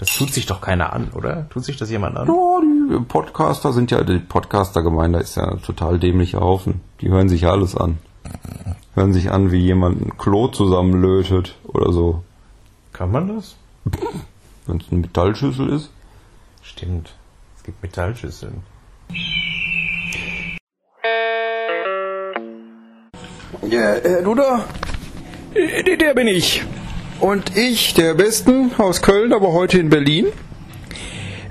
Das 0.00 0.16
tut 0.16 0.32
sich 0.32 0.46
doch 0.46 0.62
keiner 0.62 0.94
an, 0.94 1.10
oder? 1.14 1.46
Tut 1.50 1.62
sich 1.62 1.76
das 1.76 1.90
jemand 1.90 2.16
an? 2.16 2.26
Ja, 2.26 2.60
die 2.98 3.04
Podcaster 3.04 3.74
sind 3.74 3.90
ja, 3.90 4.02
die 4.02 4.18
Podcaster-Gemeinde 4.18 5.18
ist 5.18 5.34
ja 5.36 5.44
ein 5.46 5.60
total 5.60 5.98
dämlicher 5.98 6.40
Haufen. 6.40 6.80
Die 7.02 7.10
hören 7.10 7.28
sich 7.28 7.42
ja 7.42 7.50
alles 7.50 7.76
an. 7.76 7.98
Hören 8.94 9.12
sich 9.12 9.30
an, 9.30 9.52
wie 9.52 9.58
jemand 9.60 10.00
ein 10.00 10.16
Klo 10.16 10.48
zusammenlötet 10.48 11.54
oder 11.64 11.92
so. 11.92 12.24
Kann 12.94 13.12
man 13.12 13.28
das? 13.28 13.56
Wenn 14.66 14.78
es 14.78 14.86
eine 14.90 15.00
Metallschüssel 15.02 15.68
ist. 15.68 15.90
Stimmt. 16.62 17.12
Es 17.58 17.64
gibt 17.64 17.82
Metallschüsseln. 17.82 18.62
Ja, 23.68 23.94
äh, 23.96 24.22
du 24.22 24.34
da? 24.34 24.64
Äh, 25.52 25.96
Der 25.98 26.14
bin 26.14 26.26
ich. 26.26 26.62
Und 27.20 27.54
ich, 27.54 27.92
der 27.92 28.14
Besten 28.14 28.72
aus 28.78 29.02
Köln, 29.02 29.34
aber 29.34 29.52
heute 29.52 29.78
in 29.78 29.90
Berlin. 29.90 30.26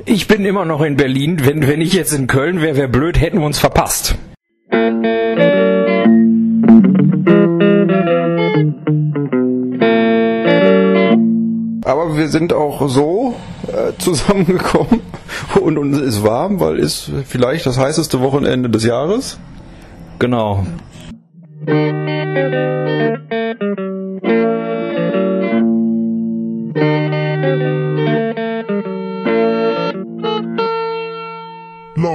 Ich 0.05 0.27
bin 0.27 0.43
immer 0.43 0.65
noch 0.65 0.81
in 0.81 0.97
Berlin. 0.97 1.45
Wenn, 1.45 1.67
wenn 1.67 1.79
ich 1.79 1.93
jetzt 1.93 2.11
in 2.11 2.25
Köln 2.25 2.59
wäre, 2.59 2.75
wäre 2.75 2.87
blöd, 2.87 3.21
hätten 3.21 3.37
wir 3.37 3.45
uns 3.45 3.59
verpasst. 3.59 4.15
Aber 11.85 12.17
wir 12.17 12.29
sind 12.29 12.51
auch 12.51 12.89
so 12.89 13.35
äh, 13.67 13.93
zusammengekommen 13.99 15.01
und 15.61 15.77
uns 15.77 15.99
ist 15.99 16.23
warm, 16.23 16.59
weil 16.59 16.79
ist 16.79 17.11
vielleicht 17.27 17.67
das 17.67 17.77
heißeste 17.77 18.21
Wochenende 18.21 18.71
des 18.71 18.85
Jahres. 18.85 19.39
Genau. 20.17 20.65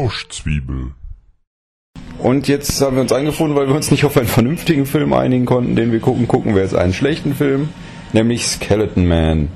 Lauschzwiebel. 0.05 0.93
Und 2.19 2.47
jetzt 2.47 2.81
haben 2.83 2.97
wir 2.97 3.03
uns 3.03 3.13
eingefunden, 3.13 3.57
weil 3.57 3.69
wir 3.69 3.75
uns 3.75 3.91
nicht 3.91 4.05
auf 4.05 4.17
einen 4.19 4.27
vernünftigen 4.27 4.85
Film 4.85 5.15
einigen 5.15 5.47
konnten, 5.47 5.77
den 5.77 5.93
wir 5.93 6.01
gucken, 6.01 6.29
gucken 6.29 6.55
wir 6.55 6.63
jetzt 6.63 6.75
einen 6.75 6.93
schlechten 6.93 7.35
Film, 7.35 7.71
nämlich 8.13 8.47
Skeleton 8.47 9.07
Man. 9.07 9.49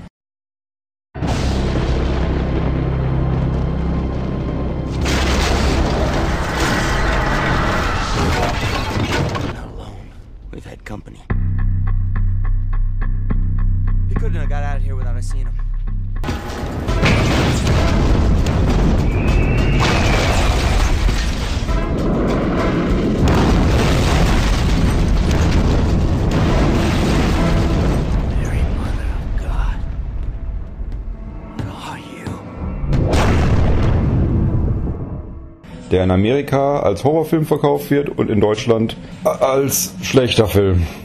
Der 35.91 36.05
in 36.05 36.11
Amerika 36.11 36.81
als 36.81 37.05
Horrorfilm 37.05 37.47
verkauft 37.47 37.91
wird 37.91 38.09
und 38.09 38.31
in 38.31 38.41
Deutschland 38.41 38.97
als 39.25 39.95
schlechter 40.03 40.47
Film. 40.47 40.87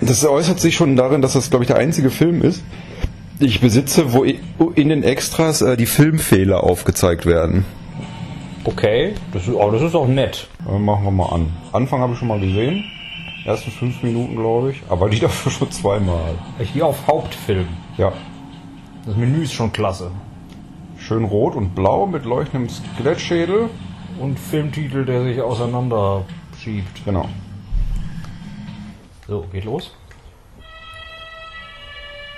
Das 0.00 0.24
äußert 0.26 0.60
sich 0.60 0.74
schon 0.74 0.96
darin, 0.96 1.22
dass 1.22 1.32
das, 1.32 1.48
glaube 1.48 1.64
ich, 1.64 1.68
der 1.68 1.76
einzige 1.78 2.10
Film 2.10 2.42
ist, 2.42 2.62
den 3.40 3.48
ich 3.48 3.60
besitze, 3.60 4.12
wo 4.12 4.24
in 4.24 4.88
den 4.88 5.02
Extras 5.02 5.62
äh, 5.62 5.76
die 5.76 5.86
Filmfehler 5.86 6.62
aufgezeigt 6.62 7.24
werden. 7.24 7.64
Okay, 8.64 9.14
das 9.32 9.48
ist, 9.48 9.56
aber 9.56 9.72
das 9.72 9.82
ist 9.82 9.94
auch 9.94 10.06
nett. 10.06 10.48
Äh, 10.68 10.78
machen 10.78 11.04
wir 11.04 11.10
mal 11.10 11.30
an. 11.30 11.50
Anfang 11.72 12.00
habe 12.00 12.12
ich 12.12 12.18
schon 12.18 12.28
mal 12.28 12.40
gesehen. 12.40 12.84
Ersten 13.44 13.72
fünf 13.72 14.02
Minuten, 14.02 14.36
glaube 14.36 14.70
ich. 14.70 14.82
Aber 14.88 15.08
die 15.08 15.18
dafür 15.20 15.50
schon 15.50 15.70
zweimal. 15.70 16.34
Hier 16.60 16.86
auf 16.86 17.06
Hauptfilm. 17.06 17.66
Ja. 17.98 18.12
Das 19.04 19.16
Menü 19.16 19.42
ist 19.42 19.52
schon 19.52 19.72
klasse. 19.72 20.12
Schön 21.12 21.24
rot 21.24 21.56
und 21.56 21.74
blau 21.74 22.06
mit 22.06 22.24
leuchtendem 22.24 22.70
Skelettschädel. 22.70 23.68
Und 24.18 24.38
Filmtitel, 24.38 25.04
der 25.04 25.24
sich 25.24 25.42
auseinander 25.42 26.24
schiebt. 26.58 27.04
Genau. 27.04 27.28
So, 29.28 29.44
geht 29.52 29.66
los. 29.66 29.94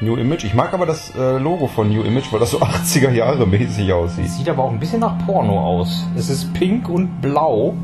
New 0.01 0.17
Image. 0.17 0.43
Ich 0.43 0.55
mag 0.55 0.75
aber 0.75 0.87
das 0.87 1.15
äh, 1.15 1.39
Logo 1.39 1.69
von 1.69 1.89
New 1.89 2.03
Image, 2.03 2.33
weil 2.33 2.41
das 2.41 2.51
so 2.51 2.59
80er 2.63 3.13
Jahre 3.13 3.47
mäßig 3.47 3.93
aussieht. 3.93 4.29
Sieht 4.29 4.49
aber 4.49 4.65
auch 4.65 4.73
ein 4.73 4.81
bisschen 4.81 4.99
nach 4.99 5.25
Porno 5.25 5.57
aus. 5.61 6.09
Es 6.17 6.29
ist 6.29 6.53
pink 6.55 6.89
und 6.89 7.21
blau, 7.21 7.75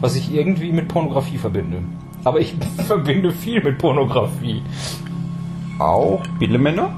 was 0.00 0.16
ich 0.16 0.34
irgendwie 0.34 0.72
mit 0.72 0.88
Pornografie 0.88 1.38
verbinde. 1.38 1.84
Aber 2.24 2.40
ich 2.40 2.56
verbinde 2.88 3.30
viel 3.30 3.62
mit 3.62 3.78
Pornografie. 3.78 4.60
Auch 5.78 6.20
Billemänner? 6.40 6.92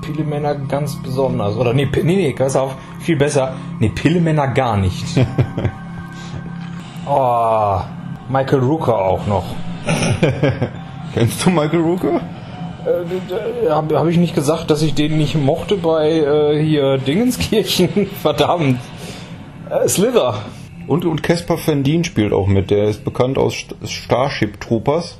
Pillemänner 0.00 0.54
ganz 0.54 0.96
besonders. 1.02 1.56
Oder 1.56 1.74
nee, 1.74 1.88
nee, 1.94 2.02
nee, 2.02 2.34
pass 2.36 2.56
auf, 2.56 2.74
viel 3.00 3.16
besser. 3.16 3.54
Nee, 3.78 3.90
Pillemänner 3.90 4.48
gar 4.48 4.76
nicht. 4.76 5.04
oh, 7.06 7.80
Michael 8.28 8.60
Rooker 8.60 8.98
auch 8.98 9.26
noch. 9.26 9.44
Kennst 11.14 11.44
du 11.46 11.50
Michael 11.50 11.80
Rooker? 11.80 12.20
Äh, 12.84 13.70
Habe 13.70 13.98
hab 13.98 14.06
ich 14.08 14.16
nicht 14.16 14.34
gesagt, 14.34 14.70
dass 14.70 14.82
ich 14.82 14.94
den 14.94 15.16
nicht 15.16 15.34
mochte 15.34 15.76
bei 15.76 16.10
äh, 16.10 16.62
hier 16.62 16.98
Dingenskirchen? 16.98 18.06
Verdammt. 18.22 18.78
Äh, 19.70 19.88
Slither. 19.88 20.34
Und, 20.86 21.04
und 21.04 21.22
Caspar 21.22 21.58
Van 21.64 21.82
Dien 21.82 22.04
spielt 22.04 22.32
auch 22.32 22.46
mit. 22.46 22.70
Der 22.70 22.84
ist 22.84 23.04
bekannt 23.04 23.38
aus 23.38 23.54
St- 23.54 23.74
Starship 23.86 24.60
Troopers. 24.60 25.18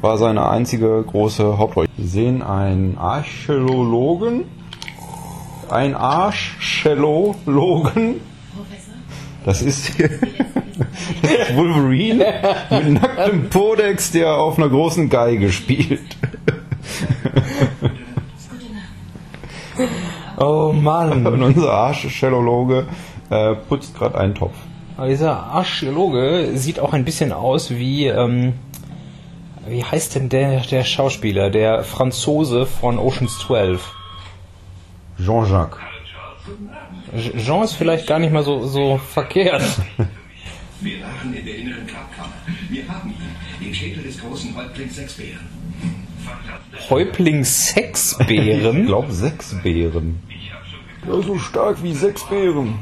War 0.00 0.16
seine 0.16 0.48
einzige 0.48 1.02
große 1.06 1.58
Hauptrolle. 1.58 1.88
Wir 1.96 2.06
sehen 2.06 2.42
einen 2.42 2.96
Archäologen. 2.96 4.44
Ein 5.68 5.94
Archäologen. 5.94 7.50
Das 9.44 9.62
ist 9.62 9.94
hier 9.96 10.08
das 11.22 11.30
ist 11.48 11.56
Wolverine 11.56 12.24
mit 12.70 13.02
nacktem 13.02 13.50
Podex, 13.50 14.10
der 14.12 14.34
auf 14.34 14.56
einer 14.58 14.70
großen 14.70 15.08
Geige 15.10 15.52
spielt. 15.52 16.16
Oh 20.38 20.72
Mann. 20.72 21.26
Und 21.32 21.42
unser 21.42 21.72
Archäologe 21.72 22.86
äh, 23.28 23.54
putzt 23.54 23.94
gerade 23.94 24.18
einen 24.18 24.34
Topf. 24.34 24.54
Aber 24.96 25.08
dieser 25.08 25.36
Archäologe 25.36 26.52
sieht 26.54 26.80
auch 26.80 26.94
ein 26.94 27.04
bisschen 27.04 27.32
aus 27.32 27.70
wie, 27.70 28.06
ähm, 28.06 28.54
wie 29.66 29.84
heißt 29.84 30.14
denn 30.14 30.28
der, 30.28 30.60
der 30.60 30.84
Schauspieler, 30.84 31.50
der 31.50 31.84
Franzose 31.84 32.66
von 32.66 32.98
Oceans 32.98 33.38
12? 33.40 33.92
Jean-Jacques. 35.18 35.78
Jean 37.44 37.62
ist 37.62 37.74
vielleicht 37.74 38.06
gar 38.06 38.18
nicht 38.18 38.32
mal 38.32 38.42
so, 38.42 38.66
so 38.66 38.98
verkehrt. 38.98 39.62
Wir 40.80 41.02
waren 41.02 41.34
in 41.34 41.44
der 41.44 41.56
inneren 41.56 41.86
Grabkammer. 41.86 42.32
Wir 42.70 42.88
haben 42.88 43.10
ihn, 43.10 43.66
den 43.66 43.74
Schädel 43.74 44.02
des 44.02 44.18
großen 44.18 44.56
Häuptlings 44.56 44.96
Sechsbären. 44.96 45.46
Häuptling 46.88 47.40
Ich 47.40 47.48
Sexbären? 47.48 48.86
glaube 48.86 49.12
sechs 49.12 49.54
Bären. 49.62 50.20
Ja, 51.06 51.20
so 51.20 51.38
stark 51.38 51.82
wie 51.82 51.92
sechs 51.92 52.24
Bären. 52.28 52.78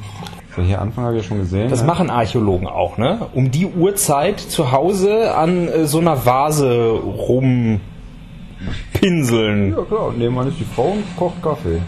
So, 0.57 0.63
hier 0.63 0.81
Anfang 0.81 1.05
habe 1.05 1.17
ich 1.17 1.23
ja 1.23 1.29
schon 1.29 1.39
gesehen. 1.39 1.71
Das 1.71 1.83
ne? 1.83 1.87
machen 1.87 2.11
Archäologen 2.11 2.67
auch, 2.67 2.99
ne? 2.99 3.27
Um 3.35 3.51
die 3.51 3.67
Uhrzeit 3.67 4.41
zu 4.41 4.73
Hause 4.73 5.35
an 5.35 5.69
äh, 5.69 5.87
so 5.87 5.99
einer 5.99 6.25
Vase 6.27 6.91
rumpinseln. 6.91 7.81
Ja 9.77 9.83
klar, 9.85 10.07
und 10.09 10.19
nebenan 10.19 10.49
ist 10.49 10.59
die 10.59 10.65
Frau 10.65 10.89
und 10.89 11.05
kocht 11.17 11.43
Kaffee. 11.43 11.81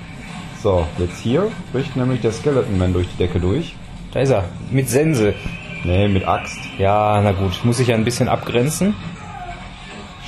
So, 0.62 0.86
jetzt 0.98 1.18
hier 1.20 1.50
bricht 1.72 1.96
nämlich 1.96 2.20
der 2.20 2.32
Skeleton 2.32 2.78
Man 2.78 2.92
durch 2.92 3.08
die 3.08 3.16
Decke 3.16 3.40
durch. 3.40 3.74
Da 4.12 4.20
ist 4.20 4.30
er, 4.30 4.44
mit 4.70 4.88
Sense. 4.88 5.34
Nee, 5.84 6.08
mit 6.08 6.28
Axt. 6.28 6.58
Ja, 6.78 7.20
na 7.22 7.32
gut, 7.32 7.64
muss 7.64 7.80
ich 7.80 7.88
ja 7.88 7.94
ein 7.94 8.04
bisschen 8.04 8.28
abgrenzen. 8.28 8.94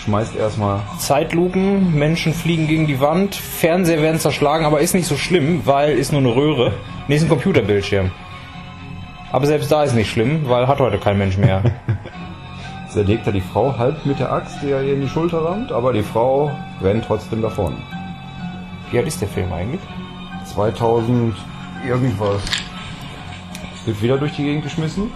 Schmeißt 0.03 0.35
erstmal. 0.35 0.81
Zeitlupen, 0.99 1.95
Menschen 1.95 2.33
fliegen 2.33 2.67
gegen 2.67 2.87
die 2.87 3.01
Wand, 3.01 3.35
Fernseher 3.35 4.03
werden 4.03 4.19
zerschlagen, 4.19 4.65
aber 4.65 4.81
ist 4.81 4.95
nicht 4.95 5.07
so 5.07 5.17
schlimm, 5.17 5.63
weil 5.65 5.97
ist 5.97 6.11
nur 6.11 6.23
eine 6.23 6.35
Röhre. 6.35 6.73
Nee, 7.09 7.17
ist 7.17 7.23
ein 7.23 7.29
Computerbildschirm. 7.29 8.11
Aber 9.33 9.47
selbst 9.47 9.71
da 9.73 9.83
ist 9.85 9.95
nicht 9.95 10.11
schlimm, 10.11 10.49
weil 10.49 10.69
hat 10.69 10.79
heute 10.79 10.99
kein 10.99 11.19
Mensch 11.19 11.37
mehr. 11.39 11.63
Zerlegt 12.91 13.27
er 13.27 13.33
die 13.33 13.41
Frau 13.41 13.77
halb 13.79 14.05
mit 14.05 14.19
der 14.19 14.31
Axt, 14.31 14.59
die 14.63 14.71
er 14.71 14.83
ihr 14.83 14.95
in 14.95 15.01
die 15.01 15.09
Schulter 15.09 15.43
rammt, 15.45 15.73
aber 15.73 15.93
die 15.95 16.03
Frau 16.03 16.51
rennt 16.83 17.05
trotzdem 17.07 17.41
davon. 17.41 17.75
Wie 18.91 18.99
alt 18.99 19.07
ist 19.07 19.21
der 19.23 19.29
Film 19.29 19.51
eigentlich? 19.53 19.81
2000 20.55 21.35
irgendwas. 21.89 22.43
Wird 23.87 24.03
wieder 24.03 24.19
durch 24.19 24.33
die 24.37 24.43
Gegend 24.45 24.65
geschmissen. 24.65 25.11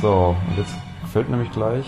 So, 0.00 0.36
und 0.48 0.56
jetzt 0.58 0.74
fällt 1.12 1.28
nämlich 1.28 1.50
gleich. 1.50 1.84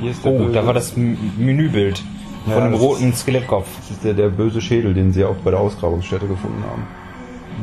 Hier 0.00 0.10
ist 0.10 0.24
der 0.24 0.32
Oh, 0.32 0.38
Böse. 0.38 0.52
da 0.52 0.66
war 0.66 0.72
das 0.74 0.96
Menübild. 0.96 2.02
Von 2.44 2.52
Ja, 2.54 2.60
dem 2.60 2.74
roten 2.74 3.12
Skelettkopf. 3.12 3.68
Das 3.78 3.90
ist 3.90 4.04
der, 4.04 4.14
der 4.14 4.28
böse 4.28 4.60
Schädel, 4.62 4.94
den 4.94 5.12
sie 5.12 5.24
auch 5.24 5.34
bei 5.44 5.50
der 5.50 5.60
Ausgrabungsstätte 5.60 6.26
gefunden 6.26 6.62
haben. 6.70 6.86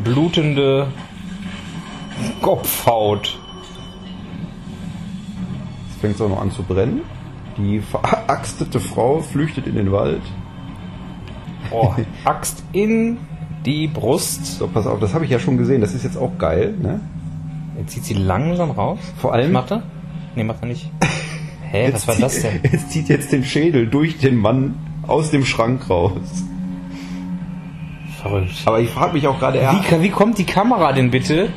Blutende 0.04 0.88
Kopfhaut. 2.42 3.38
Jetzt 5.90 6.02
fängt 6.02 6.16
es 6.16 6.22
auch 6.22 6.30
noch 6.30 6.42
an 6.42 6.52
zu 6.52 6.64
brennen. 6.64 7.02
Die 7.58 7.80
veraxtete 7.80 8.80
Frau 8.80 9.20
flüchtet 9.22 9.68
in 9.68 9.76
den 9.76 9.92
Wald. 9.92 10.22
Oh, 11.72 11.94
Axt 12.26 12.64
in 12.74 13.18
die 13.66 13.88
Brust. 13.88 14.46
So, 14.58 14.68
pass 14.68 14.88
auf, 14.88 15.00
das 15.00 15.14
habe 15.14 15.26
ich 15.26 15.32
ja 15.32 15.40
schon 15.40 15.58
gesehen. 15.58 15.82
Das 15.82 15.94
ist 15.94 16.04
jetzt 16.04 16.18
auch 16.18 16.38
geil, 16.38 16.74
ne? 16.82 17.00
Jetzt 17.78 17.92
zieht 17.94 18.06
sie 18.06 18.14
langsam 18.16 18.72
raus. 18.72 19.00
Vor 19.18 19.34
allem- 19.34 19.52
Macht 19.52 19.72
er? 19.72 19.84
Nee, 20.36 20.44
macht 20.44 20.62
er 20.62 20.68
nicht. 20.68 20.90
Hä, 21.72 21.90
was 21.94 22.08
war 22.08 22.16
zieht, 22.16 22.24
das 22.26 22.42
denn? 22.42 22.60
Es 22.72 22.90
zieht 22.90 23.10
jetzt 23.10 23.32
den 23.32 23.44
Schädel 23.44 23.88
durch 23.88 24.18
den 24.20 24.38
Mann 24.38 24.76
aus 25.08 25.32
dem 25.32 25.46
Schrank 25.46 25.90
raus. 25.90 26.12
Verrückt. 28.24 28.52
Aber 28.66 28.80
ich 28.80 28.90
frage 28.90 29.14
mich 29.14 29.28
auch 29.28 29.38
gerade, 29.38 29.60
Wie, 29.60 29.94
er, 29.94 30.02
wie 30.02 30.10
kommt 30.10 30.38
die 30.38 30.46
Kamera 30.46 30.94
denn 30.94 31.12
bitte 31.12 31.50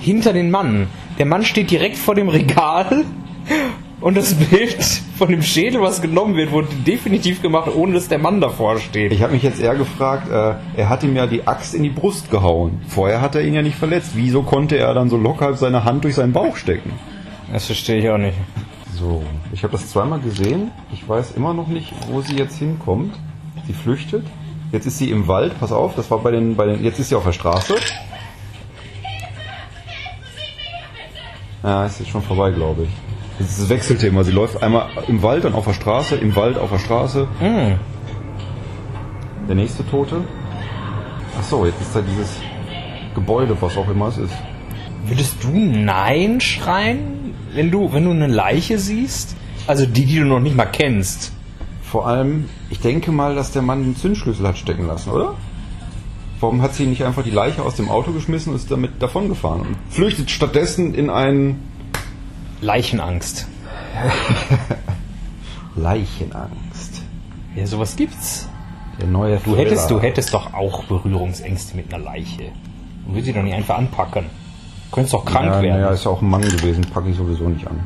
hinter 0.00 0.32
den 0.32 0.50
Mann? 0.50 0.88
Der 1.18 1.26
Mann 1.26 1.44
steht 1.44 1.70
direkt 1.70 1.96
vor 1.96 2.16
dem 2.16 2.28
Regal 2.28 3.04
und 4.00 4.16
das 4.16 4.34
Bild 4.34 4.82
von 5.16 5.28
dem 5.28 5.42
Schädel, 5.42 5.80
was 5.80 6.02
genommen 6.02 6.34
wird, 6.34 6.50
wurde 6.50 6.68
definitiv 6.84 7.42
gemacht, 7.42 7.70
ohne 7.72 7.94
dass 7.94 8.08
der 8.08 8.18
Mann 8.18 8.40
davor 8.40 8.78
steht. 8.78 9.12
ich 9.12 9.22
habe 9.22 9.32
mich 9.32 9.44
jetzt 9.44 9.60
eher 9.60 9.76
gefragt, 9.76 10.28
äh, 10.28 10.54
er 10.76 10.88
hat 10.88 11.04
ihm 11.04 11.14
ja 11.14 11.26
die 11.26 11.46
Axt 11.46 11.74
in 11.74 11.84
die 11.84 11.90
Brust 11.90 12.28
gehauen. 12.28 12.80
Vorher 12.88 13.20
hat 13.20 13.36
er 13.36 13.42
ihn 13.42 13.54
ja 13.54 13.62
nicht 13.62 13.76
verletzt. 13.76 14.12
Wieso 14.14 14.42
konnte 14.42 14.76
er 14.78 14.94
dann 14.94 15.08
so 15.08 15.16
locker 15.16 15.54
seine 15.54 15.84
Hand 15.84 16.02
durch 16.02 16.16
seinen 16.16 16.32
Bauch 16.32 16.56
stecken? 16.56 16.92
Das 17.52 17.66
verstehe 17.66 17.98
ich 17.98 18.10
auch 18.10 18.18
nicht. 18.18 18.36
So, 18.94 19.22
ich 19.52 19.62
habe 19.62 19.72
das 19.72 19.90
zweimal 19.90 20.18
gesehen. 20.18 20.72
Ich 20.92 21.08
weiß 21.08 21.32
immer 21.36 21.54
noch 21.54 21.68
nicht, 21.68 21.92
wo 22.10 22.20
sie 22.20 22.36
jetzt 22.36 22.58
hinkommt. 22.58 23.14
Sie 23.68 23.72
flüchtet. 23.72 24.24
Jetzt 24.72 24.86
ist 24.86 24.98
sie 24.98 25.10
im 25.10 25.26
Wald. 25.28 25.58
Pass 25.58 25.72
auf, 25.72 25.94
das 25.94 26.10
war 26.10 26.18
bei 26.18 26.30
den, 26.30 26.56
bei 26.56 26.66
den. 26.66 26.82
Jetzt 26.84 26.98
ist 26.98 27.08
sie 27.08 27.14
auf 27.14 27.24
der 27.24 27.32
Straße. 27.32 27.74
Ja, 31.62 31.86
ist 31.86 32.00
jetzt 32.00 32.10
schon 32.10 32.22
vorbei, 32.22 32.50
glaube 32.50 32.84
ich. 32.84 32.88
Es 33.40 33.58
es 33.58 33.68
wechselte 33.68 34.06
immer. 34.06 34.24
Sie 34.24 34.32
läuft 34.32 34.62
einmal 34.62 34.88
im 35.06 35.22
Wald, 35.22 35.44
dann 35.44 35.54
auf 35.54 35.64
der 35.64 35.72
Straße, 35.72 36.16
im 36.16 36.34
Wald, 36.36 36.58
auf 36.58 36.70
der 36.70 36.78
Straße. 36.78 37.28
Hm. 37.38 37.78
Der 39.48 39.54
nächste 39.54 39.88
Tote. 39.88 40.22
Ach 41.38 41.44
so, 41.44 41.64
jetzt 41.64 41.80
ist 41.80 41.94
da 41.94 42.00
dieses 42.00 42.40
Gebäude, 43.14 43.56
was 43.60 43.76
auch 43.76 43.88
immer 43.88 44.08
es 44.08 44.18
ist. 44.18 44.34
Würdest 45.06 45.42
du 45.42 45.50
Nein 45.50 46.40
schreien, 46.40 47.34
wenn 47.54 47.70
du, 47.70 47.92
wenn 47.92 48.04
du 48.04 48.10
eine 48.10 48.26
Leiche 48.26 48.78
siehst? 48.78 49.36
Also 49.66 49.86
die, 49.86 50.04
die 50.04 50.18
du 50.18 50.24
noch 50.24 50.40
nicht 50.40 50.56
mal 50.56 50.66
kennst. 50.66 51.32
Vor 51.90 52.06
allem, 52.06 52.50
ich 52.68 52.80
denke 52.80 53.12
mal, 53.12 53.34
dass 53.34 53.50
der 53.50 53.62
Mann 53.62 53.82
den 53.82 53.96
Zündschlüssel 53.96 54.46
hat 54.46 54.58
stecken 54.58 54.86
lassen, 54.86 55.10
oder? 55.10 55.34
Warum 56.38 56.60
hat 56.60 56.74
sie 56.74 56.84
nicht 56.84 57.02
einfach 57.02 57.22
die 57.22 57.30
Leiche 57.30 57.62
aus 57.62 57.76
dem 57.76 57.88
Auto 57.88 58.12
geschmissen 58.12 58.50
und 58.50 58.56
ist 58.56 58.70
damit 58.70 59.02
davongefahren 59.02 59.62
und 59.62 59.76
flüchtet 59.88 60.30
stattdessen 60.30 60.94
in 60.94 61.08
einen 61.08 61.66
Leichenangst. 62.60 63.48
Leichenangst? 65.76 67.02
Ja, 67.56 67.66
sowas 67.66 67.96
gibt's. 67.96 68.48
Der 69.00 69.08
neue 69.08 69.38
Du 69.38 69.56
hättest, 69.56 69.90
du 69.90 70.00
hättest 70.00 70.34
doch 70.34 70.52
auch 70.52 70.84
Berührungsängste 70.84 71.76
mit 71.76 71.92
einer 71.92 72.04
Leiche. 72.04 72.52
Du 73.06 73.12
würdest 73.12 73.26
sie 73.26 73.32
doch 73.32 73.42
nicht 73.42 73.54
einfach 73.54 73.78
anpacken. 73.78 74.26
Du 74.90 74.94
könntest 74.94 75.14
doch 75.14 75.24
krank 75.24 75.46
ja, 75.46 75.62
werden. 75.62 75.80
Naja, 75.80 75.92
ist 75.92 76.04
ja 76.04 76.10
auch 76.10 76.20
ein 76.20 76.28
Mann 76.28 76.42
gewesen, 76.42 76.84
packe 76.92 77.08
ich 77.08 77.16
sowieso 77.16 77.48
nicht 77.48 77.66
an. 77.66 77.80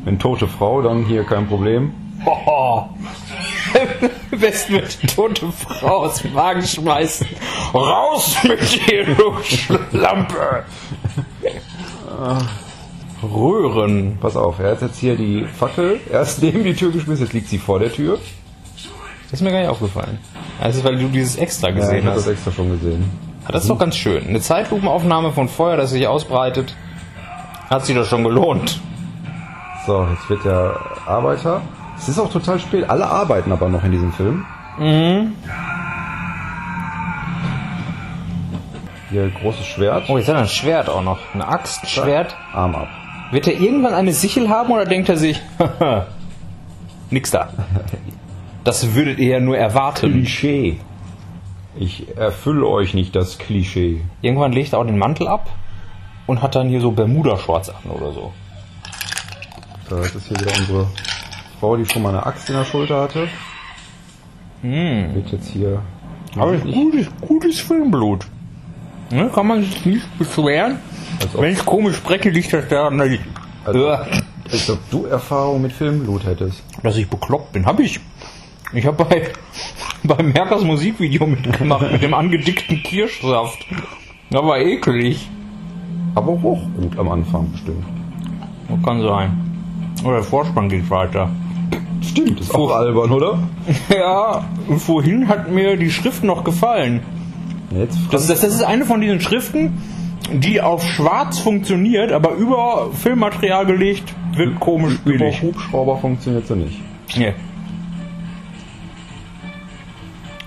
Wenn 0.07 0.19
tote 0.19 0.48
Frau, 0.48 0.81
dann 0.81 1.04
hier 1.04 1.25
kein 1.25 1.48
Problem. 1.48 1.92
Am 2.25 4.39
besten 4.39 4.75
mit 4.75 4.98
tote 5.13 5.51
Frau 5.51 6.06
aus 6.06 6.21
dem 6.21 6.33
Wagen 6.33 6.65
schmeißen. 6.65 7.27
Raus 7.74 8.38
mit 8.44 8.89
dir, 8.89 9.04
du 9.04 9.33
Schlampe! 9.44 10.63
Röhren. 13.21 14.18
Pass 14.21 14.38
auf, 14.38 14.59
er 14.59 14.71
hat 14.71 14.81
jetzt 14.81 14.98
hier 14.98 15.18
die 15.18 15.44
Fackel 15.44 16.00
erst 16.09 16.42
neben 16.42 16.63
die 16.63 16.74
Tür 16.74 16.94
geschmissen, 16.94 17.25
jetzt 17.25 17.33
liegt 17.33 17.50
sie 17.50 17.57
vor 17.57 17.80
der 17.80 17.92
Tür. 17.92 18.18
Das 19.24 19.33
ist 19.33 19.42
mir 19.42 19.51
gar 19.51 19.59
nicht 19.59 19.69
aufgefallen. 19.69 20.19
Das 20.62 20.77
ist, 20.77 20.86
weil 20.86 20.98
du 20.98 21.09
dieses 21.09 21.36
extra 21.36 21.68
Ja, 21.68 21.75
gesehen 21.75 21.98
ich 21.98 22.06
habe 22.06 22.15
das 22.15 22.27
hast. 22.27 22.31
extra 22.31 22.54
schon 22.54 22.69
gesehen. 22.69 23.12
Ja, 23.44 23.51
das 23.51 23.63
ist 23.63 23.69
doch 23.69 23.77
ganz 23.77 23.98
schön. 23.98 24.25
Eine 24.25 24.39
Zeitlupenaufnahme 24.39 25.33
von 25.33 25.50
Feuer, 25.50 25.75
das 25.75 25.89
sich 25.89 26.07
ausbreitet, 26.07 26.77
hat 27.69 27.86
sich 27.86 27.94
das 27.94 28.07
schon 28.07 28.24
gelohnt. 28.24 28.80
So, 29.87 30.05
jetzt 30.11 30.29
wird 30.29 30.43
der 30.43 30.77
Arbeiter. 31.05 31.61
Es 31.97 32.09
ist 32.09 32.19
auch 32.19 32.29
total 32.29 32.59
spät. 32.59 32.89
Alle 32.89 33.07
arbeiten 33.07 33.53
aber 33.53 33.69
noch 33.69 33.85
in 33.85 33.93
diesem 33.93 34.11
Film. 34.11 34.45
Mhm. 34.77 35.33
Hier 39.09 39.29
großes 39.29 39.65
Schwert. 39.65 40.09
Oh, 40.09 40.17
jetzt 40.17 40.27
hat 40.27 40.35
er 40.35 40.41
ein 40.41 40.47
Schwert 40.49 40.89
auch 40.89 41.01
noch. 41.01 41.19
Eine 41.33 41.47
Axt, 41.47 41.83
ein 41.83 41.87
Schwert. 41.87 42.35
Arm 42.51 42.75
ab. 42.75 42.89
Wird 43.31 43.47
er 43.47 43.53
irgendwann 43.53 43.93
eine 43.93 44.11
Sichel 44.11 44.49
haben 44.49 44.71
oder 44.71 44.83
denkt 44.83 45.07
er 45.07 45.15
sich, 45.15 45.41
nix 47.09 47.31
da? 47.31 47.47
Das 48.65 48.93
würdet 48.93 49.19
ihr 49.19 49.29
ja 49.29 49.39
nur 49.39 49.57
erwarten. 49.57 50.11
Klischee. 50.11 50.81
Ich 51.77 52.17
erfülle 52.17 52.67
euch 52.67 52.93
nicht 52.93 53.15
das 53.15 53.37
Klischee. 53.37 54.01
Irgendwann 54.21 54.51
legt 54.51 54.73
er 54.73 54.79
auch 54.79 54.85
den 54.85 54.97
Mantel 54.97 55.29
ab 55.29 55.49
und 56.25 56.41
hat 56.41 56.55
dann 56.55 56.67
hier 56.67 56.81
so 56.81 56.91
Bermuda-Shorts 56.91 57.69
an 57.69 57.89
oder 57.89 58.11
so. 58.11 58.33
Das 59.89 60.15
ist 60.15 60.27
hier 60.27 60.39
wieder 60.39 60.51
unsere 60.59 60.87
Frau, 61.59 61.75
die 61.77 61.85
schon 61.85 62.01
mal 62.03 62.09
eine 62.09 62.25
Axt 62.25 62.49
in 62.49 62.55
der 62.55 62.65
Schulter 62.65 63.01
hatte. 63.01 63.27
Wird 64.61 65.31
jetzt 65.31 65.49
hier. 65.49 65.81
Aber 66.35 66.53
ist 66.53 66.65
gutes, 66.65 67.07
gutes 67.21 67.59
Filmblut. 67.59 68.27
Ne, 69.11 69.29
kann 69.33 69.47
man 69.47 69.61
sich 69.63 69.85
nicht 69.85 70.17
beschweren. 70.19 70.79
Wenn 71.33 71.53
ich 71.53 71.65
komisch 71.65 71.95
spreche, 71.95 72.29
liegt 72.29 72.51
das 72.51 72.67
daran, 72.67 72.97
dass 72.97 73.07
ich, 73.09 73.19
Also- 73.65 73.87
Als 73.89 74.69
ob 74.69 74.79
du 74.89 75.05
Erfahrung 75.05 75.61
mit 75.61 75.71
Filmblut 75.73 76.25
hättest. 76.25 76.63
dass 76.83 76.97
ich 76.97 77.07
bekloppt 77.09 77.53
bin. 77.53 77.65
Hab 77.65 77.79
ich. 77.79 77.99
Ich 78.73 78.85
habe 78.85 79.03
bei, 79.05 79.31
bei 80.03 80.21
Merkers 80.23 80.63
Musikvideo 80.63 81.25
mitgemacht 81.25 81.89
mit 81.91 82.01
dem 82.01 82.13
angedickten 82.13 82.83
Kirschsaft. 82.83 83.65
Das 84.29 84.41
war 84.43 84.57
eklig. 84.59 85.29
Aber 86.15 86.33
auch 86.33 86.41
gut 86.41 86.97
am 86.99 87.09
Anfang 87.09 87.49
bestimmt. 87.51 87.85
Das 88.67 88.83
kann 88.83 89.01
sein. 89.01 89.46
Oder 90.03 90.15
der 90.15 90.23
Vorspann 90.23 90.69
geht 90.69 90.89
weiter. 90.89 91.29
Stimmt, 92.01 92.39
ist 92.39 92.53
auch 92.53 92.71
albern, 92.73 93.11
oder? 93.11 93.39
Ja, 93.94 94.45
und 94.67 94.79
vorhin 94.79 95.27
hat 95.27 95.51
mir 95.51 95.75
die 95.77 95.89
Schrift 95.89 96.23
noch 96.23 96.44
gefallen. 96.44 97.01
Jetzt 97.71 97.97
Das, 98.11 98.27
das, 98.27 98.42
das 98.42 98.56
ist 98.56 98.63
eine 98.63 98.85
von 98.85 99.01
diesen 99.01 99.19
Schriften, 99.19 99.81
die 100.31 100.61
auf 100.61 100.85
schwarz 100.85 101.39
funktioniert, 101.39 102.11
aber 102.11 102.31
über 102.33 102.89
Filmmaterial 102.94 103.66
gelegt 103.66 104.13
wird 104.35 104.59
komisch 104.59 104.94
über 105.06 105.18
billig. 105.18 105.42
Hubschrauber 105.42 105.97
funktioniert 105.97 106.47
so 106.47 106.56
nicht. 106.56 106.80
Nee. 107.18 107.33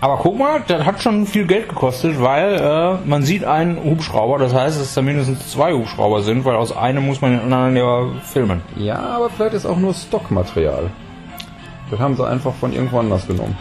Aber 0.03 0.17
guck 0.17 0.39
mal, 0.39 0.63
das 0.67 0.85
hat 0.87 1.03
schon 1.03 1.27
viel 1.27 1.47
Geld 1.47 1.69
gekostet, 1.69 2.21
weil 2.23 2.55
äh, 2.55 3.07
man 3.07 3.23
sieht 3.23 3.45
einen 3.45 3.77
Hubschrauber, 3.85 4.39
das 4.39 4.55
heißt, 4.55 4.79
dass 4.81 4.87
es 4.87 4.95
da 4.95 5.03
mindestens 5.03 5.51
zwei 5.51 5.75
Hubschrauber 5.75 6.23
sind, 6.23 6.47
weil 6.47 6.57
aus 6.57 6.75
einem 6.75 7.05
muss 7.05 7.21
man 7.21 7.33
den 7.33 7.41
anderen 7.53 7.77
ja 7.77 8.07
filmen. 8.25 8.63
Ja, 8.77 8.99
aber 8.99 9.29
vielleicht 9.29 9.55
ist 9.55 9.67
auch 9.67 9.77
nur 9.77 9.93
Stockmaterial. 9.93 10.91
Das 11.91 12.01
haben 12.01 12.17
sie 12.17 12.27
einfach 12.27 12.55
von 12.55 12.73
irgendwo 12.73 12.99
anders 12.99 13.27
genommen. 13.27 13.59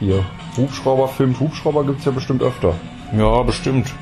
Hier, 0.00 0.24
Hubschrauber 0.58 1.08
filmt 1.08 1.40
Hubschrauber 1.40 1.84
gibt's 1.84 2.04
ja 2.04 2.10
bestimmt 2.10 2.42
öfter. 2.42 2.74
Ja, 3.16 3.42
bestimmt. 3.42 3.94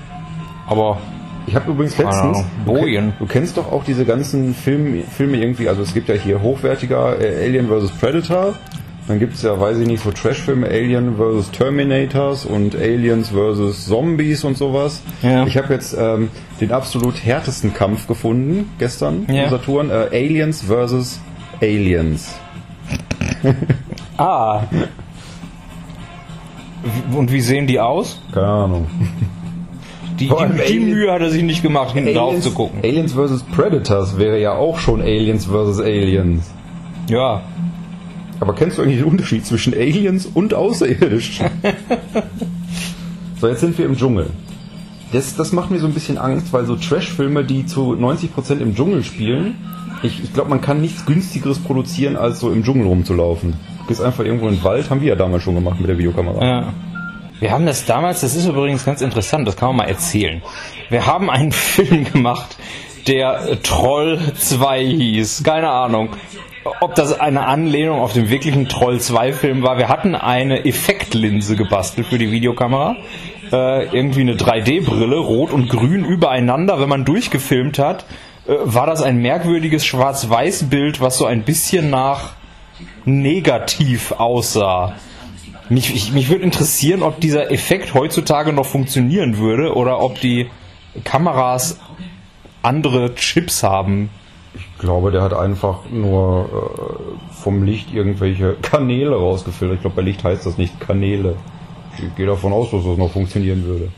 Aber 0.67 0.99
Ich 1.47 1.55
habe 1.55 1.71
übrigens 1.71 1.97
letztens. 1.97 2.45
Du, 2.65 2.73
Bojen. 2.73 3.11
kenn, 3.11 3.13
du 3.21 3.27
kennst 3.27 3.57
doch 3.57 3.71
auch 3.71 3.85
diese 3.85 4.05
ganzen 4.05 4.53
Film, 4.55 5.05
Filme 5.05 5.37
irgendwie. 5.37 5.69
Also 5.69 5.83
es 5.83 5.95
gibt 5.95 6.09
ja 6.09 6.17
hier 6.17 6.43
hochwertiger 6.43 7.21
äh, 7.21 7.45
Alien 7.45 7.69
vs 7.69 7.93
Predator. 7.93 8.55
Dann 9.09 9.21
gibt's 9.21 9.43
ja, 9.43 9.59
weiß 9.61 9.79
ich 9.79 9.87
nicht, 9.87 10.03
so 10.03 10.11
Trashfilme 10.11 10.67
Alien 10.67 11.17
vs 11.17 11.53
Terminators 11.53 12.45
und 12.45 12.75
Aliens 12.75 13.31
vs 13.31 13.87
Zombies 13.87 14.43
und 14.43 14.57
sowas. 14.59 15.01
Ja. 15.23 15.47
Ich 15.47 15.57
habe 15.57 15.73
jetzt 15.75 15.97
ähm, 15.99 16.29
den 16.61 16.73
absolut 16.73 17.15
härtesten 17.25 17.73
Kampf 17.73 18.09
gefunden 18.09 18.69
gestern 18.79 19.27
Ja. 19.31 19.45
im 19.45 19.51
Saturn. 19.51 19.91
Äh, 19.91 20.09
Aliens 20.13 20.63
vs 20.63 21.21
Aliens. 21.63 22.35
Ah. 24.19 24.63
Und 27.17 27.33
wie 27.33 27.41
sehen 27.41 27.67
die 27.67 27.79
aus? 27.81 28.21
Keine 28.33 28.47
Ahnung. 28.47 28.87
Die, 30.19 30.29
die, 30.29 30.73
die 30.73 30.79
Mühe 30.81 31.13
hat 31.13 31.21
er 31.21 31.31
sich 31.31 31.43
nicht 31.43 31.63
gemacht, 31.63 31.93
hinten 31.95 32.15
drauf 32.15 32.41
zu 32.41 32.51
gucken. 32.53 32.81
Aliens 32.83 33.13
vs 33.13 33.43
Predators 33.55 34.19
wäre 34.19 34.41
ja 34.41 34.53
auch 34.55 34.79
schon 34.79 35.01
Aliens 35.03 35.47
vs 35.47 35.79
Aliens. 35.81 36.51
Ja. 37.09 37.43
Aber 38.41 38.55
kennst 38.55 38.79
du 38.79 38.83
eigentlich 38.83 38.99
den 38.99 39.07
Unterschied 39.07 39.47
zwischen 39.47 39.75
Aliens 39.75 40.27
und 40.27 40.55
Außerirdischen? 40.55 41.47
so, 43.41 43.49
jetzt 43.49 43.61
sind 43.61 43.77
wir 43.79 43.87
im 43.87 43.97
Dschungel. 43.97 44.31
Das, 45.13 45.37
das 45.37 45.53
macht 45.53 45.71
mir 45.71 45.79
so 45.79 45.87
ein 45.87 45.95
bisschen 45.95 46.19
Angst, 46.19 46.53
weil 46.53 46.67
so 46.67 46.77
Trash-Filme, 46.77 47.45
die 47.45 47.65
zu 47.65 47.93
90% 47.93 48.61
im 48.61 48.75
Dschungel 48.75 49.05
spielen, 49.05 49.55
Ich, 50.03 50.23
ich 50.23 50.33
glaube, 50.33 50.51
man 50.51 50.61
kann 50.61 50.81
nichts 50.81 51.07
günstigeres 51.07 51.59
produzieren, 51.59 52.17
als 52.17 52.41
so 52.41 52.51
im 52.51 52.63
Dschungel 52.63 52.87
rumzulaufen. 52.87 53.55
Du 53.81 53.87
gehst 53.87 54.03
einfach 54.03 54.25
irgendwo 54.25 54.49
in 54.49 54.57
den 54.57 54.65
Wald, 54.65 54.91
haben 54.91 55.01
wir 55.01 55.09
ja 55.09 55.15
damals 55.15 55.43
schon 55.43 55.55
gemacht 55.55 55.81
mit 55.81 55.89
der 55.89 55.99
Videokamera. 55.99 56.45
Ja. 56.45 56.73
Wir 57.41 57.51
haben 57.51 57.67
das 57.67 57.85
damals, 57.85 58.21
das 58.21 58.35
ist 58.35 58.47
übrigens 58.47 58.85
ganz 58.85 59.01
interessant, 59.01 59.47
das 59.47 59.57
kann 59.57 59.69
man 59.69 59.77
mal 59.77 59.89
erzählen. 59.89 60.43
Wir 60.91 61.07
haben 61.07 61.31
einen 61.31 61.53
Film 61.77 62.05
gemacht, 62.05 62.57
der 63.07 63.63
Troll 63.63 64.19
2 64.37 64.85
hieß. 64.85 65.43
Keine 65.45 65.71
Ahnung, 65.71 66.11
ob 66.81 66.95
das 66.95 67.19
eine 67.19 67.47
Anlehnung 67.47 68.01
auf 68.01 68.13
den 68.13 68.31
wirklichen 68.31 68.69
Troll 68.69 69.01
2 69.01 69.33
Film 69.33 69.63
war. 69.63 69.79
Wir 69.79 69.89
hatten 69.89 70.15
eine 70.15 70.65
Effektlinse 70.65 71.57
gebastelt 71.57 72.07
für 72.07 72.19
die 72.19 72.31
Videokamera. 72.31 72.97
Äh, 73.53 73.87
irgendwie 73.97 74.23
eine 74.23 74.35
3D-Brille, 74.35 75.17
rot 75.17 75.53
und 75.53 75.69
grün 75.69 76.05
übereinander. 76.05 76.81
Wenn 76.81 76.89
man 76.89 77.05
durchgefilmt 77.05 77.79
hat, 77.79 78.05
äh, 78.47 78.55
war 78.63 78.87
das 78.87 79.03
ein 79.03 79.19
merkwürdiges 79.19 79.87
Schwarz-Weiß-Bild, 79.87 81.01
was 81.01 81.19
so 81.19 81.27
ein 81.27 81.43
bisschen 81.43 81.91
nach 81.91 82.33
negativ 83.05 84.13
aussah. 84.13 84.95
Mich, 85.69 85.95
ich, 85.95 86.13
mich 86.13 86.29
würde 86.29 86.45
interessieren, 86.45 87.03
ob 87.03 87.21
dieser 87.21 87.51
Effekt 87.51 87.95
heutzutage 87.95 88.53
noch 88.53 88.67
funktionieren 88.67 89.39
würde 89.39 89.75
oder 89.75 90.01
ob 90.01 90.21
die 90.21 90.49
Kameras 91.05 91.79
andere 92.63 93.15
Chips 93.15 93.63
haben. 93.63 94.11
Ich 94.57 94.79
glaube, 94.79 95.11
der 95.11 95.23
hat 95.23 95.35
einfach 95.35 95.91
nur 95.91 96.49
äh, 96.49 97.35
vom 97.35 97.63
Licht 97.63 97.93
irgendwelche 97.93 98.55
Kanäle 98.63 99.15
rausgefiltert. 99.15 99.77
Ich 99.77 99.81
glaube, 99.83 99.97
bei 99.97 100.03
Licht 100.03 100.25
heißt 100.25 100.47
das 100.47 100.59
nicht 100.59 100.81
Kanäle. 100.81 101.37
Ich 101.99 102.15
gehe 102.15 102.27
davon 102.27 102.53
aus, 102.53 102.71
dass 102.71 102.85
das 102.85 102.99
noch 102.99 103.11
funktionieren 103.11 103.65
würde. 103.65 103.89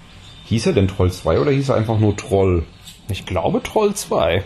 Hieß 0.45 0.67
er 0.67 0.73
denn 0.73 0.89
Troll 0.89 1.13
2 1.13 1.41
oder 1.41 1.51
hieß 1.51 1.69
er 1.69 1.77
einfach 1.77 1.99
nur 1.99 2.17
Troll? 2.17 2.65
Ich 3.09 3.27
glaube 3.27 3.63
Troll 3.63 3.95
2. 3.95 4.43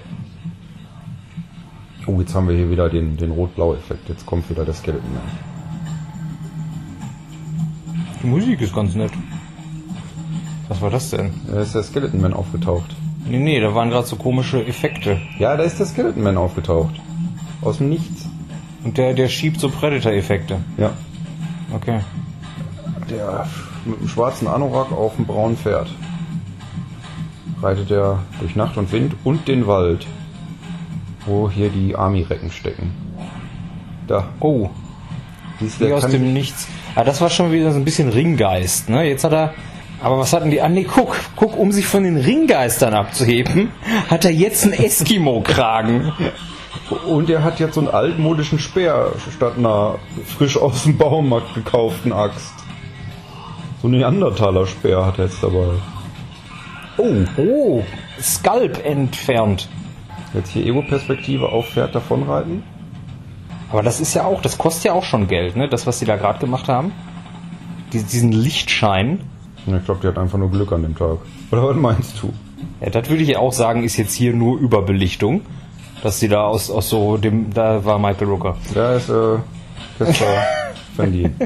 Oh, 2.06 2.18
jetzt 2.20 2.34
haben 2.34 2.48
wir 2.48 2.56
hier 2.56 2.70
wieder 2.70 2.88
den, 2.88 3.16
den 3.16 3.30
Rot-Blau-Effekt. 3.30 4.08
Jetzt 4.08 4.26
kommt 4.26 4.50
wieder 4.50 4.64
der 4.64 4.74
Skeleton. 4.74 5.08
Die 8.22 8.26
Musik 8.26 8.60
ist 8.60 8.74
ganz 8.74 8.94
nett. 8.94 9.12
Was 10.68 10.80
war 10.80 10.90
das 10.90 11.10
denn? 11.10 11.32
Da 11.46 11.60
ist 11.60 11.74
der 11.74 11.82
Skeleton 11.82 12.20
Man 12.20 12.34
aufgetaucht. 12.34 12.96
Nee, 13.24 13.38
nee, 13.38 13.60
da 13.60 13.74
waren 13.74 13.90
gerade 13.90 14.06
so 14.06 14.16
komische 14.16 14.64
Effekte. 14.66 15.20
Ja, 15.38 15.56
da 15.56 15.62
ist 15.62 15.78
der 15.78 15.86
Skeleton 15.86 16.22
Man 16.22 16.36
aufgetaucht. 16.36 16.94
Aus 17.60 17.78
dem 17.78 17.88
Nichts. 17.88 18.28
Und 18.84 18.98
der, 18.98 19.14
der 19.14 19.28
schiebt 19.28 19.60
so 19.60 19.68
Predator-Effekte. 19.68 20.58
Ja. 20.76 20.92
Okay. 21.72 22.00
Der 23.08 23.46
mit 23.84 23.98
einem 23.98 24.08
schwarzen 24.08 24.48
Anorak 24.48 24.92
auf 24.92 25.16
dem 25.16 25.26
braunen 25.26 25.56
Pferd. 25.56 25.88
Reitet 27.62 27.90
er 27.90 28.18
durch 28.40 28.56
Nacht 28.56 28.76
und 28.76 28.90
Wind 28.92 29.14
und 29.24 29.46
den 29.46 29.66
Wald. 29.66 30.06
Wo 31.26 31.48
hier 31.48 31.70
die 31.70 31.94
Army-Recken 31.94 32.50
stecken. 32.50 32.90
Da. 34.08 34.28
Oh, 34.40 34.68
wie 35.60 35.92
aus 35.92 36.06
dem 36.08 36.32
Nichts. 36.32 36.66
Ah, 36.94 37.04
das 37.04 37.20
war 37.20 37.30
schon 37.30 37.52
wieder 37.52 37.72
so 37.72 37.78
ein 37.78 37.84
bisschen 37.84 38.08
Ringgeist, 38.08 38.88
ne? 38.88 39.04
Jetzt 39.04 39.24
hat 39.24 39.32
er. 39.32 39.54
Aber 40.02 40.18
was 40.18 40.32
hatten 40.32 40.50
die? 40.50 40.60
Ah, 40.60 40.68
nee, 40.68 40.84
guck, 40.84 41.16
guck, 41.36 41.56
um 41.56 41.70
sich 41.70 41.86
von 41.86 42.02
den 42.02 42.16
Ringgeistern 42.16 42.92
abzuheben, 42.94 43.70
hat 44.10 44.24
er 44.24 44.32
jetzt 44.32 44.64
einen 44.64 44.72
Eskimo-Kragen. 44.72 46.12
Und 47.06 47.30
er 47.30 47.44
hat 47.44 47.60
jetzt 47.60 47.74
so 47.74 47.80
einen 47.80 47.88
altmodischen 47.88 48.58
Speer 48.58 49.12
statt 49.34 49.54
einer 49.56 49.98
frisch 50.36 50.56
aus 50.56 50.82
dem 50.84 50.98
Baumarkt 50.98 51.54
gekauften 51.54 52.12
Axt. 52.12 52.52
So 53.80 53.88
einen 53.88 53.98
Neandertaler-Speer 53.98 55.06
hat 55.06 55.18
er 55.18 55.26
jetzt 55.26 55.42
dabei. 55.42 55.68
Oh, 56.98 57.14
oh, 57.36 57.84
Skalp 58.20 58.84
entfernt. 58.84 59.68
Jetzt 60.34 60.50
hier 60.50 60.66
Ego-Perspektive 60.66 61.48
auf 61.50 61.68
Pferd 61.68 61.94
davonreiten. 61.94 62.62
Aber 63.70 63.82
das 63.82 64.00
ist 64.00 64.14
ja 64.14 64.24
auch, 64.24 64.42
das 64.42 64.58
kostet 64.58 64.84
ja 64.84 64.92
auch 64.92 65.04
schon 65.04 65.28
Geld, 65.28 65.56
ne? 65.56 65.68
Das, 65.68 65.86
was 65.86 65.98
sie 65.98 66.04
da 66.04 66.16
gerade 66.16 66.38
gemacht 66.40 66.68
haben. 66.68 66.92
Dies- 67.92 68.06
Diesen 68.06 68.32
Lichtschein. 68.32 69.20
Ich 69.66 69.84
glaube, 69.84 70.00
die 70.02 70.08
hat 70.08 70.18
einfach 70.18 70.38
nur 70.38 70.50
Glück 70.50 70.72
an 70.72 70.82
dem 70.82 70.96
Tag. 70.96 71.18
Oder 71.50 71.68
was 71.68 71.76
meinst 71.76 72.22
du? 72.22 72.32
Ja, 72.80 72.90
das 72.90 73.08
würde 73.08 73.22
ich 73.22 73.36
auch 73.36 73.52
sagen, 73.52 73.84
ist 73.84 73.96
jetzt 73.96 74.14
hier 74.14 74.32
nur 74.32 74.58
Überbelichtung. 74.58 75.42
Dass 76.02 76.18
sie 76.18 76.28
da 76.28 76.44
aus, 76.46 76.68
aus 76.68 76.88
so 76.88 77.16
dem, 77.16 77.52
da 77.54 77.84
war 77.84 77.98
Michael 77.98 78.26
Rooker. 78.26 78.56
Da 78.74 78.96
ist 78.96 79.08
äh, 79.08 79.36
Casper 79.98 80.26
Van 80.96 81.12
Dien. 81.12 81.36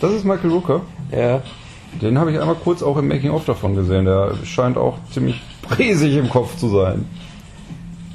Das 0.00 0.10
ist 0.12 0.24
Michael 0.24 0.50
Rooker. 0.50 0.80
Ja. 1.12 1.42
Den 2.00 2.18
habe 2.18 2.32
ich 2.32 2.40
einmal 2.40 2.56
kurz 2.56 2.82
auch 2.82 2.96
im 2.96 3.08
Making-of 3.08 3.44
davon 3.44 3.74
gesehen. 3.74 4.06
Der 4.06 4.32
scheint 4.44 4.78
auch 4.78 4.96
ziemlich 5.10 5.40
präsig 5.62 6.16
im 6.16 6.30
Kopf 6.30 6.56
zu 6.56 6.68
sein. 6.68 7.04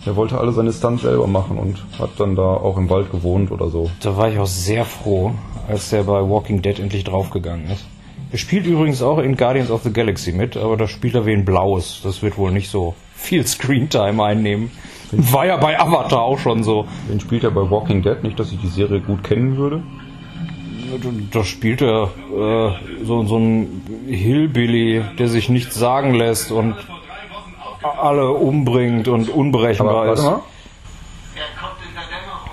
Der 0.05 0.15
wollte 0.15 0.39
alle 0.39 0.53
seine 0.53 0.73
Stunts 0.73 1.03
selber 1.03 1.27
machen 1.27 1.57
und 1.57 1.83
hat 1.99 2.11
dann 2.17 2.35
da 2.35 2.41
auch 2.41 2.77
im 2.77 2.89
Wald 2.89 3.11
gewohnt 3.11 3.51
oder 3.51 3.69
so. 3.69 3.91
Da 4.01 4.17
war 4.17 4.29
ich 4.29 4.39
auch 4.39 4.47
sehr 4.47 4.85
froh, 4.85 5.33
als 5.67 5.89
der 5.89 6.03
bei 6.03 6.19
Walking 6.27 6.61
Dead 6.61 6.79
endlich 6.79 7.03
draufgegangen 7.03 7.69
ist. 7.69 7.85
Er 8.31 8.37
spielt 8.37 8.65
übrigens 8.65 9.01
auch 9.01 9.17
in 9.17 9.35
Guardians 9.37 9.71
of 9.71 9.83
the 9.83 9.91
Galaxy 9.91 10.31
mit, 10.31 10.55
aber 10.55 10.77
da 10.77 10.87
spielt 10.87 11.15
er 11.15 11.25
wie 11.25 11.33
ein 11.33 11.45
Blaues. 11.45 12.01
Das 12.03 12.21
wird 12.21 12.37
wohl 12.37 12.51
nicht 12.51 12.69
so 12.69 12.95
viel 13.15 13.45
Screentime 13.45 14.23
einnehmen. 14.23 14.71
War 15.11 15.47
ja 15.47 15.57
bei 15.57 15.79
Avatar 15.79 16.21
auch 16.21 16.37
schon 16.37 16.63
so. 16.63 16.87
Den 17.09 17.19
spielt 17.19 17.43
er 17.43 17.49
bei 17.51 17.69
Walking 17.71 18.03
Dead. 18.03 18.21
Nicht, 18.23 18.39
dass 18.39 18.51
ich 18.51 18.59
die 18.61 18.67
Serie 18.67 18.99
gut 19.01 19.23
kennen 19.23 19.57
würde. 19.57 19.81
Da 21.31 21.43
spielt 21.43 21.81
er 21.81 22.03
äh, 22.31 23.03
so, 23.05 23.23
so 23.25 23.37
ein 23.37 23.81
Hillbilly, 24.07 25.03
der 25.17 25.27
sich 25.27 25.49
nichts 25.49 25.75
sagen 25.75 26.13
lässt 26.13 26.51
und 26.51 26.75
alle 27.81 28.29
umbringt 28.31 29.07
und 29.07 29.29
unberechenbar 29.29 29.95
Aber 29.95 30.07
warte 30.07 30.21
ist. 30.21 30.25
mal. 30.25 30.41
Er 31.35 31.59
kommt 31.59 31.79
in 31.87 31.93
der 31.95 32.03
Dämmerung. 32.03 32.49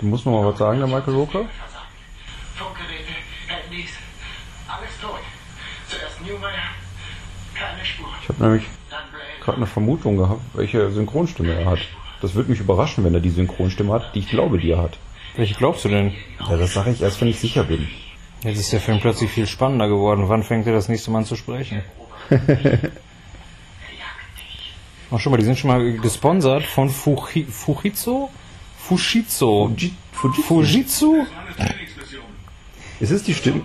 Du 0.00 0.06
musst 0.06 0.24
noch 0.26 0.32
mal 0.32 0.50
was 0.50 0.58
sagen, 0.58 0.78
der 0.78 0.86
Michael 0.86 1.14
Rooker. 1.14 1.44
Funkgeräte, 2.56 3.12
Handys, 3.48 3.90
alles 4.68 4.90
tot. 5.00 5.20
Zuerst 5.88 6.20
Newmeyer, 6.22 6.70
keine 7.54 7.84
Spur. 7.84 8.08
Ich 8.26 8.34
habe 8.34 8.42
nämlich 8.44 8.64
gerade 9.40 9.58
eine 9.58 9.66
Vermutung 9.66 10.16
gehabt, 10.16 10.40
welche 10.54 10.90
Synchronstimme 10.90 11.52
er 11.54 11.66
hat. 11.70 11.78
Das 12.20 12.34
würde 12.34 12.50
mich 12.50 12.58
überraschen, 12.58 13.04
wenn 13.04 13.14
er 13.14 13.20
die 13.20 13.30
Synchronstimme 13.30 13.92
hat, 13.92 14.14
die 14.14 14.18
ich 14.20 14.28
glaube, 14.28 14.58
die 14.58 14.70
er 14.72 14.78
hat. 14.82 14.98
Welche 15.36 15.54
glaubst 15.54 15.84
du 15.84 15.88
denn? 15.90 16.12
Ja, 16.40 16.56
das 16.56 16.74
sage 16.74 16.90
ich 16.90 17.02
erst, 17.02 17.20
wenn 17.20 17.28
ich 17.28 17.38
sicher 17.38 17.62
bin. 17.62 17.86
Jetzt 18.42 18.58
ist 18.58 18.72
der 18.72 18.80
Film 18.80 18.98
plötzlich 19.00 19.30
viel 19.30 19.46
spannender 19.46 19.86
geworden. 19.88 20.28
Wann 20.28 20.42
fängt 20.42 20.66
er 20.66 20.72
das 20.72 20.88
nächste 20.88 21.10
Mal 21.12 21.18
an 21.18 21.24
zu 21.24 21.36
sprechen? 21.36 21.82
Ach 25.10 25.20
schon 25.20 25.30
mal, 25.30 25.36
die 25.36 25.44
sind 25.44 25.56
schon 25.58 25.68
mal 25.68 25.92
gesponsert 25.98 26.64
von 26.64 26.88
Fuji, 26.90 27.44
Fujitsu? 27.44 28.28
Fujitsu. 28.78 29.68
Fuji- 29.68 29.92
Fujitsu? 30.12 30.42
Fujitsu? 30.42 31.26
Es 32.98 33.10
ist 33.12 33.28
die 33.28 33.34
Stimme. 33.34 33.62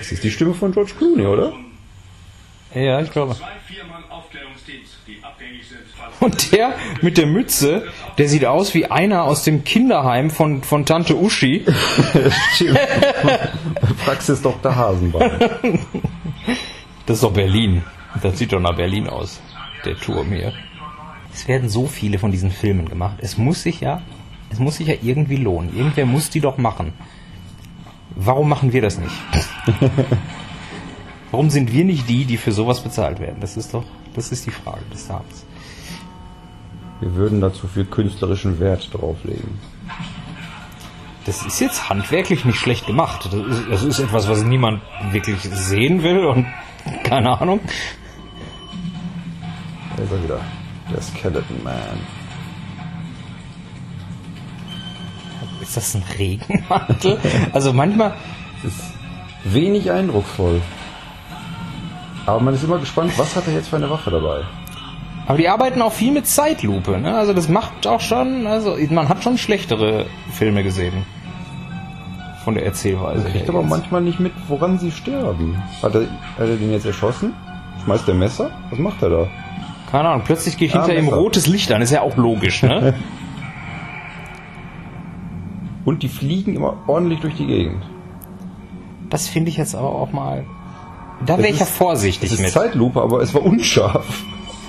Es 0.00 0.12
ist 0.12 0.24
die 0.24 0.30
Stimme 0.30 0.54
von 0.54 0.72
George 0.72 0.92
Clooney, 0.96 1.26
oder? 1.26 1.52
Ja, 2.74 3.00
ich 3.00 3.10
glaube. 3.10 3.34
Und 6.20 6.52
der 6.52 6.74
mit 7.00 7.16
der 7.16 7.26
Mütze, 7.26 7.86
der 8.18 8.28
sieht 8.28 8.44
aus 8.44 8.74
wie 8.74 8.86
einer 8.86 9.24
aus 9.24 9.44
dem 9.44 9.64
Kinderheim 9.64 10.30
von, 10.30 10.62
von 10.62 10.84
Tante 10.84 11.16
Uschi. 11.16 11.64
Praxis 14.04 14.42
Dr. 14.42 14.76
Hasenbein. 14.76 15.30
Das 17.06 17.16
ist 17.16 17.22
doch 17.22 17.32
Berlin. 17.32 17.82
Das 18.22 18.38
sieht 18.38 18.52
doch 18.52 18.60
nach 18.60 18.76
Berlin 18.76 19.08
aus. 19.08 19.40
Der 19.84 19.96
Turm 19.96 20.28
hier. 20.28 20.52
Es 21.32 21.46
werden 21.46 21.68
so 21.68 21.86
viele 21.86 22.18
von 22.18 22.32
diesen 22.32 22.50
Filmen 22.50 22.88
gemacht. 22.88 23.16
Es 23.18 23.38
muss 23.38 23.62
sich 23.62 23.80
ja, 23.80 24.02
es 24.50 24.58
muss 24.58 24.76
sich 24.76 24.88
ja 24.88 24.94
irgendwie 25.00 25.36
lohnen. 25.36 25.76
Irgendwer 25.76 26.04
muss 26.04 26.30
die 26.30 26.40
doch 26.40 26.58
machen. 26.58 26.92
Warum 28.16 28.48
machen 28.48 28.72
wir 28.72 28.82
das 28.82 28.98
nicht? 28.98 29.14
Warum 31.30 31.50
sind 31.50 31.72
wir 31.72 31.84
nicht 31.84 32.08
die, 32.08 32.24
die 32.24 32.36
für 32.36 32.52
sowas 32.52 32.80
bezahlt 32.80 33.20
werden? 33.20 33.38
Das 33.40 33.56
ist 33.56 33.74
doch, 33.74 33.84
das 34.14 34.32
ist 34.32 34.46
die 34.46 34.50
Frage 34.50 34.84
des 34.92 35.06
Tages. 35.08 35.44
Wir 37.00 37.14
würden 37.14 37.40
da 37.40 37.52
zu 37.52 37.68
viel 37.68 37.84
künstlerischen 37.84 38.58
Wert 38.58 38.88
drauflegen. 38.92 39.58
Das 41.26 41.44
ist 41.44 41.60
jetzt 41.60 41.90
handwerklich 41.90 42.44
nicht 42.44 42.58
schlecht 42.58 42.86
gemacht. 42.86 43.26
Das 43.26 43.34
ist, 43.34 43.70
das 43.70 43.82
ist 43.84 43.98
etwas, 43.98 44.28
was 44.28 44.42
niemand 44.44 44.80
wirklich 45.12 45.40
sehen 45.42 46.02
will 46.02 46.24
und 46.24 46.46
keine 47.04 47.38
Ahnung. 47.38 47.60
Da 49.96 50.02
ist 50.02 50.12
er 50.12 50.24
wieder. 50.24 50.40
Der 50.90 51.02
Skeleton 51.02 51.62
Man. 51.62 51.98
Ist 55.60 55.76
das 55.76 55.94
ein 55.94 56.02
Regenmantel? 56.18 57.18
Also 57.52 57.74
manchmal, 57.74 58.14
Es 58.58 58.72
ist 58.72 58.84
wenig 59.44 59.90
eindrucksvoll. 59.90 60.62
Aber 62.28 62.40
man 62.40 62.54
ist 62.54 62.62
immer 62.62 62.78
gespannt, 62.78 63.12
was 63.18 63.34
hat 63.36 63.46
er 63.46 63.54
jetzt 63.54 63.68
für 63.68 63.76
eine 63.76 63.90
Waffe 63.90 64.10
dabei? 64.10 64.42
aber 65.26 65.36
die 65.38 65.48
arbeiten 65.48 65.82
auch 65.82 65.92
viel 65.92 66.12
mit 66.12 66.26
Zeitlupe. 66.26 66.98
Ne? 66.98 67.14
Also 67.14 67.34
das 67.34 67.48
macht 67.50 67.86
auch 67.86 68.00
schon, 68.00 68.46
also 68.46 68.76
man 68.90 69.08
hat 69.10 69.22
schon 69.22 69.36
schlechtere 69.36 70.06
Filme 70.32 70.62
gesehen. 70.62 71.04
Von 72.44 72.54
der 72.54 72.64
Erzählweise. 72.64 73.24
Er 73.24 73.24
her 73.24 73.32
kriegt 73.32 73.48
aber 73.50 73.60
jetzt. 73.60 73.68
manchmal 73.68 74.00
nicht 74.00 74.20
mit, 74.20 74.32
woran 74.48 74.78
sie 74.78 74.90
sterben. 74.90 75.62
Hat 75.82 75.94
er, 75.94 76.02
hat 76.02 76.08
er 76.38 76.46
den 76.56 76.72
jetzt 76.72 76.86
erschossen? 76.86 77.34
Schmeißt 77.84 78.08
der 78.08 78.14
Messer? 78.14 78.50
Was 78.70 78.78
macht 78.78 79.02
er 79.02 79.10
da? 79.10 79.26
Keine 79.90 80.08
Ahnung, 80.08 80.22
plötzlich 80.24 80.56
geht 80.56 80.74
Ah, 80.74 80.78
hinter 80.84 80.98
ihm 80.98 81.04
Messer. 81.06 81.16
rotes 81.18 81.46
Licht 81.46 81.70
an, 81.72 81.82
ist 81.82 81.90
ja 81.92 82.00
auch 82.00 82.16
logisch, 82.16 82.62
ne? 82.62 82.94
Und 85.84 86.02
die 86.02 86.08
fliegen 86.08 86.56
immer 86.56 86.74
ordentlich 86.86 87.20
durch 87.20 87.34
die 87.36 87.46
Gegend. 87.46 87.82
Das 89.10 89.28
finde 89.28 89.50
ich 89.50 89.58
jetzt 89.58 89.74
aber 89.74 89.90
auch 89.90 90.12
mal. 90.12 90.44
Da 91.26 91.38
wäre 91.38 91.48
ich 91.48 91.58
ja 91.58 91.66
vorsichtig 91.66 92.30
Es 92.30 92.36
ist 92.36 92.42
mit. 92.42 92.52
Zeitlupe, 92.52 93.00
aber 93.00 93.20
es 93.20 93.34
war 93.34 93.42
unscharf. 93.42 94.24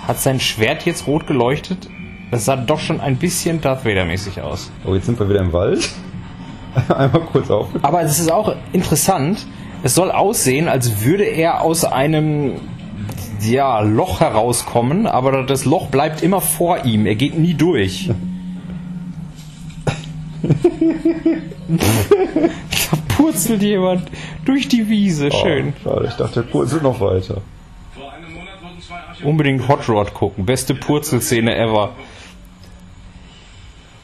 Hat 0.08 0.20
sein 0.20 0.40
Schwert 0.40 0.86
jetzt 0.86 1.08
rot 1.08 1.28
geleuchtet? 1.28 1.90
Das 2.32 2.46
sah 2.46 2.56
doch 2.56 2.80
schon 2.80 3.00
ein 3.02 3.18
bisschen 3.18 3.62
Darth 3.62 3.86
Vader-mäßig 3.86 4.42
aus. 4.42 4.72
Oh, 4.86 4.94
jetzt 4.94 5.06
sind 5.06 5.20
wir 5.20 5.30
wieder 5.30 5.40
im 5.40 5.54
Wald. 5.54 5.90
Einmal 6.90 7.22
kurz 7.22 7.50
auf. 7.50 7.68
Aber 7.82 8.02
es 8.02 8.20
ist 8.20 8.32
auch 8.32 8.56
interessant. 8.72 9.46
Es 9.82 9.96
soll 9.96 10.12
aussehen, 10.12 10.68
als 10.68 11.04
würde 11.04 11.24
er 11.24 11.62
aus 11.62 11.86
einem 11.86 12.54
ja, 13.42 13.80
Loch 13.80 14.20
herauskommen, 14.20 15.08
aber 15.08 15.44
das 15.44 15.66
Loch 15.66 15.88
bleibt 15.88 16.22
immer 16.22 16.42
vor 16.42 16.86
ihm. 16.86 17.06
Er 17.06 17.16
geht 17.16 17.38
nie 17.38 17.54
durch. 17.54 18.12
purzelt 23.20 23.62
jemand 23.62 24.10
durch 24.46 24.68
die 24.70 24.88
Wiese. 24.88 25.30
Schön. 25.32 25.74
Oh, 25.84 25.90
schade, 25.90 26.08
ich 26.08 26.14
dachte, 26.16 26.44
der 26.44 26.64
ist 26.64 26.82
noch 26.82 27.02
weiter. 27.02 27.42
Vor 27.94 28.14
einem 28.14 28.34
Monat 28.34 28.62
wurden 28.62 28.82
zwei 28.82 28.96
Archäologen 28.96 29.30
Unbedingt 29.30 29.68
Hot 29.68 29.90
Rod 29.90 30.14
gucken. 30.14 30.46
Beste 30.46 30.74
Purzelszene 30.74 31.56
ever. 31.56 31.96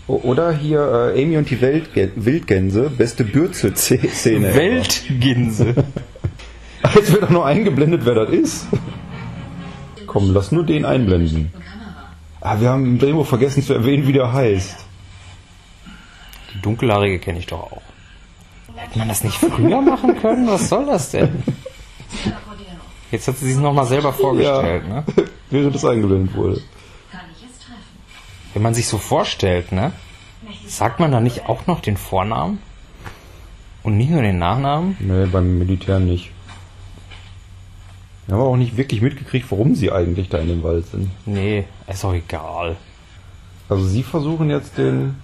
Oder 0.08 0.52
hier 0.52 1.14
äh, 1.16 1.24
Amy 1.24 1.38
und 1.38 1.50
die 1.50 1.62
Weltgä 1.62 2.12
Wildgänse, 2.16 2.92
beste 2.96 3.24
Bürzel-Szene. 3.24 4.50
ever. 4.50 4.56
Weltginse. 4.56 5.74
Jetzt 6.96 7.12
wird 7.12 7.24
doch 7.24 7.30
nur 7.30 7.46
eingeblendet, 7.46 8.02
wer 8.06 8.14
das 8.16 8.30
ist. 8.30 8.68
Komm, 10.06 10.34
lass 10.34 10.52
nur 10.52 10.66
den 10.66 10.86
einblenden. 10.86 11.52
Ah, 12.42 12.60
wir 12.60 12.70
haben 12.70 12.86
im 12.86 13.00
Drehbuch 13.00 13.26
vergessen 13.26 13.64
zu 13.64 13.74
erwähnen, 13.74 14.08
wie 14.08 14.14
der 14.14 14.32
heißt. 14.32 14.86
Die 16.54 16.62
Dunkelhaarige 16.62 17.18
kenne 17.18 17.40
ich 17.40 17.48
doch 17.48 17.72
auch. 17.72 17.95
Hätte 18.76 19.00
man 19.00 19.08
das 19.08 19.24
nicht 19.24 19.38
früher 19.38 19.82
machen 19.82 20.20
können? 20.20 20.48
Was 20.48 20.70
soll 20.70 20.86
das 20.86 21.12
denn? 21.12 21.44
Jetzt 23.12 23.28
hat 23.28 23.38
sie 23.38 23.54
sich 23.54 23.58
nochmal 23.58 23.86
selber 23.86 24.12
vorgestellt, 24.12 24.88
ne? 24.88 25.04
Während 25.50 25.76
es 25.76 25.86
eingeblendet 25.86 26.36
wurde. 26.36 26.62
Kann 27.12 27.22
ich 27.32 27.46
es 27.50 27.60
treffen? 27.60 27.82
Wenn 28.54 28.62
man 28.62 28.74
sich 28.74 28.88
so 28.88 28.98
vorstellt, 28.98 29.72
ne? 29.72 29.92
Sagt 30.68 31.00
man 31.00 31.12
da 31.12 31.22
nicht 31.22 31.48
auch 31.48 31.68
noch 31.68 31.80
den 31.82 31.98
Vornamen? 31.98 32.60
Und 33.84 33.98
nicht 33.98 34.10
nur 34.10 34.22
den 34.22 34.40
Nachnamen? 34.40 34.98
Nee, 35.00 35.28
beim 35.28 35.60
Militär 35.60 36.00
nicht. 36.00 36.32
Wir 38.26 38.36
haben 38.36 38.42
auch 38.42 38.58
nicht 38.58 38.76
wirklich 38.76 39.02
mitgekriegt, 39.02 39.50
warum 39.52 39.76
sie 39.76 39.92
eigentlich 39.92 40.30
da 40.30 40.40
in 40.40 40.48
dem 40.48 40.64
Wald 40.64 40.88
sind. 40.88 41.12
Nee, 41.26 41.66
ist 41.88 42.04
doch 42.04 42.14
egal. 42.14 42.76
Also 43.70 43.86
sie 43.86 44.02
versuchen 44.02 44.50
jetzt 44.50 44.78
den 44.78 45.16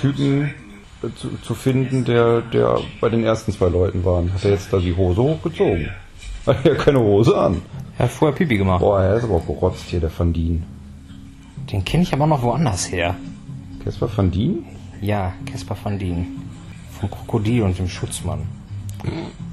Typen 0.00 0.54
zu, 1.14 1.36
zu 1.42 1.54
finden, 1.54 2.04
der, 2.04 2.40
der 2.40 2.80
bei 3.00 3.08
den 3.08 3.24
ersten 3.24 3.52
zwei 3.52 3.68
Leuten 3.68 4.04
war. 4.04 4.22
Hat 4.32 4.44
er 4.44 4.52
jetzt 4.52 4.72
da 4.72 4.78
die 4.78 4.96
Hose 4.96 5.22
hochgezogen? 5.22 5.90
Hat 6.46 6.64
er 6.64 6.76
keine 6.76 7.00
Hose 7.00 7.36
an? 7.36 7.62
Er 7.96 8.06
hat 8.06 8.12
vorher 8.12 8.36
Pipi 8.36 8.58
gemacht. 8.58 8.80
Boah, 8.80 9.00
er 9.00 9.16
ist 9.16 9.24
aber 9.24 9.34
auch 9.34 9.46
gerotzt 9.46 9.84
hier, 9.86 10.00
der 10.00 10.10
Van 10.16 10.32
Dien. 10.32 10.64
Den 11.70 11.84
kenne 11.84 12.02
ich 12.02 12.12
aber 12.12 12.26
noch 12.26 12.42
woanders 12.42 12.90
her. 12.90 13.14
Kesper 13.82 14.08
Van 14.14 14.30
Dien? 14.30 14.64
Ja, 15.04 15.34
Caspar 15.44 15.76
van 15.82 15.98
Dien. 15.98 16.26
Vom 16.98 17.10
Krokodil 17.10 17.62
und 17.62 17.78
dem 17.78 17.88
Schutzmann. 17.88 18.46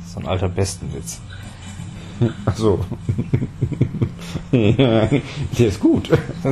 So 0.07 0.21
ein 0.21 0.27
alter 0.27 0.47
Bestenwitz. 0.47 1.19
Achso. 2.45 2.79
der 4.51 5.11
ist 5.57 5.79
gut. 5.79 6.09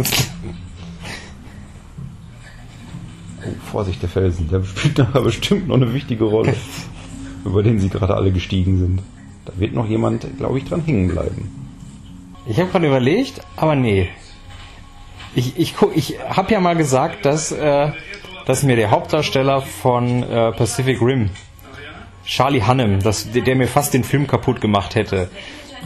Oh, 3.41 3.53
Vorsicht, 3.71 4.01
der 4.01 4.09
Felsen. 4.09 4.49
Der 4.49 4.63
spielt 4.63 4.97
nachher 4.97 5.21
bestimmt 5.31 5.67
noch 5.67 5.75
eine 5.75 5.93
wichtige 5.93 6.25
Rolle. 6.25 6.53
über 7.45 7.63
den 7.63 7.79
sie 7.79 7.89
gerade 7.89 8.15
alle 8.15 8.31
gestiegen 8.31 8.77
sind. 8.77 9.01
Da 9.45 9.53
wird 9.57 9.73
noch 9.73 9.88
jemand, 9.88 10.27
glaube 10.38 10.58
ich, 10.58 10.65
dran 10.65 10.82
hängen 10.86 11.08
bleiben. 11.08 11.49
Ich 12.45 12.60
habe 12.60 12.69
gerade 12.69 12.88
überlegt, 12.88 13.41
aber 13.55 13.75
nee. 13.75 14.10
Ich, 15.36 15.58
ich, 15.58 15.75
guck- 15.77 15.95
ich 15.95 16.15
habe 16.29 16.51
ja 16.51 16.60
mal 16.60 16.75
gesagt, 16.75 17.25
dass, 17.25 17.51
äh, 17.51 17.91
dass 18.45 18.63
mir 18.63 18.75
der 18.75 18.91
Hauptdarsteller 18.91 19.62
von 19.62 20.23
äh, 20.23 20.51
Pacific 20.51 21.01
Rim, 21.01 21.29
Charlie 22.25 22.62
Hannem, 22.63 23.01
dass, 23.01 23.32
der, 23.32 23.43
der 23.43 23.55
mir 23.55 23.67
fast 23.67 23.93
den 23.93 24.03
Film 24.03 24.27
kaputt 24.27 24.60
gemacht 24.60 24.95
hätte. 24.95 25.29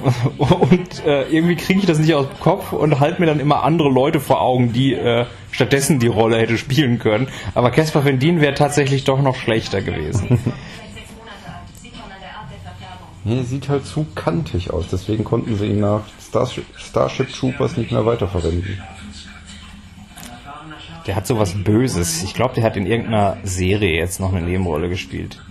Und 0.37 1.05
äh, 1.05 1.23
irgendwie 1.29 1.55
kriege 1.55 1.81
ich 1.81 1.85
das 1.85 1.99
nicht 1.99 2.15
aus 2.15 2.27
dem 2.27 2.39
Kopf 2.39 2.73
und 2.73 2.99
halte 2.99 3.21
mir 3.21 3.27
dann 3.27 3.39
immer 3.39 3.61
andere 3.63 3.89
Leute 3.89 4.19
vor 4.19 4.41
Augen, 4.41 4.73
die 4.73 4.93
äh, 4.93 5.25
stattdessen 5.53 5.99
die 5.99 6.07
Rolle 6.07 6.37
hätte 6.37 6.57
spielen 6.57 6.99
können. 6.99 7.29
Aber 7.55 7.71
Caspar 7.71 8.03
Van 8.03 8.19
Dien 8.19 8.41
wäre 8.41 8.55
tatsächlich 8.55 9.05
doch 9.05 9.21
noch 9.21 9.37
schlechter 9.37 9.81
gewesen. 9.81 10.27
Seit 10.27 10.39
sechs 10.93 11.11
Monate 11.17 11.47
alt. 11.47 11.81
Sieht 11.81 11.93
man 11.93 12.11
an 12.11 12.17
der 12.21 12.37
Art 12.37 12.51
der 12.51 12.59
Verfärbung. 12.59 13.07
Nee, 13.23 13.37
er 13.37 13.43
sieht 13.45 13.69
halt 13.69 13.85
zu 13.85 14.05
kantig 14.15 14.71
aus, 14.71 14.87
deswegen 14.91 15.23
konnten 15.23 15.55
sie 15.55 15.67
ihn 15.67 15.79
nach 15.79 16.01
Starship, 16.27 16.65
Starship 16.75 17.31
Troopers 17.31 17.77
nicht 17.77 17.91
mehr 17.91 18.05
weiterverwenden. 18.05 18.81
Der 21.07 21.15
hat 21.15 21.27
sowas 21.27 21.53
Böses. 21.63 22.23
Ich 22.23 22.33
glaube, 22.33 22.55
der 22.55 22.63
hat 22.63 22.77
in 22.77 22.85
irgendeiner 22.85 23.37
Serie 23.43 23.97
jetzt 23.97 24.19
noch 24.19 24.33
eine 24.33 24.45
Nebenrolle 24.45 24.89
gespielt. 24.89 25.41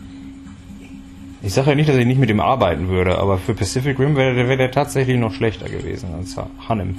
Ich 1.43 1.53
sage 1.55 1.71
ja 1.71 1.75
nicht, 1.75 1.89
dass 1.89 1.97
ich 1.97 2.07
nicht 2.07 2.21
mit 2.21 2.31
ihm 2.31 2.41
arbeiten 2.41 2.89
würde, 2.89 3.19
aber 3.19 3.37
für 3.37 3.53
Pacific 3.53 3.99
Rim 3.99 4.17
wäre 4.17 4.35
der, 4.35 4.49
wär 4.49 4.57
der 4.57 4.71
tatsächlich 4.71 5.19
noch 5.19 5.35
schlechter 5.35 5.69
gewesen 5.69 6.15
als 6.15 6.37
Hanem. 6.69 6.97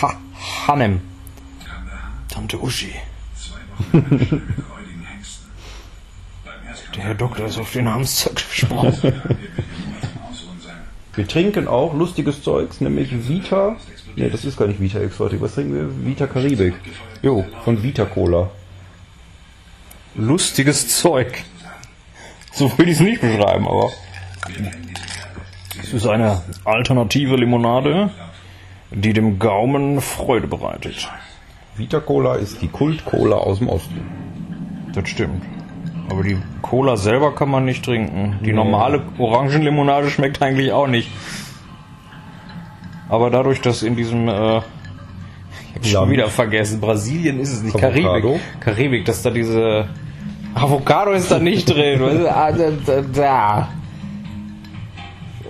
Ha, 0.00 0.14
Hanem. 0.66 1.00
Tante 2.32 2.58
Uschi. 2.58 2.92
Der 6.96 7.04
Herr 7.04 7.14
Doktor 7.14 7.46
ist 7.46 7.58
auf 7.58 7.72
den 7.72 7.88
Hamster 7.88 8.30
gesprungen. 8.34 8.94
Wir 11.14 11.28
trinken 11.28 11.68
auch 11.68 11.92
lustiges 11.92 12.42
Zeugs, 12.42 12.80
nämlich 12.80 13.28
Vita. 13.28 13.76
Nee, 14.16 14.30
das 14.30 14.46
ist 14.46 14.56
gar 14.56 14.66
nicht 14.66 14.80
Vita 14.80 14.98
Exotic. 14.98 15.42
Was 15.42 15.54
trinken 15.54 15.74
wir? 15.74 16.06
Vita 16.06 16.26
Karibik. 16.26 16.74
Jo, 17.20 17.44
von 17.64 17.82
Vita 17.82 18.06
Cola. 18.06 18.50
Lustiges 20.14 20.88
Zeug. 21.00 21.44
So 22.52 22.70
würde 22.78 22.90
ich 22.90 22.96
es 22.98 23.02
nicht 23.02 23.20
beschreiben, 23.20 23.68
aber. 23.68 23.90
Es 25.82 25.92
ist 25.92 26.06
eine 26.06 26.40
alternative 26.64 27.36
Limonade, 27.36 28.10
die 28.90 29.12
dem 29.12 29.38
Gaumen 29.38 30.00
Freude 30.00 30.46
bereitet. 30.46 31.10
Vita 31.74 32.00
Cola 32.00 32.34
ist 32.34 32.60
die 32.60 32.68
Kult-Cola 32.68 33.36
aus 33.36 33.58
dem 33.58 33.68
Osten. 33.68 34.02
Das 34.94 35.08
stimmt. 35.08 35.42
Aber 36.10 36.22
die 36.22 36.36
Cola 36.60 36.98
selber 36.98 37.34
kann 37.34 37.48
man 37.48 37.64
nicht 37.64 37.84
trinken. 37.84 38.38
Die 38.44 38.52
normale 38.52 39.02
Orangenlimonade 39.18 40.10
schmeckt 40.10 40.42
eigentlich 40.42 40.72
auch 40.72 40.86
nicht. 40.86 41.10
Aber 43.08 43.30
dadurch, 43.30 43.62
dass 43.62 43.82
in 43.82 43.96
diesem, 43.96 44.28
äh, 44.28 44.60
ich 45.80 45.90
schon 45.90 46.10
wieder 46.10 46.28
vergessen, 46.28 46.80
Brasilien 46.80 47.40
ist 47.40 47.52
es 47.52 47.62
nicht, 47.62 47.74
Avocado? 47.74 48.02
Karibik. 48.02 48.60
Karibik, 48.60 49.04
dass 49.06 49.22
da 49.22 49.30
diese 49.30 49.88
Avocado 50.54 51.12
ist 51.12 51.30
da 51.30 51.38
nicht 51.38 51.70
drin. 51.70 52.26
Ah, 52.26 52.52
da, 52.52 52.70
da, 52.84 53.00
da. 53.00 53.68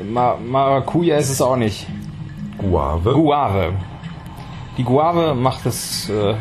Ma 0.09 0.37
Maracuja 0.37 1.17
ist 1.17 1.31
es 1.31 1.43
auch 1.43 1.57
nicht. 1.57 1.87
Guave. 2.59 3.13
Guave. 3.13 3.73
Die 4.79 4.85
Guave 4.85 5.35
macht 5.35 5.67
es, 5.67 6.09
äh, 6.09 6.35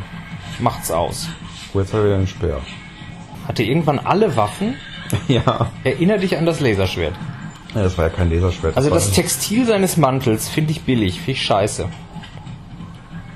macht's 0.59 0.91
aus. 0.91 1.27
Jetzt 1.73 1.93
haben 1.93 1.99
wir 2.01 2.05
wieder 2.05 2.15
einen 2.17 2.27
Speer. 2.27 2.59
Hatte 3.47 3.63
irgendwann 3.63 3.99
alle 3.99 4.35
Waffen. 4.37 4.75
ja. 5.27 5.69
Erinner 5.83 6.17
dich 6.17 6.37
an 6.37 6.45
das 6.45 6.59
Laserschwert. 6.59 7.13
ja. 7.75 7.83
Das 7.83 7.97
war 7.97 8.05
ja 8.07 8.11
kein 8.13 8.29
Laserschwert. 8.29 8.77
Also 8.77 8.89
das 8.89 9.11
Textil 9.11 9.65
seines 9.65 9.97
Mantels 9.97 10.47
finde 10.49 10.71
ich 10.71 10.81
billig, 10.83 11.15
finde 11.17 11.31
ich 11.31 11.41
scheiße. 11.43 11.87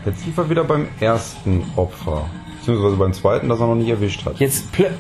Jetzt 0.06 0.22
sind 0.24 0.38
wir 0.38 0.50
wieder 0.50 0.64
beim 0.64 0.88
ersten 1.00 1.64
Opfer. 1.76 2.26
Beziehungsweise 2.60 2.96
beim 2.96 3.14
zweiten, 3.14 3.50
das 3.50 3.60
er 3.60 3.68
noch 3.68 3.76
nicht 3.76 3.90
erwischt 3.90 4.26
hat. 4.26 4.40
Jetzt 4.40 4.74
plö- 4.74 4.92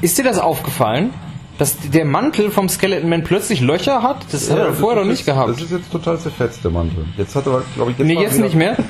ist 0.00 0.16
dir 0.18 0.24
das 0.24 0.38
aufgefallen, 0.38 1.12
dass 1.58 1.76
der 1.78 2.04
Mantel 2.04 2.50
vom 2.50 2.68
Skeleton 2.68 3.08
Man 3.08 3.22
plötzlich 3.24 3.60
Löcher 3.60 4.02
hat? 4.02 4.24
Das 4.32 4.50
hat 4.50 4.58
Ja, 4.58 4.64
er 4.64 4.70
das 4.70 4.78
vorher 4.80 5.00
ist 5.00 5.04
noch 5.06 5.10
nicht 5.12 5.18
jetzt- 5.26 5.26
gehabt. 5.34 5.50
Das 5.50 5.60
ist 5.62 5.70
jetzt 5.70 5.92
total 5.92 6.18
zerfetzt, 6.18 6.64
der 6.64 6.70
Mantel. 6.70 7.04
Jetzt 7.16 7.34
hat 7.36 7.46
er, 7.46 7.62
glaube 7.74 7.92
ich, 7.92 7.98
nee, 7.98 8.16
war 8.16 8.22
jetzt 8.22 8.40
nicht 8.40 8.54
mehr. 8.56 8.76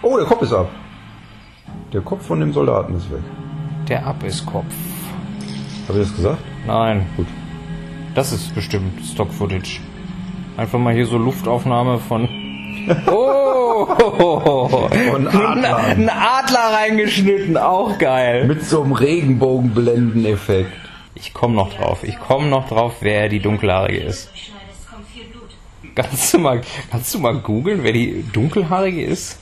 Oh, 0.00 0.16
der 0.16 0.26
Kopf 0.26 0.42
ist 0.42 0.52
ab. 0.52 0.70
Der 1.92 2.00
Kopf 2.02 2.24
von 2.24 2.38
dem 2.38 2.52
Soldaten 2.52 2.94
ist 2.94 3.10
weg. 3.10 3.18
Der 3.88 4.06
Abisskopf. 4.06 4.64
Habe 5.88 5.98
ich 5.98 6.06
das 6.06 6.14
gesagt? 6.16 6.38
Nein, 6.68 7.06
Gut. 7.16 7.26
das 8.14 8.30
ist 8.32 8.54
bestimmt 8.54 9.04
Stock-Footage. 9.04 9.80
Einfach 10.56 10.78
mal 10.78 10.94
hier 10.94 11.06
so 11.06 11.18
Luftaufnahme 11.18 11.98
von. 11.98 12.28
Oh! 13.06 13.86
Von 15.10 15.28
Adlern. 15.28 15.84
Ein 15.84 16.08
Adler 16.08 16.72
reingeschnitten, 16.72 17.56
auch 17.56 17.98
geil. 17.98 18.46
Mit 18.46 18.64
so 18.64 18.82
einem 18.82 18.92
Regenbogenblendeneffekt. 18.92 20.72
Ich 21.20 21.34
komme 21.34 21.54
noch 21.54 21.74
drauf. 21.74 22.04
Ich 22.04 22.18
komme 22.18 22.48
noch 22.48 22.68
drauf, 22.68 22.96
wer 23.00 23.28
die 23.28 23.40
Dunkelhaarige 23.40 23.98
ist. 24.00 24.30
Kannst 25.94 26.32
du 26.32 26.38
mal, 26.38 26.62
kannst 26.90 27.12
du 27.12 27.18
mal 27.18 27.34
googeln, 27.34 27.82
wer 27.82 27.92
die 27.92 28.24
dunkelhaarige 28.32 29.02
ist? 29.02 29.38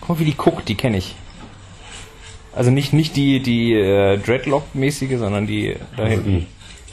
Guck 0.00 0.10
mal, 0.10 0.18
wie 0.20 0.24
die 0.24 0.36
guckt, 0.36 0.68
die 0.68 0.76
kenne 0.76 0.98
ich. 0.98 1.16
Also 2.54 2.70
nicht, 2.70 2.92
nicht 2.92 3.16
die, 3.16 3.40
die 3.40 3.74
äh, 3.74 4.18
Dreadlock-mäßige, 4.18 5.18
sondern 5.18 5.46
die 5.46 5.76
da 5.96 6.04
Also 6.04 6.22
hinten. 6.22 6.46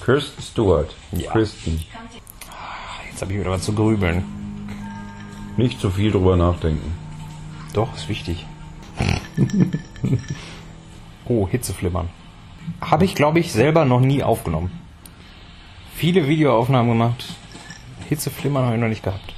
Kirsten 0.04 0.42
Stewart. 0.42 0.96
Ja. 1.12 1.32
Kristen. 1.32 1.84
Jetzt 3.10 3.22
habe 3.22 3.34
ich 3.34 3.40
wieder 3.40 3.52
was 3.52 3.64
zu 3.64 3.74
grübeln. 3.74 4.24
Nicht 5.58 5.80
zu 5.80 5.90
viel 5.90 6.12
drüber 6.12 6.36
nachdenken. 6.36 6.94
Doch, 7.74 7.96
ist 7.96 8.10
wichtig. 8.10 8.46
oh, 11.28 11.48
Hitzeflimmern. 11.48 12.10
Habe 12.82 13.06
ich, 13.06 13.16
glaube 13.16 13.40
ich, 13.40 13.52
selber 13.52 13.86
noch 13.86 14.00
nie 14.00 14.24
aufgenommen. 14.24 14.72
Viele 15.96 16.28
Videoaufnahmen 16.28 16.92
gemacht. 16.92 17.26
Hitzeflimmern 18.10 18.66
habe 18.66 18.76
ich 18.76 18.82
noch 18.82 18.88
nicht 18.90 19.04
gehabt. 19.04 19.34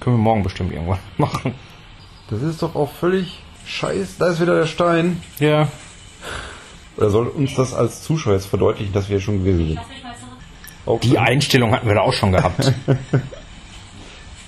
Können 0.00 0.16
wir 0.16 0.22
morgen 0.22 0.42
bestimmt 0.42 0.72
irgendwann 0.72 0.98
machen. 1.16 1.54
Das 2.30 2.42
ist 2.42 2.62
doch 2.62 2.74
auch 2.74 2.90
völlig 2.90 3.40
scheiß. 3.66 4.18
Da 4.18 4.28
ist 4.28 4.40
wieder 4.40 4.58
der 4.58 4.66
Stein. 4.66 5.22
Ja. 5.38 5.68
Oder 6.96 7.10
soll 7.10 7.26
uns 7.28 7.54
das 7.54 7.74
als 7.74 8.02
Zuschauer 8.02 8.34
jetzt 8.34 8.46
verdeutlichen, 8.46 8.92
dass 8.92 9.08
wir 9.08 9.20
schon 9.20 9.44
gewesen 9.44 9.68
sind? 9.68 9.80
Auch 10.86 11.00
Die 11.00 11.18
Einstellung 11.18 11.72
hatten 11.74 11.88
wir 11.88 11.94
da 11.94 12.02
auch 12.02 12.12
schon 12.12 12.32
gehabt. 12.32 12.72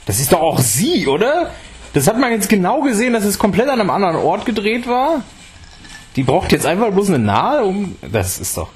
Das 0.07 0.21
ist 0.21 0.33
doch 0.33 0.41
auch 0.41 0.59
sie, 0.59 1.07
oder? 1.07 1.51
Das 1.93 2.09
hat 2.09 2.19
man 2.19 2.33
jetzt 2.33 2.49
genau 2.49 2.81
gesehen, 2.81 3.13
dass 3.13 3.25
es 3.25 3.39
komplett 3.39 3.69
an 3.69 3.79
einem 3.79 3.91
anderen 3.91 4.17
Ort 4.17 4.47
gedreht 4.47 4.89
war. 4.89 5.23
Die 6.17 6.23
braucht 6.25 6.53
jetzt 6.53 6.67
einfach 6.67 6.91
bloß 6.93 7.09
eine 7.09 7.19
Nahe, 7.21 7.65
um. 7.65 7.97
Das 8.11 8.39
ist 8.39 8.57
doch 8.57 8.71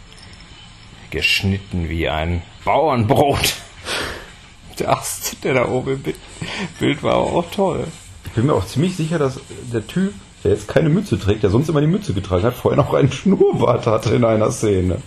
geschnitten 1.10 1.88
wie 1.88 2.08
ein 2.08 2.42
Bauernbrot. 2.64 3.54
Der 4.78 4.90
Ast, 4.96 5.44
der 5.44 5.54
da 5.54 5.68
oben 5.68 5.94
im 5.94 6.02
Bi- 6.02 6.14
Bild 6.78 7.02
war 7.02 7.16
auch 7.16 7.50
toll. 7.50 7.86
Ich 8.24 8.32
bin 8.32 8.46
mir 8.46 8.54
auch 8.54 8.64
ziemlich 8.66 8.96
sicher, 8.96 9.18
dass 9.18 9.38
der 9.72 9.86
Typ, 9.86 10.14
der 10.44 10.52
jetzt 10.52 10.68
keine 10.68 10.88
Mütze 10.88 11.18
trägt, 11.18 11.42
der 11.42 11.50
sonst 11.50 11.68
immer 11.68 11.80
die 11.82 11.86
Mütze 11.86 12.14
getragen 12.14 12.44
hat, 12.44 12.54
vorher 12.54 12.82
noch 12.82 12.94
einen 12.94 13.12
Schnurrbart 13.12 13.86
hatte 13.86 14.14
in 14.14 14.24
einer 14.24 14.50
Szene. 14.50 15.02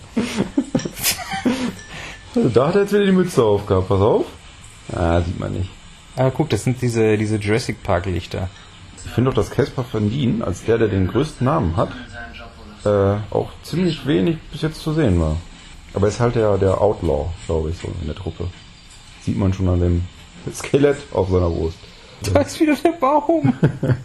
also 2.34 2.48
da 2.50 2.68
hat 2.68 2.74
er 2.76 2.82
jetzt 2.82 2.92
wieder 2.92 3.06
die 3.06 3.12
Mütze 3.12 3.42
aufgehabt. 3.42 3.88
Pass 3.88 4.00
auf. 4.00 4.26
Ah, 4.92 5.20
sieht 5.22 5.40
man 5.40 5.52
nicht. 5.52 5.70
Ah, 6.16 6.30
guck, 6.30 6.48
das 6.50 6.64
sind 6.64 6.80
diese, 6.80 7.18
diese 7.18 7.36
Jurassic 7.36 7.82
Park 7.82 8.06
Lichter. 8.06 8.48
Ich 9.04 9.10
finde 9.10 9.30
doch, 9.30 9.36
dass 9.36 9.50
Caspar 9.50 9.84
Van 9.90 10.10
Dien, 10.10 10.42
als 10.42 10.64
der, 10.64 10.78
der 10.78 10.88
den 10.88 11.08
größten 11.08 11.44
Namen 11.44 11.76
hat, 11.76 11.90
äh, 12.86 13.16
auch 13.30 13.50
ziemlich 13.62 14.06
wenig 14.06 14.38
bis 14.50 14.62
jetzt 14.62 14.80
zu 14.80 14.92
sehen 14.92 15.20
war. 15.20 15.36
Aber 15.94 16.06
er 16.06 16.10
ist 16.10 16.20
halt 16.20 16.36
der, 16.36 16.56
der 16.58 16.80
Outlaw, 16.80 17.30
glaube 17.46 17.70
ich, 17.70 17.78
so 17.78 17.88
in 18.00 18.06
der 18.06 18.14
Truppe. 18.14 18.46
Sieht 19.22 19.36
man 19.36 19.52
schon 19.52 19.68
an 19.68 19.80
dem 19.80 20.04
Skelett 20.52 20.98
auf 21.12 21.28
seiner 21.30 21.50
Brust. 21.50 21.78
Da 22.22 22.40
ist 22.40 22.60
wieder 22.60 22.76
der 22.76 22.92
Baum. 22.92 23.52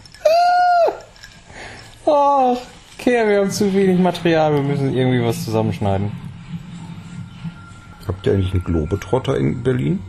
Ach, 2.06 2.58
okay, 2.98 3.28
wir 3.28 3.40
haben 3.40 3.52
zu 3.52 3.74
wenig 3.74 4.00
Material, 4.00 4.54
wir 4.54 4.64
müssen 4.64 4.94
irgendwie 4.94 5.24
was 5.24 5.46
zusammenschneiden. 5.46 6.12
Habt 8.08 8.26
ihr 8.26 8.34
eigentlich 8.34 8.54
einen 8.54 8.64
Globetrotter 8.64 9.38
in 9.38 9.64
Berlin? 9.64 10.00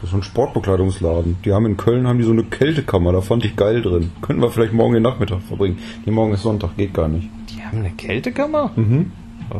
Das 0.00 0.10
ist 0.10 0.14
ein 0.14 0.22
Sportbekleidungsladen. 0.22 1.36
Die 1.44 1.52
haben 1.52 1.66
in 1.66 1.76
Köln 1.76 2.06
haben 2.06 2.18
die 2.18 2.24
so 2.24 2.32
eine 2.32 2.44
Kältekammer, 2.44 3.12
da 3.12 3.20
fand 3.20 3.44
ich 3.44 3.54
geil 3.54 3.82
drin. 3.82 4.10
Könnten 4.22 4.40
wir 4.40 4.50
vielleicht 4.50 4.72
morgen 4.72 4.94
den 4.94 5.02
Nachmittag 5.02 5.42
verbringen. 5.42 5.78
Nee, 6.06 6.12
morgen 6.12 6.32
ist 6.32 6.42
Sonntag, 6.42 6.76
geht 6.76 6.94
gar 6.94 7.08
nicht. 7.08 7.28
Die 7.50 7.62
haben 7.62 7.80
eine 7.80 7.90
Kältekammer? 7.90 8.70
Mhm. 8.76 9.12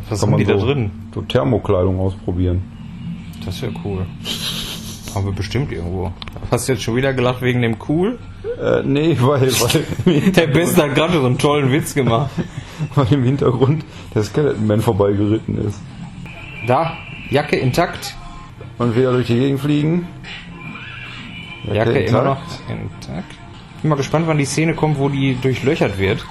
Was 0.09 0.20
Kann 0.20 0.33
haben 0.33 0.38
die 0.38 0.44
so, 0.44 0.55
da 0.55 0.64
drin? 0.64 0.90
So 1.14 1.22
Thermokleidung 1.22 1.98
ausprobieren. 1.98 2.62
Das 3.44 3.61
wäre 3.61 3.72
cool. 3.85 4.07
Haben 5.14 5.26
wir 5.26 5.33
bestimmt 5.33 5.72
irgendwo. 5.72 6.12
Hast 6.50 6.68
du 6.68 6.72
jetzt 6.72 6.83
schon 6.83 6.96
wieder 6.96 7.12
gelacht 7.12 7.42
wegen 7.42 7.61
dem 7.62 7.76
Cool? 7.88 8.18
Äh, 8.62 8.83
nee, 8.85 9.16
weil, 9.20 9.50
weil, 10.05 10.20
Der 10.31 10.46
Beste 10.46 10.85
hat 10.85 10.94
gerade 10.94 11.14
so 11.14 11.26
einen 11.26 11.38
tollen 11.38 11.72
Witz 11.72 11.94
gemacht. 11.94 12.31
weil 12.94 13.12
im 13.12 13.24
Hintergrund 13.24 13.85
der 14.14 14.22
Skeleton 14.22 14.66
Man 14.66 14.81
vorbeigeritten 14.81 15.59
ist. 15.66 15.81
Da, 16.66 16.96
Jacke 17.31 17.57
intakt. 17.57 18.16
Und 18.80 18.96
wieder 18.96 19.12
durch 19.12 19.26
die 19.26 19.38
Gegend 19.38 19.60
fliegen. 19.60 20.08
Jacke 21.70 21.98
immer 22.00 22.22
noch 22.22 22.38
intakt. 22.66 23.04
intakt. 23.08 23.34
Bin 23.82 23.90
mal 23.90 23.96
gespannt, 23.96 24.26
wann 24.26 24.38
die 24.38 24.46
Szene 24.46 24.74
kommt, 24.74 24.98
wo 24.98 25.10
die 25.10 25.34
durchlöchert 25.34 25.98
wird. 25.98 26.24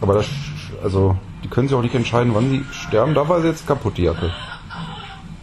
Aber 0.00 0.14
das, 0.14 0.26
also, 0.82 1.16
die 1.44 1.48
können 1.48 1.68
sich 1.68 1.76
auch 1.76 1.82
nicht 1.82 1.94
entscheiden, 1.94 2.34
wann 2.34 2.50
sie 2.50 2.64
sterben. 2.72 3.14
Da 3.14 3.28
war 3.28 3.40
sie 3.40 3.46
jetzt 3.46 3.68
kaputt, 3.68 3.98
die 3.98 4.02
Jacke. 4.02 4.32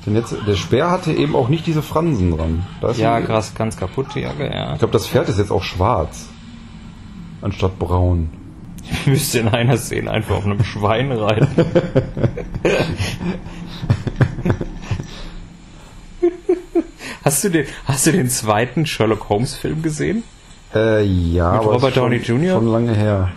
Denn 0.06 0.15
jetzt, 0.15 0.36
der 0.45 0.56
Speer 0.56 0.91
hatte 0.91 1.13
eben 1.13 1.34
auch 1.34 1.47
nicht 1.47 1.65
diese 1.65 1.82
Fransen 1.82 2.36
dran. 2.36 2.65
Ja, 2.97 3.21
krass, 3.21 3.56
ganz 3.56 3.78
kaputt, 3.78 4.08
die 4.13 4.19
Jacke, 4.19 4.54
ja. 4.54 4.74
Ich 4.74 4.80
glaube, 4.80 4.91
das 4.91 5.08
Pferd 5.08 5.30
ist 5.30 5.39
jetzt 5.39 5.52
auch 5.52 5.63
schwarz. 5.63 6.28
Anstatt 7.41 7.80
braun. 7.80 8.30
Ich 8.84 9.08
müsste 9.08 9.39
in 9.39 9.47
einer 9.47 9.78
Szene 9.78 10.12
einfach 10.12 10.36
auf 10.36 10.45
einem 10.45 10.62
Schwein 10.65 11.10
reiten. 11.13 11.47
hast, 17.24 17.44
du 17.44 17.50
den, 17.50 17.66
hast 17.86 18.08
du 18.08 18.12
den 18.12 18.30
zweiten 18.30 18.86
Sherlock 18.86 19.30
Holmes 19.30 19.56
Film 19.56 19.82
gesehen? 19.82 20.24
Äh, 20.74 21.04
ja, 21.04 21.52
Mit 21.52 21.62
aber 21.62 21.72
Robert 21.74 21.90
ist 21.90 21.96
schon, 21.96 22.04
Downey 22.12 22.18
Jr.? 22.18 22.56
schon 22.60 22.68
lange 22.72 22.94
her. 22.96 23.32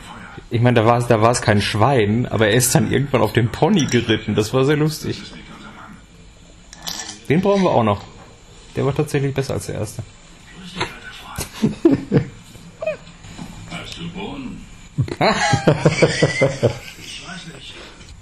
Ich 0.51 0.61
meine, 0.61 0.81
da 0.81 0.87
war 0.87 0.99
es 0.99 1.07
da 1.09 1.21
war 1.21 1.31
es 1.33 1.43
kein 1.43 1.61
Schwein, 1.61 2.27
aber 2.27 2.47
er 2.49 2.55
ist 2.55 2.75
dann 2.75 2.93
irgendwann 2.93 3.23
auf 3.23 3.33
dem 3.33 3.49
Pony 3.49 3.87
geritten. 3.87 4.35
Das 4.35 4.53
war 4.55 4.65
sehr 4.65 4.77
lustig. 4.77 5.21
Den 7.29 7.41
brauchen 7.41 7.63
wir 7.63 7.71
auch 7.71 7.83
noch. 7.83 8.03
Der 8.77 8.85
war 8.85 8.95
tatsächlich 8.95 9.35
besser 9.35 9.55
als 9.55 9.67
der 9.67 9.77
erste. 9.77 10.03
Hast 13.71 13.99
du 13.99 14.09
Bohnen? 14.11 14.65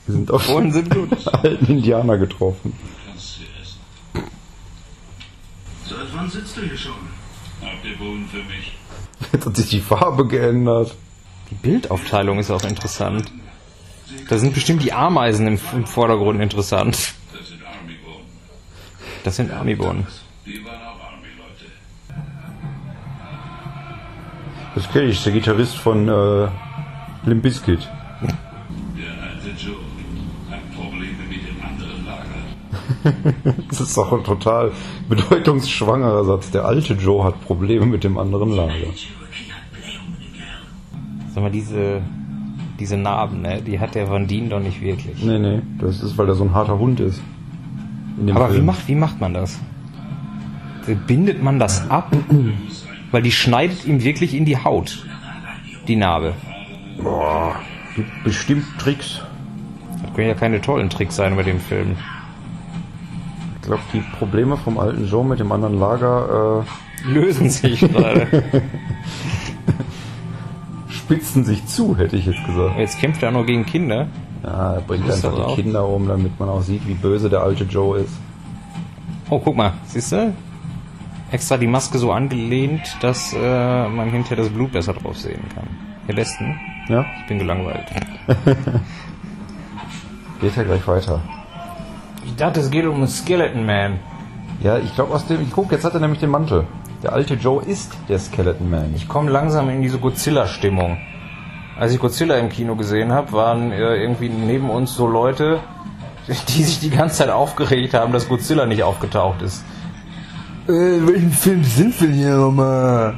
Wir 0.07 0.15
sind 0.15 0.31
auf 0.31 0.47
Bohnen 0.47 0.73
sind 0.73 0.91
gut. 0.91 1.11
alten 1.35 1.67
Indianer 1.67 2.19
getroffen. 2.19 2.73
Kannst 3.07 3.39
du 3.39 3.43
essen. 3.61 3.81
Seit 6.13 6.21
wann 6.21 6.31
sitzt 6.31 6.57
du 6.59 6.63
hier 6.63 6.77
schon? 6.77 6.93
Habt 7.63 7.85
ihr 7.85 7.97
Bohnen 7.97 8.29
für 8.29 8.43
mich? 8.45 8.77
Jetzt 9.33 9.47
hat 9.47 9.57
sich 9.57 9.71
die 9.71 9.81
Farbe 9.81 10.27
geändert. 10.27 10.95
Die 11.51 11.55
Bildaufteilung 11.55 12.39
ist 12.39 12.51
auch 12.51 12.65
interessant. 12.65 13.33
Da 14.29 14.37
sind 14.37 14.53
bestimmt 14.53 14.83
die 14.83 14.93
Ameisen 14.93 15.47
im, 15.47 15.59
im 15.73 15.87
Vordergrund 15.87 16.41
interessant. 16.41 17.15
Das 17.33 17.49
sind 17.49 17.63
Army-Bohnen. 17.65 18.27
Das 19.25 19.37
sind 19.37 19.51
Army-Bohnen. 19.53 20.07
Die 20.45 20.63
waren 20.65 20.83
auch 20.83 21.01
Army-Leute. 21.13 21.71
Das 24.75 24.91
kenne 24.93 25.07
ich, 25.07 25.23
der 25.23 25.33
Gitarrist 25.33 25.77
von 25.77 26.09
äh, 26.09 26.49
Limp 27.25 27.43
Bizkit. 27.43 27.89
Der 28.99 29.23
alte 29.23 29.49
Joe 29.57 29.77
Probleme 30.75 31.23
mit 31.29 31.41
dem 31.47 31.63
anderen 31.63 32.05
Lager. 32.05 32.43
Das 33.69 33.81
ist 33.81 33.97
doch 33.97 34.13
ein 34.13 34.25
total 34.25 34.73
bedeutungsschwangerer 35.09 36.25
Satz. 36.25 36.51
Der 36.51 36.65
alte 36.65 36.95
Joe 36.95 37.25
hat 37.25 37.41
Probleme 37.45 37.87
mit 37.87 38.05
dem 38.05 38.19
anderen 38.19 38.55
Lager. 38.55 38.93
Sag 41.35 41.43
mal, 41.43 41.51
diese, 41.51 42.03
diese 42.79 42.97
Narben, 42.97 43.43
ne, 43.43 43.63
die 43.63 43.81
hat 43.81 43.95
der 43.95 44.11
Van 44.11 44.27
Dien 44.27 44.51
doch 44.51 44.61
nicht 44.61 44.81
wirklich. 44.83 45.23
Nee, 45.23 45.39
nee, 45.39 45.63
das 45.79 46.03
ist, 46.03 46.19
weil 46.19 46.29
er 46.29 46.35
so 46.35 46.45
ein 46.45 46.55
harter 46.55 46.79
Hund 46.79 47.01
ist. 47.01 47.23
In 48.19 48.27
dem 48.27 48.37
Aber 48.37 48.55
wie 48.55 48.61
macht, 48.61 48.89
wie 48.89 48.95
macht 48.95 49.21
man 49.21 49.33
das? 49.33 49.59
Bindet 51.07 51.43
man 51.43 51.59
das 51.59 51.89
ab? 51.89 52.15
Weil 53.11 53.23
die 53.23 53.33
schneidet 53.33 53.87
ihm 53.87 54.03
wirklich 54.03 54.35
in 54.35 54.45
die 54.45 54.57
Haut. 54.57 55.07
Die 55.89 55.97
Narbe. 55.97 56.35
Boah, 57.03 57.57
gibt 57.97 58.25
bestimmt 58.25 58.65
Tricks. 58.79 59.23
Können 60.15 60.29
ja 60.29 60.35
keine 60.35 60.61
tollen 60.61 60.91
Tricks 60.91 61.17
sein 61.17 61.37
bei 61.37 61.43
dem 61.43 61.61
Film. 61.61 61.97
Ich 63.57 63.63
glaube, 63.69 63.83
die 63.93 64.01
Probleme 64.19 64.57
vom 64.57 64.79
alten 64.79 65.07
Joe 65.07 65.25
mit 65.25 65.39
dem 65.41 65.53
anderen 65.53 65.79
Lager 65.79 66.65
Lösen 67.05 67.51
sich 67.51 67.81
gerade. 67.81 68.21
äh, 68.23 68.61
spitzen 70.89 71.45
sich 71.45 71.67
zu, 71.67 71.97
hätte 71.97 72.17
ich 72.17 72.27
jetzt 72.27 72.45
gesagt. 72.45 72.79
Jetzt 72.79 72.99
kämpft 73.01 73.23
er 73.23 73.31
nur 73.31 73.45
gegen 73.47 73.67
Kinder. 73.67 74.09
Ja, 74.43 74.75
er 74.75 74.81
bringt 74.81 75.11
einfach 75.11 75.35
die 75.35 75.41
auch? 75.41 75.57
Kinder 75.57 75.87
um, 75.89 76.09
damit 76.09 76.39
man 76.39 76.49
auch 76.49 76.63
sieht, 76.63 76.87
wie 76.87 76.95
böse 76.95 77.31
der 77.31 77.43
alte 77.43 77.65
Joe 77.65 77.99
ist. 77.99 78.15
Oh, 79.31 79.39
guck 79.39 79.57
mal, 79.57 79.73
siehst 79.87 80.13
du? 80.13 80.35
Extra 81.31 81.57
die 81.57 81.67
Maske 81.67 81.99
so 81.99 82.13
angelehnt, 82.13 82.97
dass 83.01 83.33
äh, 83.33 83.89
man 83.89 84.11
hinterher 84.11 84.37
das 84.39 84.51
Blut 84.51 84.73
besser 84.73 84.93
drauf 84.93 85.17
sehen 85.17 85.41
kann. 85.55 85.67
Herr 86.07 86.15
Besten, 86.15 86.59
Ja, 86.89 87.07
ich 87.21 87.27
bin 87.29 87.39
gelangweilt. 87.39 87.87
geht 90.43 90.57
ja 90.57 90.65
gleich 90.65 90.87
weiter. 90.89 91.21
Ich 92.27 92.35
dachte, 92.37 92.61
es 92.61 92.71
geht 92.71 92.85
um 92.85 92.97
einen 92.97 93.09
Skeleton 93.09 93.65
Man. 93.65 94.01
Ja, 94.61 94.79
ich 94.79 94.95
glaube 94.95 95.15
aus 95.15 95.27
dem, 95.27 95.41
ich 95.41 95.53
guck, 95.53 95.71
jetzt 95.73 95.85
hat 95.85 95.95
er 95.95 96.01
nämlich 96.01 96.21
den 96.21 96.31
Mantel. 96.31 96.67
Der 97.03 97.13
alte 97.13 97.35
Joe 97.35 97.63
ist 97.65 97.93
der 98.09 98.19
Skeleton 98.19 98.69
Man. 98.69 98.93
Ich 98.95 99.09
komme 99.09 99.31
langsam 99.31 99.71
in 99.71 99.83
diese 99.83 99.99
Godzilla-Stimmung. 99.99 100.99
Als 101.79 101.93
ich 101.93 102.01
Godzilla 102.01 102.37
im 102.37 102.49
Kino 102.49 102.77
gesehen 102.77 103.13
habe, 103.13 103.33
waren 103.33 103.73
äh, 103.73 103.97
irgendwie 103.97 104.29
neben 104.29 104.69
uns 104.69 104.95
so 104.95 105.07
Leute, 105.07 105.61
die 106.49 106.63
sich 106.65 106.81
die 106.81 106.91
ganze 106.91 107.19
Zeit 107.19 107.31
aufgeregt 107.31 107.95
haben, 107.95 108.13
dass 108.13 108.29
Godzilla 108.29 108.67
nicht 108.67 108.83
aufgetaucht 108.83 109.43
ist. 109.43 109.65
Äh, 110.67 110.73
welchen 111.07 111.33
Film 111.33 111.65
sind 111.65 112.01
wir 112.01 112.09
hier 112.09 112.37
nochmal? 112.37 113.15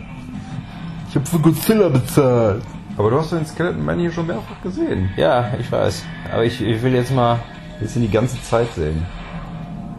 Ich 1.08 1.16
habe 1.16 1.26
für 1.26 1.38
Godzilla 1.38 1.88
bezahlt. 1.88 2.62
Aber 2.96 3.11
du 3.11 3.18
hast 3.18 3.33
den 3.33 3.44
Skeleton 3.46 3.85
Man 3.85 3.98
hier 3.98 4.12
schon 4.12 4.26
mehrfach 4.26 4.62
gesehen. 4.62 5.11
Ja, 5.16 5.50
ich 5.59 5.70
weiß. 5.70 6.04
Aber 6.33 6.44
ich, 6.44 6.61
ich 6.62 6.83
will 6.83 6.94
jetzt 6.94 7.12
mal. 7.12 7.40
Willst 7.80 7.96
du 7.96 8.00
die 8.00 8.11
ganze 8.11 8.40
Zeit 8.42 8.72
sehen? 8.74 9.04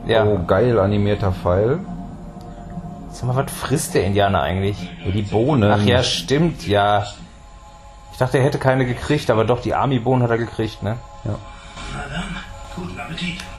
Ja. 0.08 0.24
Oh, 0.26 0.40
geil 0.48 0.80
animierter 0.80 1.34
Pfeil. 1.34 1.80
Sag 3.12 3.28
mal, 3.28 3.36
was 3.36 3.52
frisst 3.52 3.94
der 3.96 4.06
Indianer 4.06 4.42
eigentlich? 4.42 4.78
Die 5.14 5.22
Bohnen. 5.24 5.70
Ach 5.72 5.82
ja, 5.84 6.04
stimmt, 6.04 6.68
ja. 6.68 7.06
Ich 8.12 8.18
dachte, 8.18 8.38
er 8.38 8.44
hätte 8.46 8.60
keine 8.60 8.86
gekriegt, 8.86 9.30
aber 9.30 9.44
doch, 9.44 9.62
die 9.62 9.74
Army-Bohnen 9.74 10.24
hat 10.24 10.30
er 10.32 10.38
gekriegt, 10.38 10.84
ne? 10.84 10.96
Ja. 11.26 11.36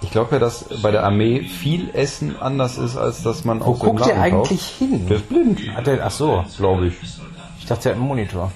Ich 0.02 0.10
glaube 0.10 0.34
ja, 0.36 0.38
dass 0.38 0.64
bei 0.82 0.90
der 0.90 1.04
Armee 1.04 1.42
viel 1.42 1.90
Essen 1.94 2.36
anders 2.40 2.76
ist, 2.78 2.96
als 2.96 3.22
dass 3.22 3.44
man 3.44 3.60
Wo 3.60 3.72
aus 3.72 3.78
dem 3.80 3.88
guckt 3.90 4.06
der 4.06 4.16
Laden 4.16 4.30
kauft. 4.32 4.50
eigentlich 4.50 4.66
hin? 4.66 5.06
Der 5.08 5.16
ist 5.18 5.28
blind, 5.28 5.60
Hat 5.74 5.88
er, 5.88 6.04
ach 6.06 6.10
so, 6.10 6.44
glaube 6.56 6.86
ich. 6.88 6.94
ich 7.58 7.66
dachte, 7.66 7.88
er 7.88 7.94
hat 7.94 7.98
einen 8.00 8.08
Monitor. 8.08 8.52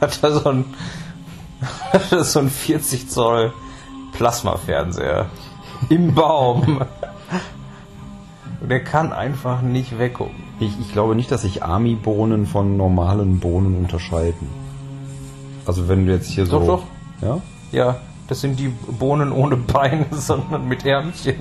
Hat 0.00 0.18
er 0.22 0.32
so 0.32 0.48
ein, 0.48 0.64
hat 1.92 2.12
er 2.12 2.24
so 2.24 2.38
ein 2.38 2.50
40 2.50 3.08
Zoll 3.08 3.52
Plasmafernseher 4.12 5.26
im 5.88 6.14
Baum. 6.14 6.82
Und 8.60 8.70
er 8.70 8.80
kann 8.80 9.12
einfach 9.12 9.62
nicht 9.62 9.98
weggucken. 9.98 10.42
Ich, 10.58 10.78
ich 10.78 10.92
glaube 10.92 11.14
nicht, 11.14 11.30
dass 11.30 11.42
sich 11.42 11.62
Army-Bohnen 11.62 12.46
von 12.46 12.76
normalen 12.76 13.40
Bohnen 13.40 13.76
unterscheiden. 13.76 14.48
Also 15.66 15.88
wenn 15.88 16.06
du 16.06 16.12
jetzt 16.12 16.28
hier 16.28 16.46
so... 16.46 16.58
Doch, 16.60 16.66
doch. 16.66 16.82
Ja? 17.22 17.40
Ja, 17.72 17.96
das 18.28 18.40
sind 18.40 18.58
die 18.58 18.68
Bohnen 18.68 19.32
ohne 19.32 19.56
Beine, 19.56 20.06
sondern 20.10 20.68
mit 20.68 20.84
Ärmchen. 20.84 21.36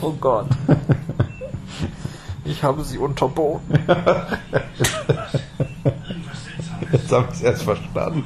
Oh 0.00 0.12
Gott. 0.20 0.48
Ich 2.48 2.62
habe 2.62 2.84
sie 2.84 2.96
unterboten. 2.98 3.76
Jetzt 7.06 7.14
habe 7.14 7.28
ich 7.30 7.36
es 7.36 7.42
erst 7.42 7.62
verstanden. 7.62 8.24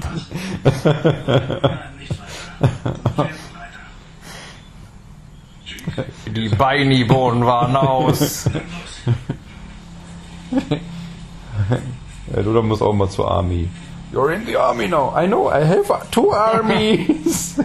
Die 6.34 6.48
Beini-Bohnen 6.48 7.44
waren 7.44 7.76
aus. 7.76 8.48
Ja, 12.34 12.42
du, 12.42 12.54
dann 12.54 12.68
musst 12.68 12.80
auch 12.80 12.94
mal 12.94 13.10
zur 13.10 13.30
Army. 13.30 13.68
You're 14.14 14.32
in 14.32 14.46
the 14.46 14.56
army 14.56 14.88
now. 14.88 15.12
I 15.14 15.26
know, 15.26 15.50
I 15.50 15.62
have 15.62 15.92
two 16.10 16.30
armies. 16.32 17.60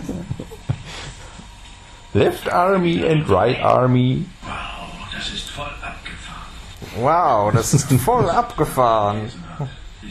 Left 2.13 2.51
army 2.51 3.07
and 3.07 3.29
right 3.29 3.63
army. 3.63 4.25
Wow, 4.43 5.07
das 5.13 5.29
ist 5.29 5.49
voll 5.49 5.71
abgefahren. 5.81 6.49
Wow, 6.97 7.53
das 7.53 7.73
ist 7.73 7.93
voll 8.01 8.29
abgefahren. 8.29 9.31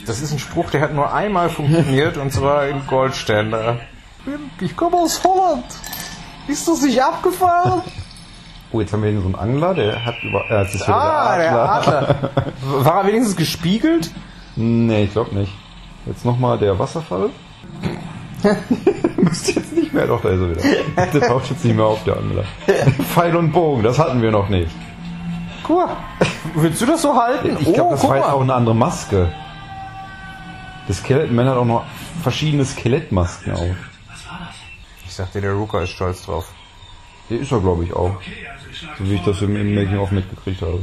Das 0.06 0.20
ist 0.20 0.32
ein 0.32 0.38
Spruch, 0.38 0.70
der 0.70 0.80
hat 0.82 0.94
nur 0.94 1.12
einmal 1.12 1.48
funktioniert 1.48 2.16
und 2.16 2.32
zwar 2.32 2.66
im 2.68 2.86
Goldständer. 2.86 3.78
Ich 4.60 4.76
komme 4.76 4.96
aus 4.96 5.22
Holland. 5.24 5.64
Ist 6.48 6.68
das 6.68 6.82
nicht 6.82 7.02
abgefahren? 7.02 7.82
Oh, 8.72 8.80
jetzt 8.80 8.92
haben 8.92 9.02
wir 9.02 9.10
hier 9.10 9.20
so 9.20 9.26
einen 9.26 9.34
Angler, 9.36 9.74
der 9.74 10.04
hat 10.04 10.16
über... 10.22 10.50
Äh, 10.50 10.62
jetzt 10.62 10.74
ist 10.74 10.88
Ah, 10.88 11.36
der 11.38 11.70
Adler. 11.72 12.30
War 12.62 13.02
er 13.02 13.06
wenigstens 13.06 13.36
gespiegelt? 13.36 14.10
Nee, 14.56 15.04
ich 15.04 15.12
glaube 15.12 15.34
nicht. 15.34 15.52
Jetzt 16.06 16.24
nochmal 16.24 16.58
der 16.58 16.78
Wasserfall. 16.78 17.30
Müsste 19.16 19.52
jetzt 19.52 19.72
nicht 19.72 19.94
mehr, 19.94 20.06
doch, 20.06 20.20
da 20.20 20.30
ist 20.30 20.40
er 20.40 20.50
wieder. 20.50 21.06
Der 21.06 21.28
taucht 21.28 21.48
jetzt 21.50 21.64
nicht 21.64 21.76
mehr 21.76 21.86
auf, 21.86 22.04
der 22.04 22.16
Angler. 22.18 22.44
Pfeil 23.14 23.36
und 23.36 23.52
Bogen, 23.52 23.82
das 23.82 23.98
hatten 23.98 24.20
wir 24.20 24.30
noch 24.30 24.48
nicht. 24.48 24.70
Mal. 25.68 25.96
Willst 26.54 26.82
du 26.82 26.86
das 26.86 27.00
so 27.00 27.14
halten? 27.14 27.56
Ich 27.58 27.72
glaube, 27.72 27.92
das 27.92 28.00
guck 28.02 28.10
war 28.10 28.16
jetzt 28.18 28.28
auch 28.28 28.42
eine 28.42 28.54
andere 28.54 28.74
Maske. 28.74 29.32
Das 30.86 30.98
Skelettman 30.98 31.46
hat 31.48 31.56
auch 31.56 31.64
noch 31.64 31.84
verschiedene 32.22 32.64
Skelettmasken 32.64 33.52
auf. 33.54 33.76
Ich 35.06 35.14
sagte, 35.14 35.40
der 35.40 35.52
Ruka 35.52 35.82
ist 35.82 35.90
stolz 35.90 36.22
drauf. 36.24 36.52
Der 37.30 37.38
ist 37.40 37.52
er, 37.52 37.60
glaube 37.60 37.84
ich, 37.84 37.92
auch. 37.94 38.16
Also 38.16 39.04
So 39.04 39.10
wie 39.10 39.14
ich 39.14 39.22
das 39.22 39.40
im, 39.42 39.56
im 39.56 39.74
Making-of 39.74 40.10
mitgekriegt 40.10 40.60
habe. 40.62 40.80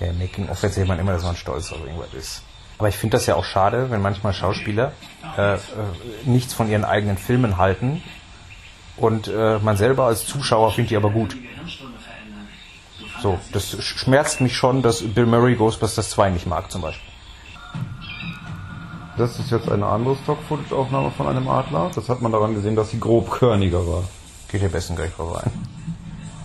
Ja, 0.00 0.12
Making 0.12 0.48
of 0.48 0.62
erzählt 0.62 0.88
man 0.88 0.98
immer, 0.98 1.12
dass 1.12 1.22
man 1.24 1.36
stolz 1.36 1.72
auf 1.72 1.80
irgendwas 1.80 2.12
ist. 2.14 2.42
Aber 2.78 2.88
ich 2.88 2.96
finde 2.96 3.16
das 3.16 3.26
ja 3.26 3.34
auch 3.34 3.44
schade, 3.44 3.90
wenn 3.90 4.00
manchmal 4.02 4.32
Schauspieler 4.32 4.92
äh, 5.36 5.54
äh, 5.54 5.58
nichts 6.24 6.54
von 6.54 6.68
ihren 6.70 6.84
eigenen 6.84 7.18
Filmen 7.18 7.58
halten 7.58 8.02
und 8.96 9.28
äh, 9.28 9.58
man 9.58 9.76
selber 9.76 10.06
als 10.06 10.24
Zuschauer 10.26 10.72
findet 10.72 10.90
die 10.90 10.96
aber 10.96 11.10
gut. 11.10 11.36
So, 13.22 13.38
das 13.52 13.74
sch- 13.78 13.98
schmerzt 13.98 14.40
mich 14.40 14.56
schon, 14.56 14.80
dass 14.82 15.02
Bill 15.02 15.26
Murray 15.26 15.54
Ghostbusters 15.56 16.08
2 16.10 16.30
nicht 16.30 16.46
mag 16.46 16.70
zum 16.70 16.80
Beispiel. 16.80 17.09
Das 19.20 19.38
ist 19.38 19.50
jetzt 19.50 19.70
eine 19.70 19.84
andere 19.84 20.16
Stock-Footage-Aufnahme 20.22 21.10
von 21.10 21.26
einem 21.28 21.46
Adler. 21.46 21.90
Das 21.94 22.08
hat 22.08 22.22
man 22.22 22.32
daran 22.32 22.54
gesehen, 22.54 22.74
dass 22.74 22.88
sie 22.88 22.98
grobkörniger 22.98 23.86
war. 23.86 24.04
Geht 24.50 24.62
hier 24.62 24.70
besten 24.70 24.96
gleich 24.96 25.10
vorbei. 25.10 25.42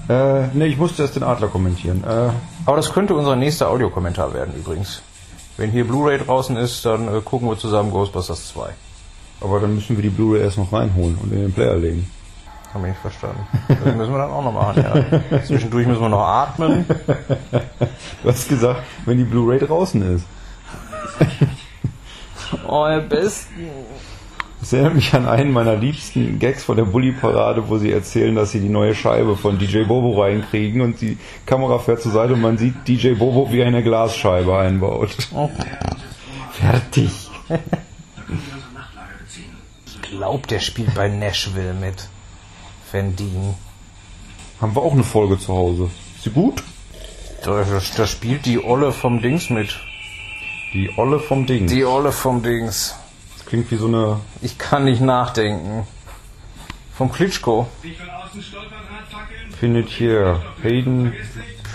Äh, 0.10 0.48
nee, 0.54 0.66
ich 0.66 0.78
musste 0.78 1.04
erst 1.04 1.16
den 1.16 1.24
Adler 1.24 1.48
kommentieren. 1.48 2.04
Äh, 2.04 2.32
Aber 2.66 2.76
das 2.76 2.92
könnte 2.92 3.16
unser 3.16 3.38
nächster 3.38 3.70
Audiokommentar 3.70 4.34
werden 4.34 4.54
übrigens. 4.58 5.02
Wenn 5.56 5.72
hier 5.72 5.88
Blu-ray 5.88 6.18
draußen 6.18 6.58
ist, 6.58 6.86
dann 6.86 7.08
äh, 7.08 7.22
gucken 7.22 7.48
wir 7.48 7.58
zusammen 7.58 7.92
Ghostbusters 7.92 8.50
2. 8.50 8.68
aber 9.40 9.62
dann 9.62 9.74
müssen 9.74 9.96
wir 9.96 10.04
die 10.04 10.10
Blu-ray 10.10 10.42
erst 10.42 10.58
noch 10.58 10.74
reinholen 10.74 11.18
und 11.24 11.32
in 11.32 11.44
den 11.44 11.54
Player 11.54 11.78
legen. 11.78 12.12
Haben 12.74 12.84
wir 12.84 12.90
nicht 12.90 13.00
verstanden. 13.00 13.48
Das 13.70 13.96
müssen 13.96 14.12
wir 14.12 14.18
dann 14.18 14.32
auch 14.32 14.44
noch 14.44 14.52
machen, 14.52 14.84
ja. 15.32 15.42
Zwischendurch 15.46 15.88
müssen 15.88 16.02
wir 16.02 16.10
noch 16.10 16.28
atmen. 16.28 16.86
Du 18.22 18.30
hast 18.30 18.50
gesagt, 18.50 18.82
wenn 19.06 19.18
die 19.18 19.24
Blu-ray 19.24 19.60
draußen 19.60 20.16
ist. 20.18 20.26
Oh, 22.68 22.88
ihr 22.88 23.02
Besten. 23.02 23.70
Das 24.60 24.74
erinnert 24.74 24.96
mich 24.96 25.14
an 25.14 25.28
einen 25.28 25.52
meiner 25.52 25.76
liebsten 25.76 26.40
Gags 26.40 26.64
von 26.64 26.78
der 26.78 26.86
Bully-Parade, 26.86 27.70
wo 27.70 27.78
sie 27.78 27.92
erzählen, 27.92 28.34
dass 28.34 28.52
sie 28.52 28.62
die 28.62 28.70
neue 28.70 28.96
Scheibe 28.96 29.38
von 29.38 29.60
DJ 29.60 29.84
Bobo 29.84 30.20
reinkriegen 30.20 30.82
und 30.82 31.02
die 31.02 31.18
Kamera 31.46 31.78
fährt 31.78 32.02
zur 32.02 32.12
Seite 32.12 32.34
und 32.34 32.42
man 32.42 32.58
sieht 32.58 32.88
DJ 32.88 33.14
Bobo, 33.14 33.52
wie 33.52 33.60
er 33.60 33.68
eine 33.68 33.84
Glasscheibe 33.84 34.58
einbaut. 34.58 35.16
Fertig. 36.52 37.12
Nachtlager 38.74 39.18
beziehen. 39.20 39.56
Ich 39.86 40.02
glaub, 40.02 40.48
der 40.48 40.60
spielt 40.60 40.96
bei 40.96 41.10
Nashville 41.10 41.74
mit. 41.74 42.10
Van 42.92 43.16
Dien. 43.16 43.54
Haben 44.62 44.76
wir 44.76 44.82
auch 44.82 44.94
eine 44.94 45.04
Folge 45.04 45.38
zu 45.38 45.54
Hause. 45.54 45.90
Ist 46.16 46.24
sie 46.24 46.32
gut? 46.32 46.64
Da, 47.44 47.64
da 47.98 48.08
spielt 48.08 48.46
die 48.46 48.64
Olle 48.64 48.92
vom 48.92 49.22
Dings 49.22 49.50
mit. 49.50 49.80
Die 50.76 50.92
Olle 50.98 51.22
vom 51.22 51.46
Ding. 51.46 51.68
Die 51.68 51.86
Olle 51.86 52.12
vom 52.12 52.44
Dings. 52.44 52.96
Das 53.38 53.46
klingt 53.46 53.72
wie 53.72 53.78
so 53.78 53.88
eine... 53.88 54.20
Ich 54.42 54.58
kann 54.58 54.84
nicht 54.84 55.00
nachdenken. 55.00 55.88
Vom 56.94 57.10
Klitschko. 57.10 57.70
Findet 59.58 59.88
hier 59.88 60.44
Hayden, 60.62 61.14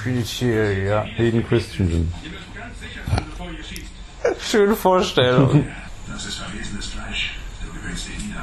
Klitschko, 0.02 0.44
ja. 0.44 1.04
Hayden 1.16 1.48
Christensen. 1.48 2.12
Schöne 4.38 4.76
Vorstellung. 4.76 5.66
Das 6.06 6.26
ist 6.26 6.38
verwesenes 6.38 6.86
Fleisch. 6.86 7.38
Du 7.64 7.72
gewöhnst 7.72 8.08
dich 8.08 8.18
nie 8.18 8.34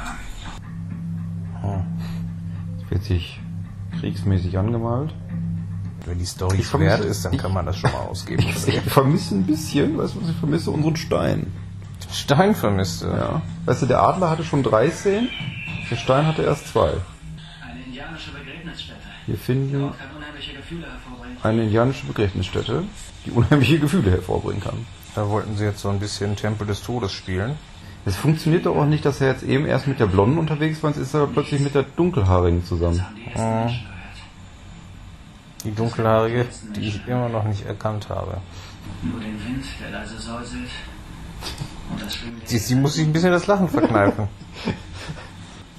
daran. 1.62 1.86
Wird 2.88 3.04
sich 3.04 3.38
kriegsmäßig 4.00 4.58
angemalt. 4.58 5.14
Wenn 6.08 6.18
die 6.18 6.24
Story 6.24 6.56
Ich 6.60 6.66
vermisse- 6.66 6.98
wert 6.98 7.04
ist, 7.04 7.24
dann 7.24 7.36
kann 7.36 7.52
man 7.52 7.66
das 7.66 7.76
schon 7.76 7.92
mal 7.92 7.98
ausgeben. 8.00 8.44
Ich 8.66 8.80
vermisse 8.80 9.34
ein 9.34 9.44
bisschen, 9.44 9.98
weißt 9.98 10.14
du, 10.14 10.22
was 10.22 10.30
ich 10.30 10.36
vermisse? 10.36 10.70
Unseren 10.70 10.96
Stein. 10.96 11.52
Stein 12.12 12.54
vermisste. 12.54 13.06
Ja. 13.08 13.42
Weißt 13.66 13.82
du, 13.82 13.86
der 13.86 14.02
Adler 14.02 14.30
hatte 14.30 14.44
schon 14.44 14.62
drei 14.62 14.90
Szenen, 14.90 15.28
der 15.90 15.96
Stein 15.96 16.26
hatte 16.26 16.42
erst 16.42 16.68
zwei. 16.68 16.92
Eine 17.60 17.82
indianische 17.84 18.30
Begräbnisstätte. 18.30 18.98
Wir 19.26 19.36
finden 19.36 19.92
eine 21.42 21.62
indianische 21.64 22.06
Begräbnisstätte, 22.06 22.84
die 23.26 23.30
unheimliche 23.30 23.78
Gefühle 23.78 24.10
hervorbringen 24.10 24.62
kann. 24.62 24.86
Da 25.14 25.28
wollten 25.28 25.56
sie 25.56 25.64
jetzt 25.64 25.80
so 25.80 25.88
ein 25.90 25.98
bisschen 26.00 26.36
Tempel 26.36 26.66
des 26.66 26.82
Todes 26.82 27.12
spielen. 27.12 27.56
Es 28.06 28.16
funktioniert 28.16 28.64
doch 28.66 28.76
auch 28.76 28.86
nicht, 28.86 29.04
dass 29.04 29.20
er 29.20 29.28
jetzt 29.28 29.42
eben 29.42 29.66
erst 29.66 29.86
mit 29.86 30.00
der 30.00 30.06
Blonden 30.06 30.38
unterwegs 30.38 30.82
war, 30.82 30.90
jetzt 30.90 30.98
ist 31.00 31.14
er 31.14 31.26
plötzlich 31.26 31.60
mit 31.60 31.74
der 31.74 31.82
Dunkelhaarigen 31.82 32.64
zusammen. 32.64 33.04
Die 35.64 35.74
dunkelhaarige, 35.74 36.46
die 36.76 36.88
ich 36.88 37.06
immer 37.08 37.28
noch 37.28 37.44
nicht 37.44 37.66
erkannt 37.66 38.08
habe. 38.08 38.38
Nur 39.02 39.20
den 39.20 39.44
Wind, 39.44 39.64
der 39.80 39.90
leise 39.90 40.18
säuselt. 40.18 40.70
Und 41.90 42.02
das 42.02 42.18
Sie, 42.44 42.58
sie 42.58 42.74
muss 42.74 42.94
sich 42.94 43.06
ein 43.06 43.12
bisschen 43.12 43.32
das 43.32 43.46
Lachen 43.46 43.68
verkneifen. 43.68 44.28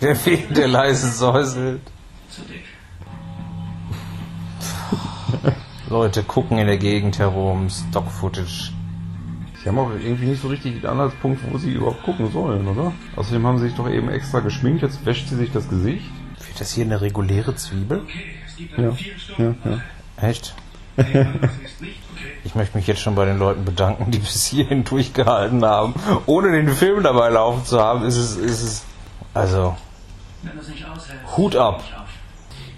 Der 0.01 0.25
Wind, 0.25 0.55
der 0.55 0.69
leise 0.69 1.11
säuselt. 1.11 1.81
zu 2.29 2.41
dick. 2.43 2.63
Leute 5.89 6.23
gucken 6.23 6.57
in 6.57 6.67
der 6.67 6.77
Gegend 6.77 7.19
herum, 7.19 7.69
Stock-Footage. 7.69 8.71
Sie 9.61 9.67
haben 9.67 9.77
auch 9.77 9.91
irgendwie 9.91 10.27
nicht 10.27 10.41
so 10.41 10.47
richtig 10.47 10.79
den 10.79 10.89
Anhaltspunkt, 10.89 11.41
wo 11.51 11.57
sie 11.57 11.73
überhaupt 11.73 12.03
gucken 12.03 12.31
sollen, 12.31 12.65
oder? 12.67 12.93
Außerdem 13.17 13.45
haben 13.45 13.57
sie 13.57 13.65
sich 13.67 13.75
doch 13.75 13.89
eben 13.89 14.07
extra 14.09 14.39
geschminkt, 14.39 14.83
jetzt 14.83 15.05
wäscht 15.05 15.27
sie 15.27 15.35
sich 15.35 15.51
das 15.51 15.67
Gesicht. 15.67 16.09
Wird 16.47 16.61
das 16.61 16.71
hier 16.71 16.85
eine 16.85 17.01
reguläre 17.01 17.55
Zwiebel? 17.55 18.03
Ja, 18.77 18.93
ja, 19.37 19.55
ja. 19.63 19.81
Echt? 20.21 20.53
Ich 22.43 22.55
möchte 22.55 22.77
mich 22.77 22.87
jetzt 22.87 23.01
schon 23.01 23.15
bei 23.15 23.25
den 23.25 23.39
Leuten 23.39 23.65
bedanken, 23.65 24.11
die 24.11 24.19
bis 24.19 24.45
hierhin 24.45 24.83
durchgehalten 24.83 25.63
haben. 25.63 25.93
Ohne 26.25 26.51
den 26.51 26.69
Film 26.69 27.03
dabei 27.03 27.29
laufen 27.29 27.65
zu 27.65 27.79
haben, 27.79 28.05
ist 28.05 28.17
es, 28.17 28.35
ist 28.35 28.63
es, 28.63 28.85
also, 29.33 29.75
Hut 31.37 31.55
ab. 31.55 31.83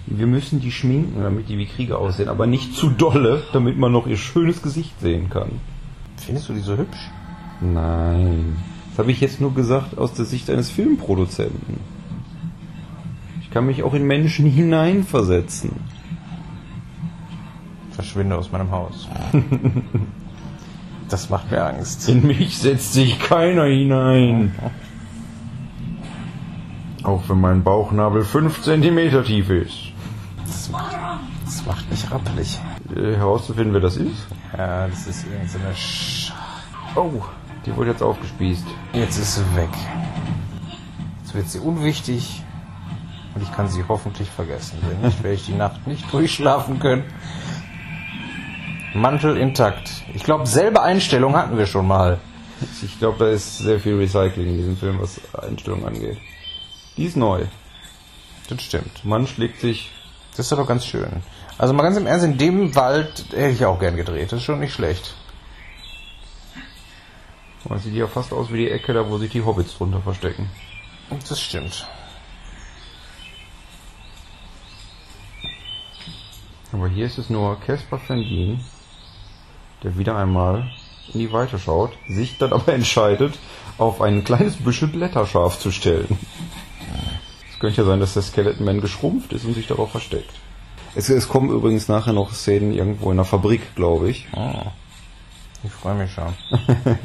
Wir 0.06 0.26
müssen 0.26 0.60
die 0.60 0.72
schminken, 0.72 1.22
damit 1.22 1.48
die 1.48 1.58
wie 1.58 1.66
Krieger 1.66 1.98
aussehen, 1.98 2.28
aber 2.28 2.46
nicht 2.46 2.74
zu 2.74 2.90
dolle, 2.90 3.42
damit 3.52 3.78
man 3.78 3.92
noch 3.92 4.06
ihr 4.06 4.16
schönes 4.16 4.62
Gesicht 4.62 5.00
sehen 5.00 5.30
kann. 5.30 5.60
Findest 6.16 6.48
du 6.48 6.52
die 6.52 6.60
so 6.60 6.76
hübsch? 6.76 7.10
Nein. 7.60 8.56
Das 8.90 8.98
habe 8.98 9.12
ich 9.12 9.20
jetzt 9.20 9.40
nur 9.40 9.54
gesagt 9.54 9.96
aus 9.96 10.12
der 10.12 10.24
Sicht 10.24 10.50
eines 10.50 10.70
Filmproduzenten. 10.70 11.80
Ich 13.52 13.54
kann 13.54 13.66
mich 13.66 13.82
auch 13.82 13.92
in 13.92 14.06
Menschen 14.06 14.46
hineinversetzen. 14.50 15.72
Verschwinde 17.90 18.34
aus 18.34 18.50
meinem 18.50 18.70
Haus. 18.70 19.06
Das 21.10 21.28
macht 21.28 21.50
mir 21.50 21.62
Angst. 21.62 22.08
In 22.08 22.26
mich 22.26 22.56
setzt 22.56 22.94
sich 22.94 23.18
keiner 23.18 23.64
hinein. 23.64 24.54
Auch 27.02 27.28
wenn 27.28 27.38
mein 27.38 27.62
Bauchnabel 27.62 28.24
5 28.24 28.62
cm 28.62 29.22
tief 29.22 29.50
ist. 29.50 29.92
Das 30.46 30.70
macht, 30.70 30.96
das 31.44 31.66
macht 31.66 31.90
mich 31.90 32.10
rappelig. 32.10 32.58
Äh, 32.96 33.16
herauszufinden, 33.16 33.74
wer 33.74 33.82
das 33.82 33.98
ist? 33.98 34.26
Ja, 34.56 34.88
das 34.88 35.06
ist 35.06 35.26
irgendeine 35.26 35.74
Sch... 35.74 36.32
Oh, 36.96 37.10
die 37.66 37.76
wurde 37.76 37.90
jetzt 37.90 38.02
aufgespießt. 38.02 38.64
Jetzt 38.94 39.18
ist 39.18 39.34
sie 39.34 39.54
weg. 39.54 39.68
Jetzt 41.20 41.34
wird 41.34 41.48
sie 41.50 41.58
unwichtig 41.58 42.42
und 43.34 43.42
ich 43.42 43.52
kann 43.52 43.68
sie 43.68 43.84
hoffentlich 43.88 44.28
vergessen. 44.28 44.78
Wenn 44.82 45.00
nicht, 45.00 45.22
werde 45.22 45.34
ich 45.34 45.46
die 45.46 45.54
Nacht 45.54 45.86
nicht 45.86 46.12
durchschlafen 46.12 46.78
können. 46.78 47.04
Mantel 48.94 49.36
intakt. 49.36 49.90
Ich 50.14 50.22
glaube, 50.22 50.46
selbe 50.46 50.82
Einstellung 50.82 51.34
hatten 51.34 51.56
wir 51.56 51.66
schon 51.66 51.86
mal. 51.86 52.18
Ich 52.82 52.98
glaube, 52.98 53.18
da 53.18 53.30
ist 53.30 53.58
sehr 53.58 53.80
viel 53.80 53.96
Recycling 53.96 54.48
in 54.48 54.56
diesem 54.56 54.76
Film, 54.76 55.00
was 55.00 55.20
Einstellungen 55.34 55.86
angeht. 55.86 56.18
Die 56.96 57.04
ist 57.06 57.16
neu. 57.16 57.46
Das 58.48 58.62
stimmt. 58.62 59.04
Mann 59.04 59.26
schlägt 59.26 59.60
sich. 59.60 59.90
Das 60.36 60.46
ist 60.46 60.52
doch 60.52 60.66
ganz 60.66 60.84
schön. 60.84 61.22
Also 61.58 61.74
mal 61.74 61.82
ganz 61.82 61.96
im 61.96 62.06
Ernst, 62.06 62.24
in 62.24 62.38
dem 62.38 62.74
Wald 62.74 63.26
hätte 63.30 63.50
ich 63.50 63.64
auch 63.64 63.78
gern 63.78 63.96
gedreht. 63.96 64.32
Das 64.32 64.40
ist 64.40 64.44
schon 64.44 64.60
nicht 64.60 64.72
schlecht. 64.72 65.14
Man 67.68 67.78
sieht 67.78 67.94
ja 67.94 68.06
fast 68.06 68.32
aus 68.32 68.52
wie 68.52 68.58
die 68.58 68.70
Ecke, 68.70 68.92
da 68.92 69.08
wo 69.08 69.18
sich 69.18 69.30
die 69.30 69.42
Hobbits 69.42 69.76
drunter 69.76 70.00
verstecken. 70.00 70.50
Das 71.28 71.40
stimmt. 71.40 71.86
Aber 76.72 76.88
hier 76.88 77.06
ist 77.06 77.18
es 77.18 77.28
nur 77.28 77.60
Caspar 77.60 78.00
Van 78.06 78.18
Dien, 78.18 78.60
der 79.82 79.98
wieder 79.98 80.16
einmal 80.16 80.70
in 81.12 81.20
die 81.20 81.32
Weite 81.32 81.58
schaut, 81.58 81.92
sich 82.08 82.38
dann 82.38 82.52
aber 82.52 82.72
entscheidet, 82.72 83.38
auf 83.78 84.00
ein 84.00 84.24
kleines 84.24 84.56
Büschel 84.56 84.88
Blätter 84.88 85.26
scharf 85.26 85.58
zu 85.58 85.70
stellen. 85.70 86.18
Es 87.52 87.58
könnte 87.58 87.82
ja 87.82 87.86
sein, 87.86 88.00
dass 88.00 88.14
der 88.14 88.22
Skeleton 88.22 88.64
Man 88.64 88.80
geschrumpft 88.80 89.32
ist 89.32 89.44
und 89.44 89.54
sich 89.54 89.66
darauf 89.66 89.90
versteckt. 89.90 90.32
Es, 90.94 91.08
es 91.08 91.28
kommen 91.28 91.50
übrigens 91.50 91.88
nachher 91.88 92.12
noch 92.12 92.32
Szenen 92.32 92.72
irgendwo 92.72 93.10
in 93.10 93.16
der 93.16 93.24
Fabrik, 93.24 93.74
glaube 93.74 94.10
ich. 94.10 94.26
Oh. 94.34 94.66
Ich 95.64 95.70
freue 95.70 95.94
mich 95.94 96.12
schon. 96.12 96.34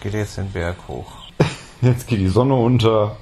Geht 0.00 0.14
jetzt 0.14 0.38
den 0.38 0.50
Berg 0.50 0.76
hoch. 0.88 1.12
Jetzt 1.80 2.06
geht 2.08 2.20
die 2.20 2.28
Sonne 2.28 2.54
unter. 2.54 3.16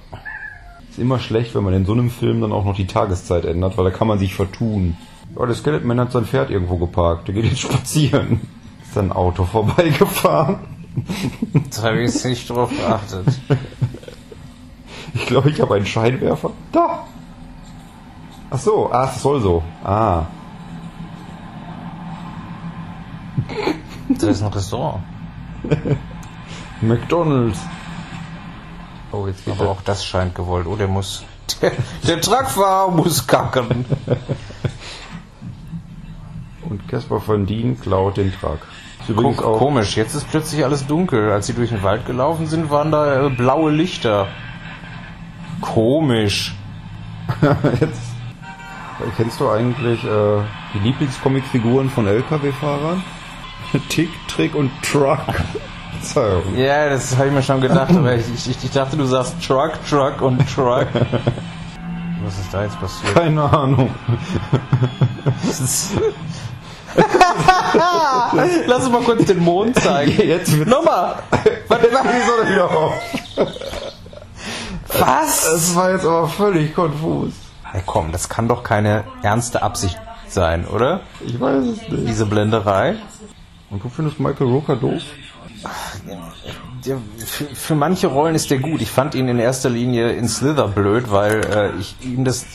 Ist 0.88 0.98
immer 0.98 1.18
schlecht, 1.18 1.54
wenn 1.54 1.64
man 1.64 1.74
in 1.74 1.86
so 1.86 1.92
einem 1.92 2.10
Film 2.10 2.40
dann 2.40 2.52
auch 2.52 2.64
noch 2.64 2.76
die 2.76 2.86
Tageszeit 2.86 3.44
ändert, 3.44 3.76
weil 3.76 3.84
da 3.84 3.90
kann 3.90 4.08
man 4.08 4.18
sich 4.18 4.34
vertun. 4.34 4.96
Ja, 5.38 5.46
der 5.46 5.54
Skeleton 5.54 5.86
Man 5.88 6.00
hat 6.00 6.12
sein 6.12 6.24
Pferd 6.26 6.50
irgendwo 6.50 6.76
geparkt. 6.76 7.28
Der 7.28 7.34
geht 7.34 7.44
jetzt 7.44 7.60
spazieren. 7.60 8.40
Ist 8.82 8.98
ein 8.98 9.12
Auto 9.12 9.44
vorbeigefahren. 9.44 10.58
Da 11.74 11.82
habe 11.84 12.00
ich 12.02 12.12
jetzt 12.12 12.24
nicht 12.24 12.50
drauf 12.50 12.70
geachtet. 12.70 13.26
Ich 15.14 15.26
glaube, 15.26 15.50
ich 15.50 15.60
habe 15.60 15.74
einen 15.76 15.86
Scheinwerfer. 15.86 16.50
Da! 16.72 17.06
Ach 18.50 18.58
so, 18.58 18.90
ah, 18.92 19.04
es 19.14 19.22
soll 19.22 19.40
so. 19.40 19.62
Ah. 19.84 20.24
Da 24.08 24.28
ist 24.28 24.42
ein 24.42 24.52
Restaurant. 24.52 25.02
McDonalds. 26.80 27.58
Oh, 29.12 29.26
jetzt 29.26 29.44
geht 29.44 29.54
Aber 29.54 29.66
er. 29.66 29.70
auch 29.70 29.82
das 29.82 30.04
scheint 30.04 30.34
gewollt. 30.34 30.66
Oh, 30.66 30.76
der 30.76 30.88
muss. 30.88 31.24
Der, 31.62 31.72
der 32.06 32.20
Truckfahrer 32.20 32.90
muss 32.92 33.26
kacken. 33.26 33.84
Und 36.70 36.86
Caspar 36.88 37.20
von 37.20 37.46
Dien 37.46 37.78
klaut 37.80 38.16
den 38.16 38.32
Truck. 38.32 38.60
Übrigens 39.08 39.42
auch, 39.42 39.58
komisch, 39.58 39.96
jetzt 39.96 40.14
ist 40.14 40.30
plötzlich 40.30 40.64
alles 40.64 40.86
dunkel. 40.86 41.32
Als 41.32 41.48
sie 41.48 41.52
durch 41.52 41.70
den 41.70 41.82
Wald 41.82 42.06
gelaufen 42.06 42.46
sind, 42.46 42.70
waren 42.70 42.92
da 42.92 43.26
äh, 43.26 43.30
blaue 43.30 43.72
Lichter. 43.72 44.28
Komisch. 45.60 46.54
jetzt, 47.80 48.00
kennst 49.16 49.40
du 49.40 49.50
eigentlich 49.50 50.04
äh, 50.04 50.42
die 50.74 50.78
Lieblingscomicfiguren 50.78 51.90
von 51.90 52.06
LKW-Fahrern? 52.06 53.02
Tick, 53.88 54.10
Trick 54.28 54.54
und 54.54 54.70
Truck. 54.82 55.18
Ja, 56.56 56.88
das 56.88 57.18
habe 57.18 57.28
ich 57.28 57.34
mir 57.34 57.42
schon 57.42 57.60
gedacht, 57.60 57.90
aber 57.90 58.14
ich, 58.14 58.24
ich, 58.32 58.64
ich 58.64 58.70
dachte, 58.70 58.96
du 58.96 59.04
sagst 59.04 59.36
Truck, 59.46 59.72
Truck 59.86 60.22
und 60.22 60.38
Truck. 60.48 60.86
Was 62.24 62.38
ist 62.38 62.54
da 62.54 62.62
jetzt 62.62 62.80
passiert? 62.80 63.14
Keine 63.14 63.42
Ahnung. 63.42 63.90
Lass 68.66 68.84
uns 68.84 68.92
mal 68.92 69.02
kurz 69.02 69.24
den 69.26 69.38
Mond 69.40 69.78
zeigen. 69.80 70.12
Jetzt 70.26 70.56
Nochmal! 70.66 71.16
Was 71.68 71.82
ist 71.82 71.90
die 71.90 72.26
Sonne 72.26 72.50
wieder 72.50 72.70
auf? 72.70 72.94
Was? 74.98 75.44
Das 75.44 75.74
war 75.76 75.92
jetzt 75.92 76.04
aber 76.04 76.28
völlig 76.28 76.74
konfus. 76.74 77.32
Ja, 77.72 77.80
komm, 77.86 78.10
das 78.10 78.28
kann 78.28 78.48
doch 78.48 78.64
keine 78.64 79.04
ernste 79.22 79.62
Absicht 79.62 79.98
sein, 80.28 80.66
oder? 80.66 81.00
Ich 81.24 81.40
weiß 81.40 81.64
es 81.64 81.88
nicht. 81.88 82.08
Diese 82.08 82.26
Blenderei. 82.26 82.96
Und 83.70 83.84
du 83.84 83.88
findest 83.88 84.18
Michael 84.18 84.48
Rooker 84.48 84.76
doof? 84.76 85.02
Der, 86.84 86.98
für, 87.18 87.44
für 87.44 87.74
manche 87.74 88.08
Rollen 88.08 88.34
ist 88.34 88.50
der 88.50 88.58
gut. 88.58 88.80
Ich 88.80 88.90
fand 88.90 89.14
ihn 89.14 89.28
in 89.28 89.38
erster 89.38 89.70
Linie 89.70 90.12
in 90.12 90.28
Slither 90.28 90.68
blöd, 90.68 91.10
weil 91.10 91.44
äh, 91.44 91.78
ich 91.78 91.94
ihm 92.00 92.24
das. 92.24 92.46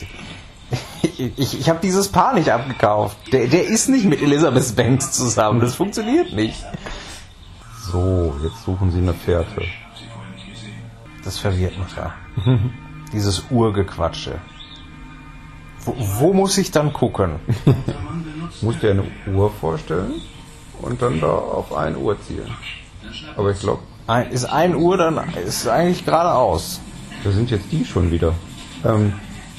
Ich, 1.02 1.58
ich 1.58 1.68
habe 1.68 1.78
dieses 1.82 2.08
Paar 2.08 2.34
nicht 2.34 2.50
abgekauft. 2.50 3.16
Der, 3.32 3.46
der 3.46 3.66
ist 3.66 3.88
nicht 3.88 4.04
mit 4.06 4.20
Elizabeth 4.22 4.74
Banks 4.76 5.12
zusammen. 5.12 5.60
Das 5.60 5.74
funktioniert 5.74 6.32
nicht. 6.32 6.64
So, 7.90 8.34
jetzt 8.42 8.64
suchen 8.64 8.90
sie 8.90 8.98
eine 8.98 9.14
Fährte. 9.14 9.62
Das 11.24 11.38
verwirrt 11.38 11.78
mich 11.78 11.96
ja. 11.96 12.14
Dieses 13.12 13.44
Urgequatsche. 13.50 14.38
Wo, 15.84 15.94
wo 15.96 16.32
muss 16.32 16.58
ich 16.58 16.70
dann 16.70 16.92
gucken? 16.92 17.36
Musst 18.62 18.82
dir 18.82 18.90
eine 18.90 19.04
Uhr 19.34 19.50
vorstellen 19.50 20.14
und 20.82 21.00
dann 21.02 21.20
da 21.20 21.28
auf 21.28 21.74
1 21.74 21.96
Uhr 21.96 22.16
zielen. 22.22 22.50
Aber 23.36 23.50
ich 23.50 23.60
glaube, 23.60 23.82
Ein, 24.06 24.30
ist 24.30 24.44
ein 24.44 24.74
Uhr, 24.74 24.96
dann 24.96 25.18
ist 25.34 25.66
eigentlich 25.68 26.04
geradeaus. 26.04 26.80
da 27.24 27.30
sind 27.30 27.50
jetzt 27.50 27.70
die 27.70 27.84
schon 27.84 28.10
wieder. 28.10 28.32
Ähm, 28.84 29.12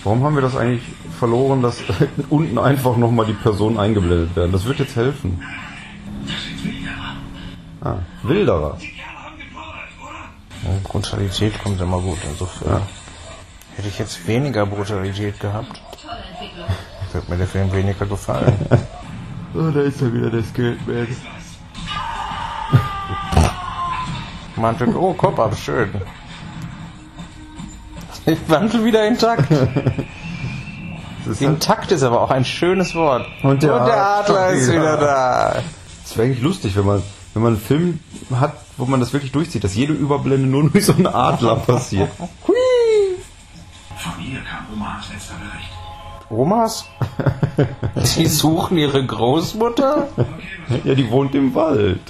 warum 0.04 0.24
haben 0.24 0.36
wir 0.36 0.42
das 0.42 0.56
eigentlich 0.56 0.84
verloren, 1.18 1.62
dass 1.62 1.82
unten 2.30 2.58
einfach 2.58 2.98
nochmal 2.98 3.26
die 3.26 3.34
Personen 3.34 3.80
eingeblendet 3.80 4.36
werden? 4.36 4.52
Das 4.52 4.66
wird 4.66 4.80
jetzt 4.80 4.96
helfen. 4.96 5.42
Ah, 7.82 7.98
Wilderer. 8.24 8.78
Und 10.64 10.84
Brutalität 10.84 11.62
kommt 11.62 11.80
immer 11.80 12.00
gut 12.00 12.18
insofern. 12.30 12.82
Hätte 13.76 13.88
ich 13.88 14.00
jetzt 14.00 14.28
weniger 14.28 14.66
Brutalität 14.66 15.40
gehabt, 15.40 15.80
wird 17.14 17.30
mir 17.30 17.38
der 17.38 17.48
Film 17.48 17.72
weniger 17.72 18.06
gefallen. 18.06 18.54
Oh, 19.56 19.72
da 19.72 19.82
ist 19.82 20.02
ja 20.02 20.14
wieder 20.14 20.30
der 20.30 20.44
Skatman. 20.44 21.08
Mantel, 24.58 24.96
oh, 24.96 25.14
Kopf 25.14 25.40
ab, 25.40 25.58
schön. 25.58 25.90
Mantel 28.48 28.84
wieder 28.84 29.08
intakt. 29.08 29.48
Das 31.28 31.42
ist, 31.42 31.42
Intakt 31.42 31.92
ist 31.92 32.04
aber 32.04 32.22
auch 32.22 32.32
ein 32.32 32.46
schönes 32.46 32.96
Wort. 32.96 33.26
Und 33.44 33.64
der 33.64 33.74
Adler 33.74 33.98
Adler 33.98 34.50
ist 34.50 34.68
wieder. 34.70 34.82
wieder 34.82 34.98
da. 34.98 35.56
das 36.04 36.18
wäre 36.18 36.28
eigentlich 36.28 36.42
lustig, 36.42 36.76
wenn 36.76 36.86
man, 36.86 37.04
wenn 37.34 37.44
man 37.44 37.54
einen 37.54 37.62
Film 37.62 38.00
hat, 38.34 38.54
wo 38.78 38.86
man 38.86 39.00
das 39.00 39.14
wirklich 39.14 39.32
durchzieht, 39.32 39.64
dass 39.64 39.76
jede 39.76 39.94
Überblende 39.94 40.48
nur 40.48 40.70
durch 40.70 40.86
so 40.86 40.94
einen 40.94 41.08
Adler 41.08 41.56
passiert. 41.68 42.10
Hui. 42.48 42.56
Von 43.98 44.14
hier 44.20 44.40
kam 44.40 44.66
Oma 44.74 44.98
als 44.98 45.10
letzter 45.14 45.36
Bericht. 45.36 45.78
Omas? 46.30 46.86
Die 48.18 48.28
suchen 48.28 48.78
ihre 48.78 49.06
Großmutter? 49.06 50.10
Ja, 50.84 50.94
die 50.94 51.10
wohnt 51.10 51.34
im 51.36 51.56
Wald. 51.56 52.02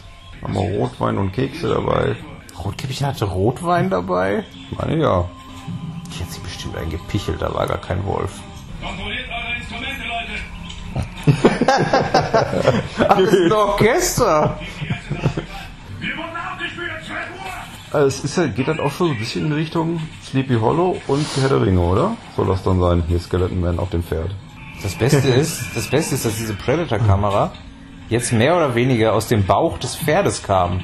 Haben 0.42 0.54
wir 0.56 0.80
Rotwein 0.80 1.18
und 1.18 1.34
Kekse 1.34 1.70
dabei. 1.70 2.16
Rotkäppchen 2.64 3.06
hatte 3.06 3.26
Rotwein 3.26 3.90
dabei? 3.90 4.44
Ich 4.72 4.78
meine 4.78 5.02
ja. 5.02 5.26
Die 6.14 6.24
hat 6.24 6.32
sich 6.32 6.42
bestimmt 6.42 6.76
eingepichelt, 6.78 7.42
da 7.42 7.54
war 7.54 7.68
gar 7.68 7.78
kein 7.78 8.04
Wolf. 8.06 8.32
Kontrolliert 8.88 9.28
eure 9.30 9.56
Instrumente, 9.58 10.04
Leute! 10.08 10.36
Ach, 13.10 13.18
das 13.18 13.34
ist 13.34 13.42
ein 13.42 13.52
Orchester! 13.52 14.60
Wir 16.00 16.18
wurden 16.18 16.36
abgespielt, 16.36 16.92
12 17.06 17.20
Uhr! 17.36 17.96
Also 18.00 18.08
es 18.08 18.24
ist 18.24 18.38
ja, 18.38 18.48
geht 18.48 18.68
dann 18.68 18.80
auch 18.80 18.92
schon 18.92 19.08
so 19.08 19.14
ein 19.14 19.20
bisschen 19.20 19.46
in 19.48 19.52
Richtung 19.52 20.00
Sleepy 20.24 20.56
Hollow 20.56 21.02
und 21.08 21.26
Herr 21.42 21.50
der 21.50 21.62
Ringe, 21.62 21.82
oder? 21.82 22.16
Soll 22.38 22.48
das 22.48 22.64
dann 22.64 22.80
sein? 22.80 23.04
Hier 23.10 23.20
Skeleton 23.20 23.60
Man 23.60 23.78
auf 23.80 23.90
dem 23.90 24.04
Pferd. 24.04 24.32
Das 24.82 24.96
Beste 24.96 25.28
ist, 25.28 25.76
das 25.76 25.90
Beste 25.90 26.16
ist, 26.16 26.24
dass 26.24 26.38
diese 26.38 26.54
Predator-Kamera 26.54 27.52
jetzt 28.10 28.32
mehr 28.32 28.56
oder 28.56 28.74
weniger 28.74 29.14
aus 29.14 29.28
dem 29.28 29.46
Bauch 29.46 29.78
des 29.80 29.98
Pferdes 29.98 30.44
kam. 30.44 30.80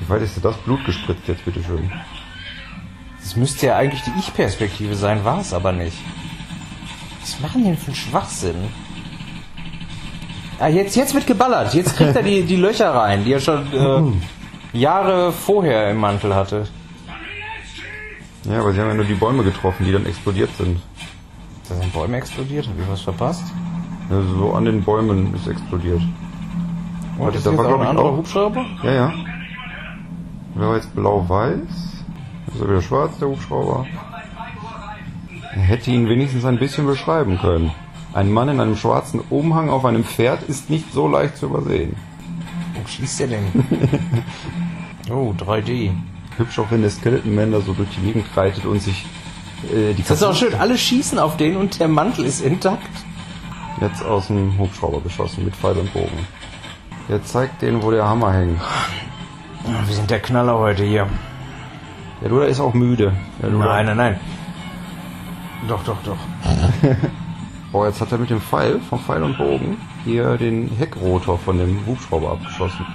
Wie 0.00 0.08
weit 0.08 0.22
ist 0.22 0.36
denn 0.36 0.44
das 0.44 0.56
Blut 0.58 0.84
gespritzt 0.84 1.26
jetzt, 1.26 1.44
bitteschön? 1.44 1.90
Das 3.20 3.34
müsste 3.34 3.66
ja 3.66 3.76
eigentlich 3.76 4.02
die 4.02 4.12
Ich-Perspektive 4.18 4.94
sein, 4.94 5.24
war 5.24 5.40
es 5.40 5.52
aber 5.52 5.72
nicht. 5.72 5.96
Was 7.34 7.40
machen 7.40 7.58
die 7.62 7.68
denn 7.68 7.76
für 7.76 7.88
einen 7.88 7.94
Schwachsinn? 7.96 8.56
Ah, 10.58 10.68
jetzt, 10.68 10.96
jetzt 10.96 11.14
wird 11.14 11.26
geballert. 11.26 11.74
Jetzt 11.74 11.96
kriegt 11.96 12.16
er 12.16 12.22
die, 12.22 12.42
die 12.42 12.56
Löcher 12.56 12.92
rein, 12.94 13.24
die 13.24 13.32
er 13.32 13.40
schon 13.40 13.66
äh, 14.72 14.76
Jahre 14.78 15.30
vorher 15.32 15.90
im 15.90 15.98
Mantel 15.98 16.34
hatte. 16.34 16.66
Ja, 18.44 18.60
aber 18.60 18.72
sie 18.72 18.80
haben 18.80 18.88
ja 18.88 18.94
nur 18.94 19.04
die 19.04 19.14
Bäume 19.14 19.44
getroffen, 19.44 19.84
die 19.84 19.92
dann 19.92 20.06
explodiert 20.06 20.50
sind. 20.56 20.80
Da 21.68 21.74
sind 21.76 21.92
Bäume 21.92 22.16
explodiert. 22.16 22.66
Hab 22.66 22.78
ich 22.78 22.88
was 22.90 23.02
verpasst? 23.02 23.44
Also 24.10 24.36
so 24.38 24.52
an 24.54 24.64
den 24.64 24.82
Bäumen 24.82 25.34
ist 25.34 25.46
explodiert. 25.46 26.00
Oh, 27.18 27.24
Warte, 27.24 27.34
das 27.34 27.44
da 27.44 27.50
ist 27.52 27.58
war, 27.58 27.74
ein 27.74 27.82
ich, 27.82 27.88
anderer 27.88 28.06
auch- 28.06 28.16
Hubschrauber? 28.16 28.64
Ja, 28.82 28.92
ja. 28.92 29.12
Wer 30.54 30.68
war 30.68 30.76
jetzt 30.76 30.94
blau-weiß? 30.94 31.58
Ist 32.54 32.60
er 32.60 32.68
wieder 32.70 32.82
schwarz, 32.82 33.18
der 33.18 33.28
Hubschrauber? 33.28 33.86
Er 35.58 35.64
hätte 35.64 35.90
ihn 35.90 36.08
wenigstens 36.08 36.44
ein 36.44 36.60
bisschen 36.60 36.86
beschreiben 36.86 37.36
können. 37.36 37.72
Ein 38.14 38.30
Mann 38.30 38.48
in 38.48 38.60
einem 38.60 38.76
schwarzen 38.76 39.20
Umhang 39.28 39.70
auf 39.70 39.84
einem 39.84 40.04
Pferd 40.04 40.44
ist 40.44 40.70
nicht 40.70 40.92
so 40.92 41.08
leicht 41.08 41.36
zu 41.36 41.46
übersehen. 41.46 41.96
Wo 42.74 42.86
schießt 42.86 43.20
der 43.20 43.26
denn? 43.26 43.44
oh, 45.10 45.34
3D. 45.36 45.90
Hübsch 46.36 46.60
auch, 46.60 46.70
wenn 46.70 46.82
der 46.82 46.90
Skeleton 46.90 47.34
Man 47.34 47.50
da 47.50 47.60
so 47.60 47.72
durch 47.72 47.88
die 47.90 48.06
Gegend 48.06 48.26
reitet 48.36 48.66
und 48.66 48.80
sich 48.80 49.04
äh, 49.74 49.94
die 49.94 50.04
Das 50.04 50.18
ist 50.18 50.22
auch 50.22 50.36
schön. 50.36 50.54
Alle 50.54 50.78
schießen 50.78 51.18
auf 51.18 51.36
den 51.36 51.56
und 51.56 51.80
der 51.80 51.88
Mantel 51.88 52.24
ist 52.24 52.40
intakt. 52.40 52.86
jetzt 53.80 54.04
aus 54.04 54.28
dem 54.28 54.56
Hubschrauber 54.58 55.00
geschossen 55.00 55.44
mit 55.44 55.56
Pfeil 55.56 55.76
und 55.76 55.92
Bogen. 55.92 56.26
Der 57.08 57.24
zeigt 57.24 57.62
denen, 57.62 57.82
wo 57.82 57.90
der 57.90 58.08
Hammer 58.08 58.32
hängt. 58.32 58.60
Wir 59.86 59.94
sind 59.96 60.08
der 60.08 60.20
Knaller 60.20 60.56
heute 60.56 60.84
hier. 60.84 61.08
Der 62.22 62.30
Luder 62.30 62.46
ist 62.46 62.60
auch 62.60 62.74
müde. 62.74 63.12
Nein, 63.42 63.86
nein, 63.86 63.96
nein. 63.96 64.20
Doch, 65.66 65.82
doch, 65.84 65.96
doch. 66.04 66.16
Boah, 67.72 67.86
jetzt 67.86 68.00
hat 68.00 68.12
er 68.12 68.18
mit 68.18 68.30
dem 68.30 68.40
Pfeil 68.40 68.80
vom 68.88 68.98
Pfeil 68.98 69.22
und 69.22 69.36
Bogen 69.36 69.76
hier 70.04 70.36
den 70.36 70.70
Heckrotor 70.78 71.38
von 71.38 71.58
dem 71.58 71.84
Hubschrauber 71.86 72.32
abgeschossen. 72.32 72.86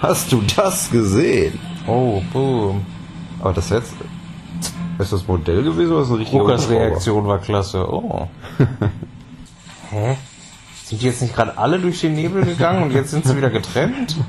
Hast 0.00 0.30
du 0.30 0.42
das 0.54 0.90
gesehen? 0.90 1.58
Oh, 1.86 2.22
boom. 2.32 2.86
Aber 3.40 3.52
das 3.52 3.70
jetzt. 3.70 3.94
Ist 4.98 5.12
das 5.12 5.26
Modell 5.26 5.62
gewesen 5.62 5.92
oder 5.92 6.02
ist 6.02 6.08
das 6.08 6.14
ein 6.14 6.18
richtiger 6.18 6.38
Lukas 6.38 6.62
Hubschrauber? 6.62 6.80
Reaktion 6.80 7.26
war 7.26 7.38
klasse. 7.38 7.92
Oh. 7.92 8.28
Hä? 9.90 10.16
Sind 10.84 11.02
die 11.02 11.06
jetzt 11.06 11.22
nicht 11.22 11.34
gerade 11.34 11.58
alle 11.58 11.78
durch 11.78 12.00
den 12.00 12.14
Nebel 12.14 12.44
gegangen 12.44 12.82
und 12.82 12.92
jetzt 12.92 13.10
sind 13.10 13.26
sie 13.26 13.36
wieder 13.36 13.50
getrennt? 13.50 14.16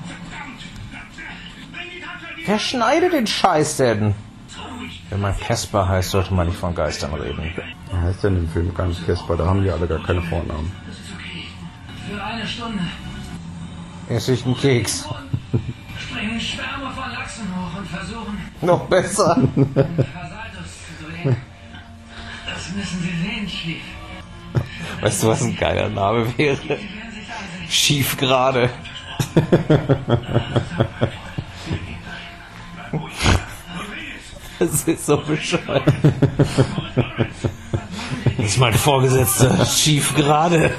Wer 2.45 2.59
schneidet 2.59 3.13
den 3.13 3.27
Scheiß 3.27 3.77
denn? 3.77 4.15
Wenn 5.09 5.21
man 5.21 5.35
Casper 5.37 5.87
heißt, 5.87 6.11
sollte 6.11 6.33
man 6.33 6.47
nicht 6.47 6.59
von 6.59 6.75
Geistern 6.75 7.13
reden. 7.15 7.51
Er 7.91 8.01
heißt 8.01 8.23
ja 8.23 8.29
in 8.29 8.35
dem 8.35 8.49
Film 8.49 8.73
gar 8.75 8.87
nicht 8.87 9.05
Casper, 9.07 9.37
da 9.37 9.47
haben 9.47 9.63
die 9.63 9.71
alle 9.71 9.87
gar 9.87 10.03
keine 10.03 10.21
Vornamen. 10.21 10.71
Für 12.07 12.23
eine 12.23 12.45
Stunde 12.45 12.83
Esse 14.07 14.33
ich 14.33 14.45
einen 14.45 14.57
Keks. 14.57 15.07
springen 15.99 16.39
Schwärme 16.39 16.91
von 16.91 17.11
Lachsen 17.11 17.45
hoch 17.55 17.77
und 17.77 17.87
versuchen, 17.87 18.37
Noch 18.61 18.85
besser. 18.87 19.35
Das 22.45 22.75
müssen 22.75 23.01
sie 23.01 23.15
sehen, 23.23 23.47
Chief. 23.47 23.81
Weißt 25.01 25.23
du, 25.23 25.27
was 25.27 25.41
ein 25.41 25.55
geiler 25.55 25.89
Name 25.89 26.37
wäre? 26.37 26.57
Schief 27.67 28.17
gerade. 28.17 28.69
Das 34.59 34.83
ist 34.83 35.05
so 35.05 35.17
bescheuert. 35.17 35.83
Das 38.37 38.45
ist 38.45 38.57
mein 38.57 38.73
Vorgesetzter. 38.73 39.65
Schief 39.65 40.13
gerade. 40.15 40.71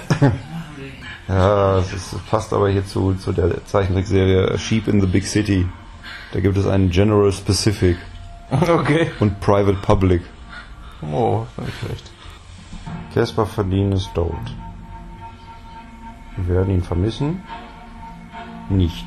Ja, 1.28 1.78
es 1.78 1.92
ist, 1.92 2.26
passt 2.28 2.52
aber 2.52 2.68
hier 2.68 2.84
zu, 2.86 3.14
zu 3.14 3.32
der 3.32 3.64
Zeichentrickserie 3.66 4.58
Sheep 4.58 4.88
in 4.88 5.00
the 5.00 5.06
Big 5.06 5.26
City. 5.26 5.66
Da 6.32 6.40
gibt 6.40 6.56
es 6.56 6.66
einen 6.66 6.90
General 6.90 7.32
Specific 7.32 7.96
Okay. 8.50 9.10
und 9.20 9.40
Private 9.40 9.78
Public. 9.80 10.22
Oh, 11.02 11.46
nicht 11.56 11.78
schlecht. 11.78 12.10
Casper 13.14 13.46
Verdien 13.46 13.92
ist 13.92 14.12
tot. 14.14 14.34
Wir 16.36 16.56
werden 16.56 16.74
ihn 16.74 16.82
vermissen. 16.82 17.42
Nicht. 18.68 19.06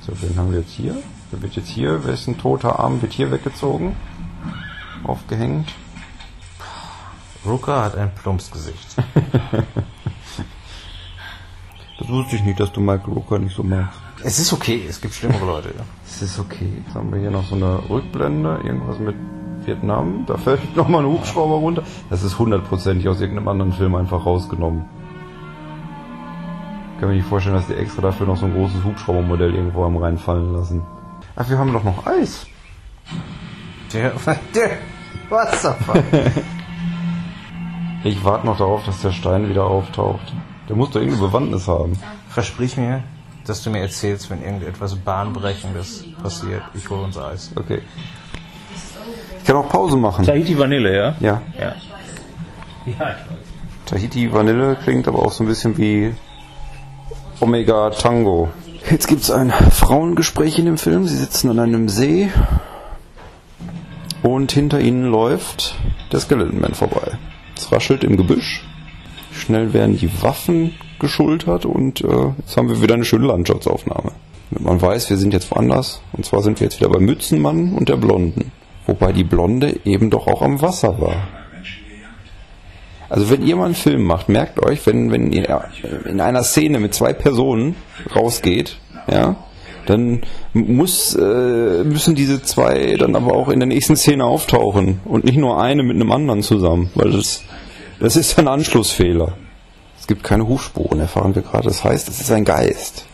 So, 0.00 0.12
wen 0.20 0.36
haben 0.38 0.52
wir 0.52 0.60
jetzt 0.60 0.72
hier? 0.72 0.96
Wer 1.30 1.42
wird 1.42 1.56
jetzt 1.56 1.68
hier? 1.68 2.04
Wessen 2.06 2.38
toter 2.38 2.78
Arm 2.78 3.02
wird 3.02 3.12
hier 3.12 3.30
weggezogen? 3.30 3.96
Aufgehängt? 5.04 5.74
Rooker 7.44 7.82
hat 7.84 7.96
ein 7.96 8.14
Plumpsgesicht. 8.14 8.96
Das 11.98 12.08
wusste 12.08 12.36
ich 12.36 12.44
nicht, 12.44 12.60
dass 12.60 12.70
du 12.70 12.80
Michael 12.80 13.12
Rooker 13.12 13.40
nicht 13.40 13.56
so 13.56 13.64
magst. 13.64 13.98
Es 14.22 14.38
ist 14.38 14.52
okay, 14.52 14.84
es 14.88 15.00
gibt 15.00 15.14
schlimmere 15.14 15.44
Leute. 15.44 15.74
Es 16.06 16.22
ist 16.22 16.38
okay. 16.38 16.72
Jetzt 16.84 16.94
haben 16.94 17.12
wir 17.12 17.18
hier 17.18 17.30
noch 17.30 17.44
so 17.44 17.56
eine 17.56 17.88
Rückblende, 17.90 18.60
irgendwas 18.64 19.00
mit 19.00 19.16
Vietnam. 19.64 20.24
Da 20.26 20.36
fällt 20.36 20.76
nochmal 20.76 21.04
ein 21.04 21.10
Hubschrauber 21.10 21.56
runter. 21.56 21.82
Das 22.08 22.22
ist 22.22 22.38
hundertprozentig 22.38 23.08
aus 23.08 23.20
irgendeinem 23.20 23.48
anderen 23.48 23.72
Film 23.72 23.96
einfach 23.96 24.24
rausgenommen. 24.24 24.84
Ich 26.94 27.00
kann 27.00 27.08
mir 27.10 27.16
nicht 27.16 27.28
vorstellen, 27.28 27.56
dass 27.56 27.66
die 27.66 27.74
extra 27.74 28.00
dafür 28.00 28.26
noch 28.26 28.36
so 28.36 28.46
ein 28.46 28.54
großes 28.54 28.84
Hubschraubermodell 28.84 29.54
irgendwo 29.54 29.84
haben 29.84 29.96
reinfallen 29.96 30.52
lassen. 30.52 30.82
Ach, 31.40 31.48
wir 31.48 31.56
haben 31.56 31.72
doch 31.72 31.84
noch 31.84 32.04
Eis. 32.04 32.46
Der, 33.92 34.12
der 34.54 34.70
Wasserfall. 35.30 36.04
Ich 38.04 38.24
warte 38.24 38.46
noch 38.46 38.56
darauf, 38.56 38.84
dass 38.84 39.02
der 39.02 39.10
Stein 39.10 39.48
wieder 39.48 39.64
auftaucht. 39.64 40.32
Der 40.68 40.76
muss 40.76 40.90
doch 40.90 41.00
irgendeine 41.00 41.26
Bewandtnis 41.26 41.66
haben. 41.66 41.98
Versprich 42.28 42.76
mir, 42.76 43.02
dass 43.44 43.62
du 43.64 43.70
mir 43.70 43.80
erzählst, 43.80 44.30
wenn 44.30 44.40
irgendetwas 44.40 44.94
Bahnbrechendes 44.94 46.04
passiert. 46.22 46.62
Ich 46.74 46.88
hole 46.88 47.02
uns 47.02 47.18
Eis. 47.18 47.50
Okay. 47.56 47.82
Ich 49.38 49.44
kann 49.44 49.56
auch 49.56 49.68
Pause 49.68 49.96
machen. 49.96 50.24
Tahiti 50.24 50.56
Vanille, 50.56 50.96
ja? 50.96 51.16
Ja. 51.18 51.42
Ja. 51.58 51.64
Ja, 51.64 51.74
ich 52.86 53.00
weiß. 53.00 53.16
Tahiti 53.86 54.32
Vanille 54.32 54.76
klingt 54.76 55.08
aber 55.08 55.18
auch 55.18 55.32
so 55.32 55.42
ein 55.42 55.48
bisschen 55.48 55.76
wie 55.76 56.14
Omega 57.40 57.90
Tango. 57.90 58.48
Jetzt 58.90 59.06
gibt's 59.06 59.30
ein 59.30 59.50
Frauengespräch 59.50 60.58
in 60.58 60.64
dem 60.64 60.78
Film. 60.78 61.06
Sie 61.06 61.16
sitzen 61.16 61.50
an 61.50 61.58
einem 61.58 61.88
See 61.88 62.30
und 64.22 64.52
hinter 64.52 64.80
ihnen 64.80 65.10
läuft 65.10 65.74
der 66.12 66.20
Skeleton 66.20 66.60
Man 66.60 66.74
vorbei. 66.74 67.18
Es 67.56 67.70
raschelt 67.70 68.04
im 68.04 68.16
Gebüsch. 68.16 68.64
Schnell 69.32 69.72
werden 69.72 69.98
die 69.98 70.22
Waffen 70.22 70.74
geschultert 70.98 71.66
und 71.66 72.02
äh, 72.02 72.32
jetzt 72.38 72.56
haben 72.56 72.68
wir 72.68 72.82
wieder 72.82 72.94
eine 72.94 73.04
schöne 73.04 73.26
Landschaftsaufnahme. 73.26 74.12
Damit 74.50 74.64
man 74.64 74.80
weiß, 74.80 75.10
wir 75.10 75.16
sind 75.16 75.32
jetzt 75.32 75.50
woanders. 75.50 76.00
Und 76.12 76.24
zwar 76.24 76.42
sind 76.42 76.60
wir 76.60 76.66
jetzt 76.66 76.80
wieder 76.80 76.90
bei 76.90 76.98
Mützenmann 76.98 77.74
und 77.74 77.88
der 77.88 77.96
Blonden. 77.96 78.52
Wobei 78.86 79.12
die 79.12 79.24
Blonde 79.24 79.78
eben 79.84 80.10
doch 80.10 80.26
auch 80.26 80.42
am 80.42 80.62
Wasser 80.62 81.00
war. 81.00 81.16
Also 83.08 83.30
wenn 83.30 83.46
ihr 83.46 83.56
mal 83.56 83.66
einen 83.66 83.74
Film 83.74 84.02
macht, 84.04 84.28
merkt 84.28 84.62
euch, 84.62 84.86
wenn, 84.86 85.10
wenn 85.10 85.32
ihr 85.32 85.64
in 86.04 86.20
einer 86.20 86.42
Szene 86.42 86.78
mit 86.78 86.94
zwei 86.94 87.12
Personen 87.12 87.74
rausgeht, 88.14 88.78
ja, 89.10 89.36
dann 89.86 90.22
muss, 90.52 91.14
äh, 91.14 91.84
müssen 91.84 92.14
diese 92.14 92.42
zwei 92.42 92.96
dann 92.98 93.16
aber 93.16 93.32
auch 93.32 93.48
in 93.48 93.60
der 93.60 93.66
nächsten 93.66 93.96
Szene 93.96 94.24
auftauchen 94.24 95.00
und 95.06 95.24
nicht 95.24 95.38
nur 95.38 95.60
eine 95.60 95.82
mit 95.82 95.96
einem 95.96 96.12
anderen 96.12 96.42
zusammen, 96.42 96.90
weil 96.94 97.12
das, 97.12 97.42
das 97.98 98.16
ist 98.16 98.38
ein 98.38 98.48
Anschlussfehler. 98.48 99.32
Es 99.98 100.06
gibt 100.06 100.22
keine 100.24 100.46
Hufspuren, 100.46 101.00
erfahren 101.00 101.34
wir 101.34 101.42
gerade. 101.42 101.68
Das 101.68 101.84
heißt, 101.84 102.08
es 102.08 102.20
ist 102.20 102.30
ein 102.30 102.44
Geist. 102.44 103.06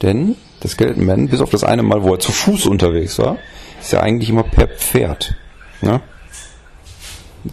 Denn 0.00 0.36
der 0.62 0.70
Skeleton 0.70 1.04
Man, 1.04 1.28
bis 1.28 1.40
auf 1.40 1.50
das 1.50 1.64
eine 1.64 1.82
Mal, 1.82 2.02
wo 2.02 2.14
er 2.14 2.18
zu 2.18 2.32
Fuß 2.32 2.66
unterwegs 2.66 3.18
war, 3.18 3.36
ist 3.80 3.92
ja 3.92 4.00
eigentlich 4.00 4.30
immer 4.30 4.42
per 4.42 4.68
Pferd. 4.68 5.34
Ja? 5.82 6.00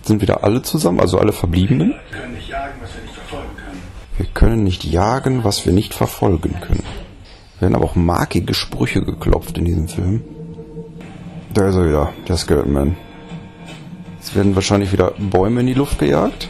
Sind 0.04 0.22
wieder 0.22 0.44
alle 0.44 0.62
zusammen, 0.62 1.00
also 1.00 1.20
alle 1.20 1.34
Verbliebenen. 1.34 1.96
Wir 2.12 2.18
können 2.18 2.34
nicht 2.34 2.48
jagen, 2.50 2.74
was 2.82 2.96
wir 2.96 3.04
nicht 3.04 3.14
verfolgen 3.14 3.56
können. 3.56 3.82
Wir 4.18 4.26
können 4.26 4.64
nicht 4.64 4.84
jagen, 4.84 5.44
was 5.44 5.66
wir 5.66 5.74
nicht 5.74 5.94
verfolgen 5.94 6.56
können. 6.62 6.84
Werden 7.60 7.76
aber 7.76 7.86
auch 7.86 7.96
markige 7.96 8.54
Sprüche 8.54 9.04
geklopft 9.04 9.58
in 9.58 9.66
diesem 9.66 9.88
Film. 9.88 10.22
Da 11.54 11.68
ist 11.68 11.76
er 11.76 11.88
wieder, 11.88 12.14
der 12.28 12.38
Skeleton 12.38 12.72
Man. 12.72 12.96
Jetzt 14.18 14.36
werden 14.36 14.56
wahrscheinlich 14.56 14.94
wieder 14.94 15.14
Bäume 15.18 15.62
in 15.62 15.68
die 15.68 15.74
Luft 15.74 16.00
gejagt. 16.00 16.48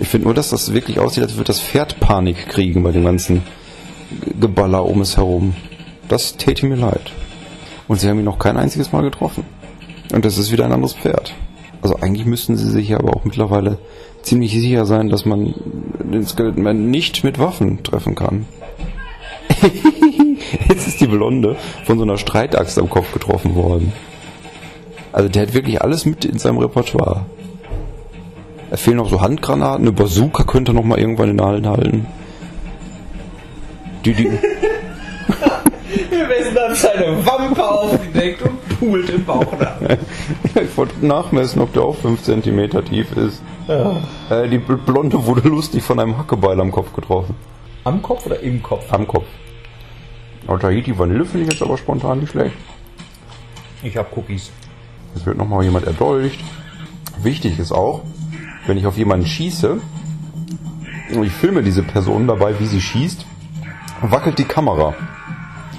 Ich 0.00 0.08
finde 0.08 0.26
nur, 0.26 0.34
dass 0.34 0.50
das 0.50 0.72
wirklich 0.72 0.98
aussieht, 0.98 1.22
als 1.22 1.34
würde 1.34 1.48
das 1.48 1.60
Pferd 1.60 2.00
Panik 2.00 2.48
kriegen 2.48 2.82
bei 2.82 2.92
dem 2.92 3.04
ganzen 3.04 3.42
Geballer 4.40 4.84
um 4.84 5.00
es 5.02 5.16
herum. 5.16 5.54
Das 6.08 6.36
täte 6.36 6.66
mir 6.66 6.76
leid. 6.76 7.12
Und 7.86 8.00
sie 8.00 8.08
haben 8.08 8.18
ihn 8.18 8.24
noch 8.24 8.38
kein 8.38 8.56
einziges 8.56 8.92
Mal 8.92 9.02
getroffen. 9.02 9.44
Und 10.12 10.24
das 10.24 10.38
ist 10.38 10.52
wieder 10.52 10.64
ein 10.64 10.72
anderes 10.72 10.94
Pferd. 10.94 11.34
Also 11.84 11.96
eigentlich 11.96 12.24
müssten 12.24 12.56
sie 12.56 12.70
sich 12.70 12.94
aber 12.94 13.14
auch 13.14 13.24
mittlerweile 13.24 13.76
ziemlich 14.22 14.52
sicher 14.52 14.86
sein, 14.86 15.10
dass 15.10 15.26
man 15.26 15.52
den 15.98 16.26
Skeleton 16.26 16.90
nicht 16.90 17.24
mit 17.24 17.38
Waffen 17.38 17.82
treffen 17.82 18.14
kann. 18.14 18.46
Jetzt 20.70 20.88
ist 20.88 21.02
die 21.02 21.06
Blonde 21.06 21.56
von 21.84 21.98
so 21.98 22.04
einer 22.04 22.16
Streitaxt 22.16 22.78
am 22.78 22.88
Kopf 22.88 23.12
getroffen 23.12 23.54
worden. 23.54 23.92
Also 25.12 25.28
der 25.28 25.42
hat 25.42 25.52
wirklich 25.52 25.82
alles 25.82 26.06
mit 26.06 26.24
in 26.24 26.38
seinem 26.38 26.56
Repertoire. 26.56 27.26
Es 28.70 28.80
fehlen 28.80 28.96
noch 28.96 29.10
so 29.10 29.20
Handgranaten, 29.20 29.84
eine 29.84 29.92
Bazooka 29.92 30.44
könnte 30.44 30.72
er 30.72 30.76
noch 30.76 30.84
mal 30.84 30.98
irgendwann 30.98 31.28
in 31.28 31.36
den 31.36 31.46
Hallen 31.46 31.68
halten. 31.68 32.06
Die, 34.06 34.14
die, 34.14 34.30
Wessen 36.28 36.58
hat 36.58 36.76
seine 36.76 37.26
Wampe 37.26 37.68
aufgedeckt 37.68 38.42
und 38.42 38.78
pult 38.78 39.10
im 39.10 39.24
Bauch 39.24 39.58
nach. 39.58 39.80
ich 40.62 40.76
wollte 40.76 41.06
nachmessen, 41.06 41.60
ob 41.62 41.72
der 41.72 41.82
auch 41.82 41.96
5 41.96 42.22
cm 42.22 42.84
tief 42.84 43.16
ist. 43.16 43.42
Äh, 43.68 44.48
die 44.48 44.58
Blonde 44.58 45.24
wurde 45.26 45.48
lustig 45.48 45.82
von 45.82 45.98
einem 45.98 46.18
Hackebeil 46.18 46.60
am 46.60 46.70
Kopf 46.70 46.92
getroffen. 46.92 47.34
Am 47.84 48.02
Kopf 48.02 48.26
oder 48.26 48.40
im 48.40 48.62
Kopf? 48.62 48.92
Am 48.92 49.06
Kopf. 49.06 49.26
Aber 50.46 50.58
Tahiti 50.58 50.98
Vanille 50.98 51.24
finde 51.24 51.46
ich 51.46 51.52
jetzt 51.52 51.62
aber 51.62 51.78
spontan 51.78 52.20
nicht 52.20 52.32
schlecht. 52.32 52.56
Ich 53.82 53.96
hab 53.96 54.16
Cookies. 54.16 54.50
Es 55.14 55.24
wird 55.26 55.38
nochmal 55.38 55.64
jemand 55.64 55.86
erdolcht. 55.86 56.40
Wichtig 57.22 57.58
ist 57.58 57.72
auch, 57.72 58.02
wenn 58.66 58.76
ich 58.76 58.86
auf 58.86 58.96
jemanden 58.96 59.26
schieße 59.26 59.78
und 61.14 61.22
ich 61.22 61.32
filme 61.32 61.62
diese 61.62 61.82
Person 61.82 62.26
dabei, 62.26 62.58
wie 62.58 62.66
sie 62.66 62.80
schießt, 62.80 63.24
wackelt 64.02 64.38
die 64.38 64.44
Kamera. 64.44 64.94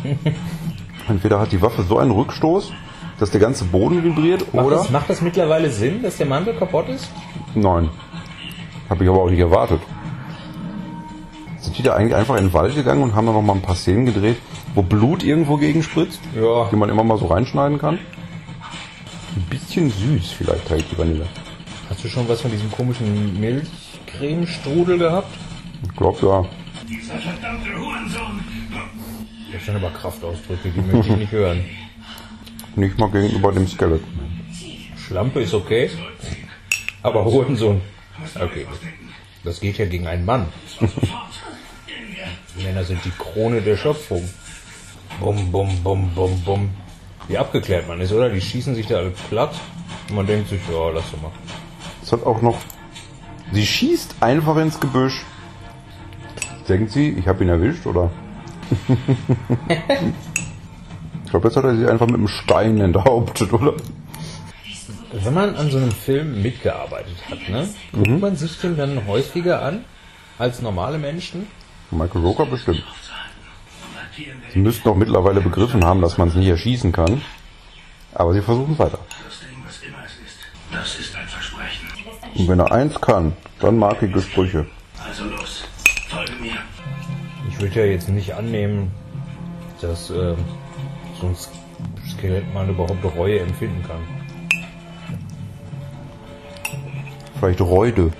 Entweder 1.07 1.39
hat 1.39 1.51
die 1.51 1.61
Waffe 1.61 1.83
so 1.83 1.97
einen 1.99 2.11
Rückstoß, 2.11 2.71
dass 3.19 3.31
der 3.31 3.39
ganze 3.39 3.65
Boden 3.65 4.03
vibriert, 4.03 4.53
Macht, 4.53 4.65
oder... 4.65 4.75
das, 4.77 4.89
macht 4.89 5.09
das 5.09 5.21
mittlerweile 5.21 5.69
Sinn, 5.69 6.01
dass 6.01 6.17
der 6.17 6.25
Mantel 6.25 6.55
kaputt 6.55 6.89
ist? 6.89 7.09
Nein. 7.53 7.89
Habe 8.89 9.03
ich 9.03 9.09
aber 9.09 9.21
auch 9.21 9.29
nicht 9.29 9.39
erwartet. 9.39 9.81
Sind 11.59 11.77
die 11.77 11.83
da 11.83 11.95
eigentlich 11.95 12.15
einfach 12.15 12.35
in 12.37 12.45
den 12.47 12.53
Wald 12.53 12.75
gegangen 12.75 13.01
und 13.03 13.15
haben 13.15 13.25
da 13.25 13.33
noch 13.33 13.41
mal 13.41 13.53
ein 13.53 13.61
paar 13.61 13.75
Szenen 13.75 14.05
gedreht, 14.05 14.37
wo 14.75 14.81
Blut 14.81 15.23
irgendwo 15.23 15.57
gegen 15.57 15.81
spritzt, 15.83 16.19
Ja. 16.35 16.67
die 16.71 16.75
man 16.75 16.89
immer 16.89 17.03
mal 17.03 17.17
so 17.17 17.27
reinschneiden 17.27 17.79
kann? 17.79 17.97
Ein 19.35 19.45
bisschen 19.49 19.89
süß 19.89 20.31
vielleicht 20.31 20.69
halt 20.69 20.85
die 20.91 20.97
Vanille. 20.97 21.25
Hast 21.89 22.03
du 22.03 22.07
schon 22.07 22.27
was 22.29 22.41
von 22.41 22.51
diesem 22.51 22.71
komischen 22.71 23.39
Milchcremestrudel 23.39 24.97
gehabt? 24.97 25.33
Ich 25.83 25.95
glaube 25.95 26.17
ja. 26.25 26.45
Dieser 26.87 27.15
verdammte 27.15 27.69
Hurensohn. 27.77 28.39
Das 29.55 29.65
sind 29.65 29.77
aber 29.77 29.89
Kraftausdrücke, 29.89 30.69
die 30.69 30.81
möchte 30.81 31.13
ich 31.13 31.17
nicht 31.17 31.31
hören. 31.31 31.63
Nicht 32.75 32.97
mal 32.97 33.09
gegenüber 33.09 33.53
dem 33.53 33.65
Skeleton. 33.69 34.03
Schlampe 34.97 35.41
ist 35.41 35.53
okay, 35.53 35.89
aber 37.01 37.23
Hurensohn. 37.23 37.79
Okay, 38.37 38.67
das 39.45 39.61
geht 39.61 39.77
ja 39.77 39.85
gegen 39.85 40.07
einen 40.07 40.25
Mann. 40.25 40.47
Männer 42.61 42.83
sind 42.83 43.05
die 43.05 43.11
Krone 43.11 43.61
der 43.61 43.77
Schöpfung. 43.77 44.27
Bum, 45.21 45.53
bum, 45.53 45.81
bum, 45.83 46.09
bum, 46.13 46.41
bum. 46.41 46.69
Wie 47.29 47.37
abgeklärt 47.37 47.87
man 47.87 48.01
ist, 48.01 48.11
oder? 48.11 48.29
Die 48.29 48.41
schießen 48.41 48.75
sich 48.75 48.87
da 48.87 48.97
alle 48.97 49.11
platt 49.29 49.55
und 50.09 50.15
man 50.15 50.27
denkt 50.27 50.49
sich, 50.49 50.59
ja, 50.69 50.89
lass 50.89 51.11
doch 51.11 51.21
mal. 51.21 51.31
Es 52.03 52.11
hat 52.11 52.25
auch 52.25 52.41
noch. 52.41 52.57
Sie 53.53 53.65
schießt 53.65 54.15
einfach 54.19 54.57
ins 54.57 54.81
Gebüsch. 54.81 55.23
Denkt 56.67 56.91
sie, 56.91 57.11
ich 57.11 57.27
habe 57.29 57.41
ihn 57.45 57.49
erwischt, 57.49 57.85
oder? 57.85 58.11
Ich 61.23 61.31
glaube, 61.31 61.47
jetzt 61.47 61.57
hat 61.57 61.63
er 61.63 61.75
sie 61.75 61.87
einfach 61.87 62.07
mit 62.07 62.15
einem 62.15 62.27
Stein 62.27 62.79
enthauptet, 62.81 63.53
oder? 63.53 63.73
Wenn 65.11 65.33
man 65.33 65.55
an 65.55 65.71
so 65.71 65.77
einem 65.77 65.91
Film 65.91 66.41
mitgearbeitet 66.41 67.15
hat, 67.29 67.49
ne, 67.49 67.69
guckt 67.93 68.21
man 68.21 68.35
sich 68.35 68.59
den 68.59 68.75
dann 68.77 69.07
häufiger 69.07 69.61
an 69.61 69.85
als 70.37 70.61
normale 70.61 70.97
Menschen? 70.97 71.47
Michael 71.91 72.21
Roker 72.21 72.45
bestimmt. 72.45 72.83
Sie 74.53 74.59
müssten 74.59 74.87
auch 74.89 74.95
mittlerweile 74.95 75.41
begriffen 75.41 75.83
haben, 75.85 76.01
dass 76.01 76.17
man 76.17 76.29
es 76.29 76.35
nicht 76.35 76.47
erschießen 76.47 76.91
kann. 76.91 77.21
Aber 78.13 78.33
sie 78.33 78.41
versuchen 78.41 78.79
weiter. 78.79 78.99
Es 80.71 80.95
Versprechen. 81.27 81.87
Und 82.35 82.47
wenn 82.47 82.59
er 82.59 82.71
eins 82.71 82.99
kann, 82.99 83.33
dann 83.59 83.77
markige 83.77 84.21
Sprüche. 84.21 84.67
Also 85.05 85.25
los. 85.25 85.54
Ich 87.55 87.61
würde 87.61 87.79
ja 87.79 87.85
jetzt 87.85 88.09
nicht 88.09 88.33
annehmen, 88.33 88.91
dass 89.79 90.09
ähm, 90.09 90.35
so 91.21 91.27
ein 91.27 91.35
Skelett 92.11 92.53
mal 92.53 92.67
überhaupt 92.67 93.03
Reue 93.15 93.39
empfinden 93.39 93.81
kann. 93.87 94.01
Vielleicht 97.39 97.61
Reude. 97.61 98.11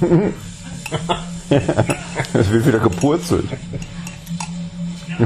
es 2.32 2.50
wird 2.50 2.66
wieder 2.66 2.78
gepurzelt. 2.78 3.48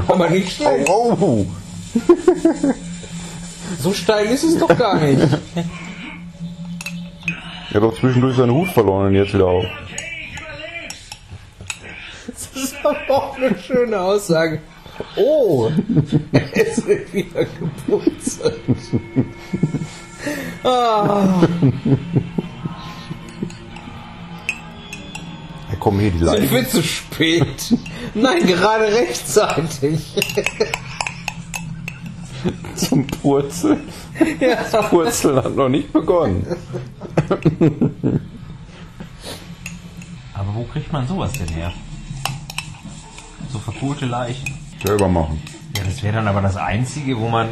Aber 0.07 0.29
nicht 0.29 0.55
schlecht. 0.55 0.89
Oh, 0.89 1.17
oh. 1.19 1.45
So 3.79 3.93
steil 3.93 4.25
ist 4.27 4.43
es 4.43 4.57
doch 4.57 4.75
gar 4.77 4.99
nicht. 4.99 5.21
Er 7.69 7.75
hat 7.75 7.83
doch 7.83 7.97
zwischendurch 7.99 8.35
seinen 8.35 8.51
Hut 8.51 8.69
verloren 8.69 9.07
und 9.07 9.15
jetzt 9.15 9.33
wieder 9.33 9.47
auf. 9.47 9.65
Das 12.53 12.63
ist 12.63 12.75
aber 12.83 12.97
auch 13.09 13.37
eine 13.37 13.57
schöne 13.57 13.99
Aussage. 13.99 14.61
Oh, 15.15 15.71
es 16.53 16.85
wird 16.85 17.13
wieder 17.13 17.45
geputzelt. 17.45 18.59
Ah, 20.63 21.41
Ja, 25.69 25.77
komm 25.79 25.99
hier, 25.99 26.11
die 26.11 26.17
sind 26.19 26.27
Leiche. 26.27 26.51
wir 26.51 26.69
zu 26.69 26.83
spät? 26.83 27.73
Nein, 28.13 28.45
gerade 28.45 28.85
rechtzeitig. 28.93 29.99
zum 32.75 33.07
Purzeln. 33.07 33.81
Das 34.39 34.89
Purzeln 34.89 35.37
hat 35.37 35.55
noch 35.55 35.69
nicht 35.69 35.91
begonnen. 35.93 36.45
Aber 40.33 40.53
wo 40.55 40.63
kriegt 40.65 40.91
man 40.91 41.07
sowas 41.07 41.31
denn 41.33 41.47
her? 41.49 41.71
So 43.51 43.59
verkohlte 43.59 44.05
Leichen. 44.05 44.53
Selber 44.85 45.07
machen. 45.07 45.41
Ja, 45.75 45.83
das 45.83 46.01
wäre 46.03 46.15
dann 46.15 46.27
aber 46.27 46.41
das 46.41 46.55
Einzige, 46.55 47.19
wo 47.19 47.27
man 47.27 47.49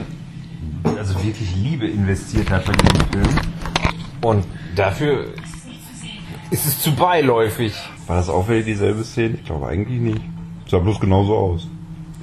also 0.97 1.15
wirklich 1.23 1.55
Liebe 1.55 1.87
investiert 1.87 2.49
hat 2.49 2.65
bei 2.65 2.73
diesem 2.73 3.07
Film. 3.09 3.39
Und 4.21 4.45
dafür 4.75 5.33
ist 6.51 6.65
es 6.65 6.81
zu 6.81 6.95
beiläufig. 6.95 7.73
War 8.07 8.15
das 8.15 8.29
auch 8.29 8.47
wieder 8.47 8.61
dieselbe 8.61 9.03
Szene? 9.03 9.35
Ich 9.35 9.45
glaube 9.45 9.67
eigentlich 9.67 9.99
nicht. 9.99 10.21
Sah 10.67 10.79
bloß 10.79 10.99
genauso 10.99 11.35
aus. 11.35 11.67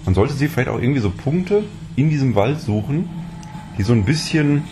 Man 0.05 0.15
sollte 0.15 0.35
sich 0.35 0.51
vielleicht 0.51 0.69
auch 0.69 0.81
irgendwie 0.81 1.01
so 1.01 1.11
Punkte 1.11 1.65
in 1.97 2.11
diesem 2.11 2.35
Wald 2.35 2.61
suchen, 2.61 3.09
die 3.77 3.83
so 3.83 3.93
ein 3.93 4.05
bisschen 4.05 4.65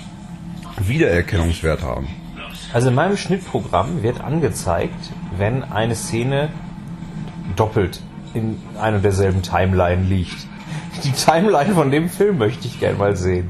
Wiedererkennungswert 0.78 1.82
haben. 1.82 2.08
Also 2.72 2.88
in 2.88 2.94
meinem 2.94 3.16
Schnittprogramm 3.16 4.02
wird 4.02 4.20
angezeigt, 4.20 5.12
wenn 5.36 5.62
eine 5.62 5.94
Szene 5.94 6.48
doppelt 7.56 8.00
in 8.34 8.58
einer 8.80 8.98
derselben 8.98 9.42
Timeline 9.42 10.02
liegt. 10.02 10.46
Die 11.02 11.12
Timeline 11.12 11.74
von 11.74 11.90
dem 11.90 12.08
Film 12.08 12.38
möchte 12.38 12.66
ich 12.66 12.78
gerne 12.80 12.98
mal 12.98 13.16
sehen. 13.16 13.48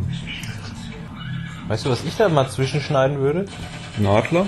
Weißt 1.69 1.87
du, 1.87 1.91
was 1.91 2.05
ich 2.05 2.17
da 2.17 2.29
mal 2.29 2.49
zwischenschneiden 2.49 3.19
würde? 3.19 3.47
Ein 3.99 4.07
Adler? 4.07 4.47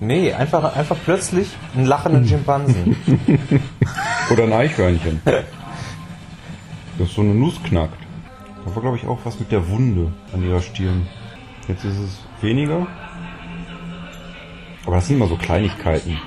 Nee, 0.00 0.32
einfach, 0.32 0.76
einfach 0.76 0.96
plötzlich 1.04 1.48
einen 1.74 1.86
lachenden 1.86 2.26
Schimpansen. 2.26 2.96
Oder 4.30 4.44
ein 4.44 4.52
Eichhörnchen. 4.52 5.20
Das 6.98 7.12
so 7.12 7.22
eine 7.22 7.34
Nuss 7.34 7.62
knackt. 7.62 7.96
Da 8.64 8.74
war, 8.74 8.82
glaube 8.82 8.96
ich, 8.96 9.06
auch 9.06 9.18
was 9.24 9.38
mit 9.38 9.50
der 9.52 9.68
Wunde 9.68 10.12
an 10.32 10.42
ihrer 10.42 10.60
Stirn. 10.60 11.06
Jetzt 11.68 11.84
ist 11.84 11.98
es 11.98 12.18
weniger. 12.40 12.86
Aber 14.84 14.96
das 14.96 15.06
sind 15.06 15.16
immer 15.16 15.28
so 15.28 15.36
Kleinigkeiten. 15.36 16.18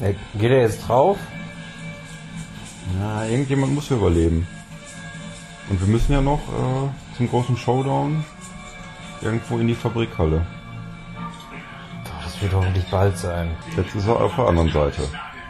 Äh, 0.00 0.14
Geht 0.38 0.50
er 0.50 0.62
jetzt 0.62 0.88
drauf? 0.88 1.18
Na, 2.98 3.26
irgendjemand 3.26 3.74
muss 3.74 3.88
ja 3.88 3.96
überleben. 3.96 4.46
Und 5.68 5.80
wir 5.80 5.88
müssen 5.88 6.12
ja 6.12 6.20
noch 6.20 6.40
äh, 6.40 7.16
zum 7.16 7.28
großen 7.28 7.56
Showdown 7.56 8.24
irgendwo 9.22 9.58
in 9.58 9.68
die 9.68 9.74
Fabrikhalle. 9.74 10.46
Doch, 12.04 12.24
das 12.24 12.42
wird 12.42 12.52
hoffentlich 12.52 12.84
bald 12.90 13.16
sein. 13.16 13.50
Jetzt 13.76 13.94
ist 13.94 14.06
er 14.06 14.20
auf 14.20 14.34
der 14.34 14.48
anderen 14.48 14.70
Seite. 14.70 15.02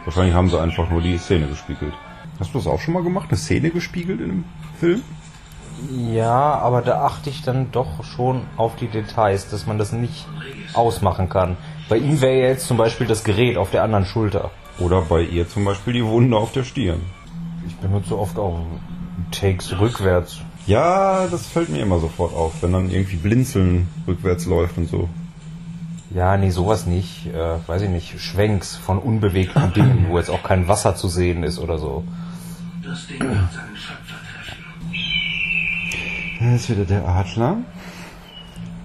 Wahrscheinlich 0.05 0.35
haben 0.35 0.49
sie 0.49 0.59
einfach 0.59 0.89
nur 0.89 1.01
die 1.01 1.17
Szene 1.17 1.47
gespiegelt. 1.47 1.93
Hast 2.39 2.53
du 2.53 2.57
das 2.57 2.67
auch 2.67 2.79
schon 2.79 2.93
mal 2.93 3.03
gemacht? 3.03 3.27
Eine 3.29 3.37
Szene 3.37 3.69
gespiegelt 3.69 4.19
in 4.19 4.31
einem 4.31 4.45
Film? 4.79 5.03
Ja, 5.89 6.59
aber 6.59 6.81
da 6.81 7.05
achte 7.05 7.29
ich 7.29 7.41
dann 7.41 7.71
doch 7.71 8.03
schon 8.03 8.43
auf 8.57 8.75
die 8.75 8.87
Details, 8.87 9.49
dass 9.49 9.65
man 9.65 9.77
das 9.77 9.91
nicht 9.91 10.27
ausmachen 10.73 11.29
kann. 11.29 11.57
Bei 11.91 11.97
ihm 11.97 12.21
wäre 12.21 12.47
jetzt 12.47 12.67
zum 12.67 12.77
Beispiel 12.77 13.05
das 13.05 13.25
Gerät 13.25 13.57
auf 13.57 13.71
der 13.71 13.83
anderen 13.83 14.05
Schulter. 14.05 14.51
Oder 14.79 15.01
bei 15.01 15.23
ihr 15.23 15.49
zum 15.49 15.65
Beispiel 15.65 15.91
die 15.91 16.05
Wunde 16.05 16.37
auf 16.37 16.53
der 16.53 16.63
Stirn. 16.63 17.01
Ich 17.67 17.75
benutze 17.75 18.17
oft 18.17 18.39
auch 18.39 18.61
Takes 19.31 19.77
rückwärts. 19.77 20.39
Ja, 20.67 21.27
das 21.27 21.47
fällt 21.47 21.67
mir 21.67 21.81
immer 21.81 21.99
sofort 21.99 22.33
auf, 22.33 22.63
wenn 22.63 22.71
dann 22.71 22.89
irgendwie 22.89 23.17
Blinzeln 23.17 23.89
rückwärts 24.07 24.45
läuft 24.45 24.77
und 24.77 24.89
so. 24.89 25.09
Ja, 26.15 26.37
nee, 26.37 26.51
sowas 26.51 26.85
nicht. 26.85 27.27
Äh, 27.27 27.57
weiß 27.67 27.81
ich 27.81 27.89
nicht. 27.89 28.21
Schwenks 28.21 28.77
von 28.77 28.97
unbewegten 28.97 29.73
Dingen, 29.75 30.05
wo 30.07 30.17
jetzt 30.17 30.29
auch 30.29 30.43
kein 30.43 30.69
Wasser 30.69 30.95
zu 30.95 31.09
sehen 31.09 31.43
ist 31.43 31.59
oder 31.59 31.77
so. 31.77 32.05
Das 32.85 33.05
Ding 33.07 33.19
wird 33.19 33.29
seinen 33.29 33.75
Schöpfer 33.75 34.15
treffen. 34.31 34.63
Da 36.39 36.55
ist 36.55 36.69
wieder 36.69 36.85
der 36.85 37.05
Adler. 37.05 37.57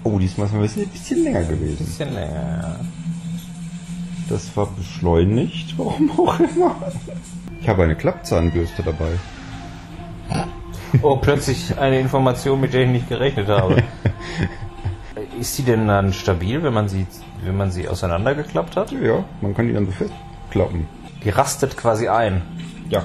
Oh, 0.07 0.21
diesmal 0.21 0.47
ist 0.47 0.55
es 0.55 0.85
ein 0.85 0.89
bisschen, 0.89 1.19
ein 1.19 1.25
länger 1.25 1.43
gewesen. 1.43 1.85
Bisschen 1.85 2.15
länger, 2.15 2.79
Das 4.29 4.57
war 4.57 4.67
beschleunigt, 4.67 5.77
warum 5.77 6.13
auch 6.13 6.39
immer. 6.39 6.77
Ich 7.61 7.69
habe 7.69 7.83
eine 7.83 7.97
Klappzahnbürste 7.97 8.85
dabei. 8.85 9.11
Oh, 11.03 11.17
plötzlich 11.17 11.77
eine 11.77 11.99
Information, 11.99 12.61
mit 12.61 12.73
der 12.73 12.83
ich 12.85 12.91
nicht 12.91 13.09
gerechnet 13.09 13.49
habe. 13.49 13.83
Ist 15.41 15.57
sie 15.57 15.65
denn 15.65 15.89
dann 15.89 16.13
stabil, 16.13 16.63
wenn 16.63 16.73
man 16.73 16.89
sie, 16.89 17.09
wenn 17.45 17.57
man 17.57 17.73
sie 17.73 17.89
auseinandergeklappt 17.89 18.77
hat? 18.77 18.93
Ja, 18.93 19.25
man 19.41 19.57
kann 19.57 19.67
die 19.67 19.75
dann 19.75 19.87
so 19.87 19.93
festklappen. 19.93 20.87
Die 21.25 21.31
rastet 21.31 21.77
quasi 21.77 22.07
ein. 22.07 22.43
Ja, 22.91 23.03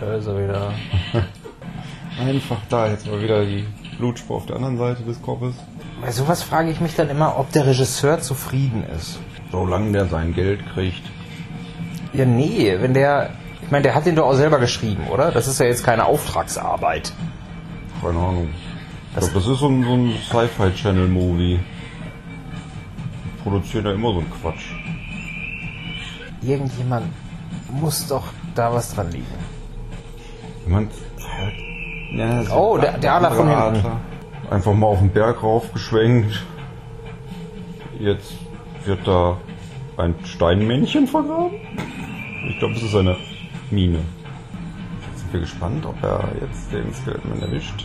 Da 0.00 0.14
ist 0.14 0.26
er 0.26 0.42
wieder. 0.42 0.72
einfach 2.18 2.56
da. 2.70 2.88
Jetzt 2.88 3.06
mal 3.06 3.20
wieder 3.22 3.44
die 3.44 3.66
Blutspur 3.98 4.36
auf 4.36 4.46
der 4.46 4.56
anderen 4.56 4.78
Seite 4.78 5.02
des 5.02 5.20
Kopfes. 5.22 5.54
Bei 6.00 6.10
sowas 6.10 6.42
frage 6.42 6.70
ich 6.70 6.80
mich 6.80 6.94
dann 6.94 7.08
immer, 7.08 7.38
ob 7.38 7.52
der 7.52 7.66
Regisseur 7.66 8.20
zufrieden 8.20 8.84
ist. 8.96 9.18
Solange 9.50 9.92
der 9.92 10.06
sein 10.06 10.34
Geld 10.34 10.60
kriegt. 10.72 11.02
Ja, 12.12 12.24
nee, 12.24 12.76
wenn 12.80 12.94
der. 12.94 13.30
Ich 13.62 13.70
meine, 13.70 13.82
der 13.82 13.94
hat 13.94 14.06
den 14.06 14.14
doch 14.14 14.26
auch 14.26 14.34
selber 14.34 14.58
geschrieben, 14.58 15.08
oder? 15.08 15.32
Das 15.32 15.48
ist 15.48 15.58
ja 15.58 15.66
jetzt 15.66 15.84
keine 15.84 16.04
Auftragsarbeit. 16.06 17.12
Keine 18.00 18.18
Ahnung. 18.18 18.48
Ich 19.10 19.18
glaube, 19.18 19.34
das 19.34 19.46
ist 19.46 19.58
so 19.58 19.68
ein, 19.68 19.82
so 19.82 19.94
ein 19.94 20.14
Sci-Fi-Channel-Movie. 20.28 21.58
Die 23.24 23.42
Produzieren 23.42 23.86
ja 23.86 23.92
immer 23.92 24.12
so 24.12 24.18
einen 24.18 24.30
Quatsch. 24.30 24.72
Irgendjemand 26.42 27.06
muss 27.72 28.06
doch 28.06 28.24
da 28.54 28.72
was 28.72 28.94
dran 28.94 29.10
liegen. 29.10 29.26
Jemand. 30.66 30.92
Ja, 32.16 32.42
so 32.44 32.54
Oh, 32.54 32.78
der- 32.78 32.98
der 32.98 33.14
Adler 33.14 33.30
von 33.32 33.48
hinten. 33.48 33.62
Adler. 33.62 33.96
Einfach 34.50 34.72
mal 34.74 34.86
auf 34.86 34.98
den 35.00 35.10
Berg 35.10 35.42
raufgeschwenkt. 35.42 36.44
Jetzt 37.98 38.34
wird 38.84 39.06
da 39.06 39.36
ein 39.96 40.14
Steinmännchen 40.24 41.06
vergraben. 41.08 41.52
Ich 42.48 42.58
glaube, 42.58 42.74
es 42.74 42.82
ist 42.82 42.94
eine 42.94 43.16
Mine. 43.70 43.98
Jetzt 45.10 45.20
sind 45.20 45.32
wir 45.32 45.40
gespannt, 45.40 45.84
ob 45.86 46.00
er 46.02 46.28
jetzt 46.40 46.72
den 46.72 46.92
Skeleton 46.94 47.40
erwischt. 47.42 47.84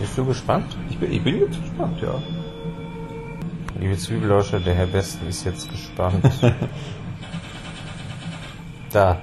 Bist 0.00 0.16
du 0.18 0.24
gespannt? 0.24 0.76
Ich 0.90 0.98
bin, 0.98 1.12
ich 1.12 1.22
bin 1.22 1.40
jetzt 1.40 1.60
gespannt, 1.60 2.00
ja. 2.02 2.14
Liebe 3.80 3.96
Zwiebelauscher, 3.96 4.58
der 4.60 4.74
Herr 4.74 4.86
Besten 4.86 5.26
ist 5.28 5.44
jetzt 5.44 5.70
gespannt. 5.70 6.24
da. 8.92 9.18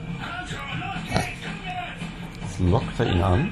Jetzt 2.41 2.59
lockt 2.59 2.99
er 2.99 3.11
ihn 3.11 3.21
an. 3.21 3.51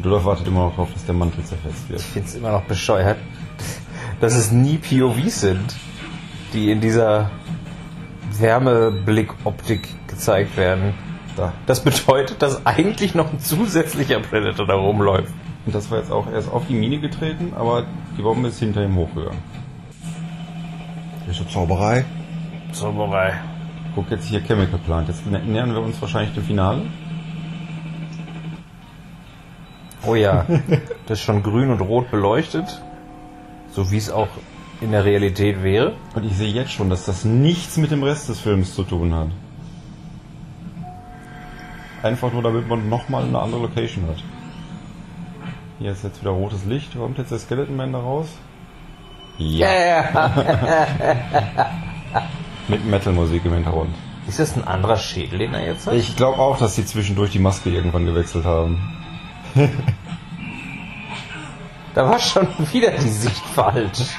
Und 0.00 0.06
Rudolf 0.06 0.24
wartet 0.24 0.46
immer 0.48 0.60
noch 0.60 0.70
darauf, 0.70 0.92
dass 0.94 1.04
der 1.04 1.14
Mantel 1.14 1.44
zerfetzt 1.44 1.90
wird. 1.90 2.00
Ich 2.00 2.06
finde 2.06 2.26
es 2.28 2.34
immer 2.34 2.52
noch 2.52 2.62
bescheuert, 2.62 3.18
dass 4.18 4.34
es 4.34 4.50
nie 4.50 4.78
POVs 4.78 5.42
sind, 5.42 5.76
die 6.54 6.70
in 6.70 6.80
dieser 6.80 7.30
Wärmeblick-Optik 8.38 9.88
gezeigt 10.08 10.56
werden. 10.56 10.94
Da. 11.36 11.52
Das 11.66 11.80
bedeutet, 11.84 12.40
dass 12.40 12.64
eigentlich 12.64 13.14
noch 13.14 13.30
ein 13.30 13.40
zusätzlicher 13.40 14.20
Predator 14.20 14.66
da 14.66 14.74
rumläuft. 14.74 15.34
Und 15.66 15.74
das 15.74 15.90
war 15.90 15.98
jetzt 15.98 16.10
auch, 16.10 16.26
er 16.28 16.38
ist 16.38 16.50
auf 16.50 16.62
die 16.66 16.72
Mine 16.74 16.98
getreten, 16.98 17.52
aber 17.54 17.84
die 18.16 18.22
Bombe 18.22 18.48
ist 18.48 18.58
hinter 18.58 18.82
ihm 18.82 18.96
hochgegangen. 18.96 19.38
Das 21.26 21.36
ist 21.36 21.42
eine 21.42 21.50
Zauberei. 21.50 22.04
Zauberei. 22.72 23.34
Guck 23.94 24.10
jetzt 24.10 24.24
hier 24.26 24.40
Chemical 24.40 24.78
Plant. 24.78 25.08
Jetzt 25.08 25.26
nä- 25.26 25.42
nähern 25.44 25.72
wir 25.74 25.80
uns 25.82 26.00
wahrscheinlich 26.00 26.32
dem 26.34 26.44
Finale. 26.44 26.82
Oh 30.06 30.14
ja, 30.14 30.46
das 31.06 31.18
ist 31.18 31.24
schon 31.24 31.42
grün 31.42 31.70
und 31.70 31.80
rot 31.80 32.10
beleuchtet, 32.10 32.80
so 33.72 33.90
wie 33.90 33.98
es 33.98 34.10
auch 34.10 34.28
in 34.80 34.92
der 34.92 35.04
Realität 35.04 35.62
wäre. 35.62 35.94
Und 36.14 36.24
ich 36.24 36.36
sehe 36.36 36.52
jetzt 36.52 36.72
schon, 36.72 36.88
dass 36.88 37.04
das 37.04 37.24
nichts 37.24 37.76
mit 37.76 37.90
dem 37.90 38.02
Rest 38.02 38.28
des 38.28 38.40
Films 38.40 38.74
zu 38.74 38.82
tun 38.82 39.14
hat. 39.14 39.28
Einfach 42.02 42.32
nur, 42.32 42.42
damit 42.42 42.66
man 42.66 42.88
nochmal 42.88 43.24
eine 43.24 43.38
andere 43.38 43.62
Location 43.62 44.06
hat. 44.08 44.22
Hier 45.78 45.92
ist 45.92 46.02
jetzt 46.02 46.22
wieder 46.22 46.30
rotes 46.30 46.64
Licht. 46.64 46.94
Kommt 46.94 47.18
jetzt 47.18 47.30
der 47.30 47.38
Skeleton 47.38 47.76
Man 47.76 47.92
da 47.92 48.00
raus? 48.00 48.28
Ja. 49.36 50.30
Mit 52.68 52.86
Metal-Musik 52.86 53.44
im 53.44 53.54
Hintergrund. 53.54 53.94
Ist 54.28 54.38
das 54.38 54.56
ein 54.56 54.64
anderer 54.64 54.96
Schädel, 54.96 55.38
den 55.38 55.54
er 55.54 55.66
jetzt 55.66 55.86
hat? 55.86 55.94
Ich 55.94 56.16
glaube 56.16 56.38
auch, 56.38 56.58
dass 56.58 56.76
sie 56.76 56.84
zwischendurch 56.84 57.32
die 57.32 57.38
Maske 57.38 57.70
irgendwann 57.70 58.06
gewechselt 58.06 58.44
haben. 58.44 58.99
Da 61.94 62.08
war 62.08 62.18
schon 62.18 62.46
wieder 62.72 62.92
die 62.92 63.08
Sicht 63.08 63.44
falsch. 63.54 64.16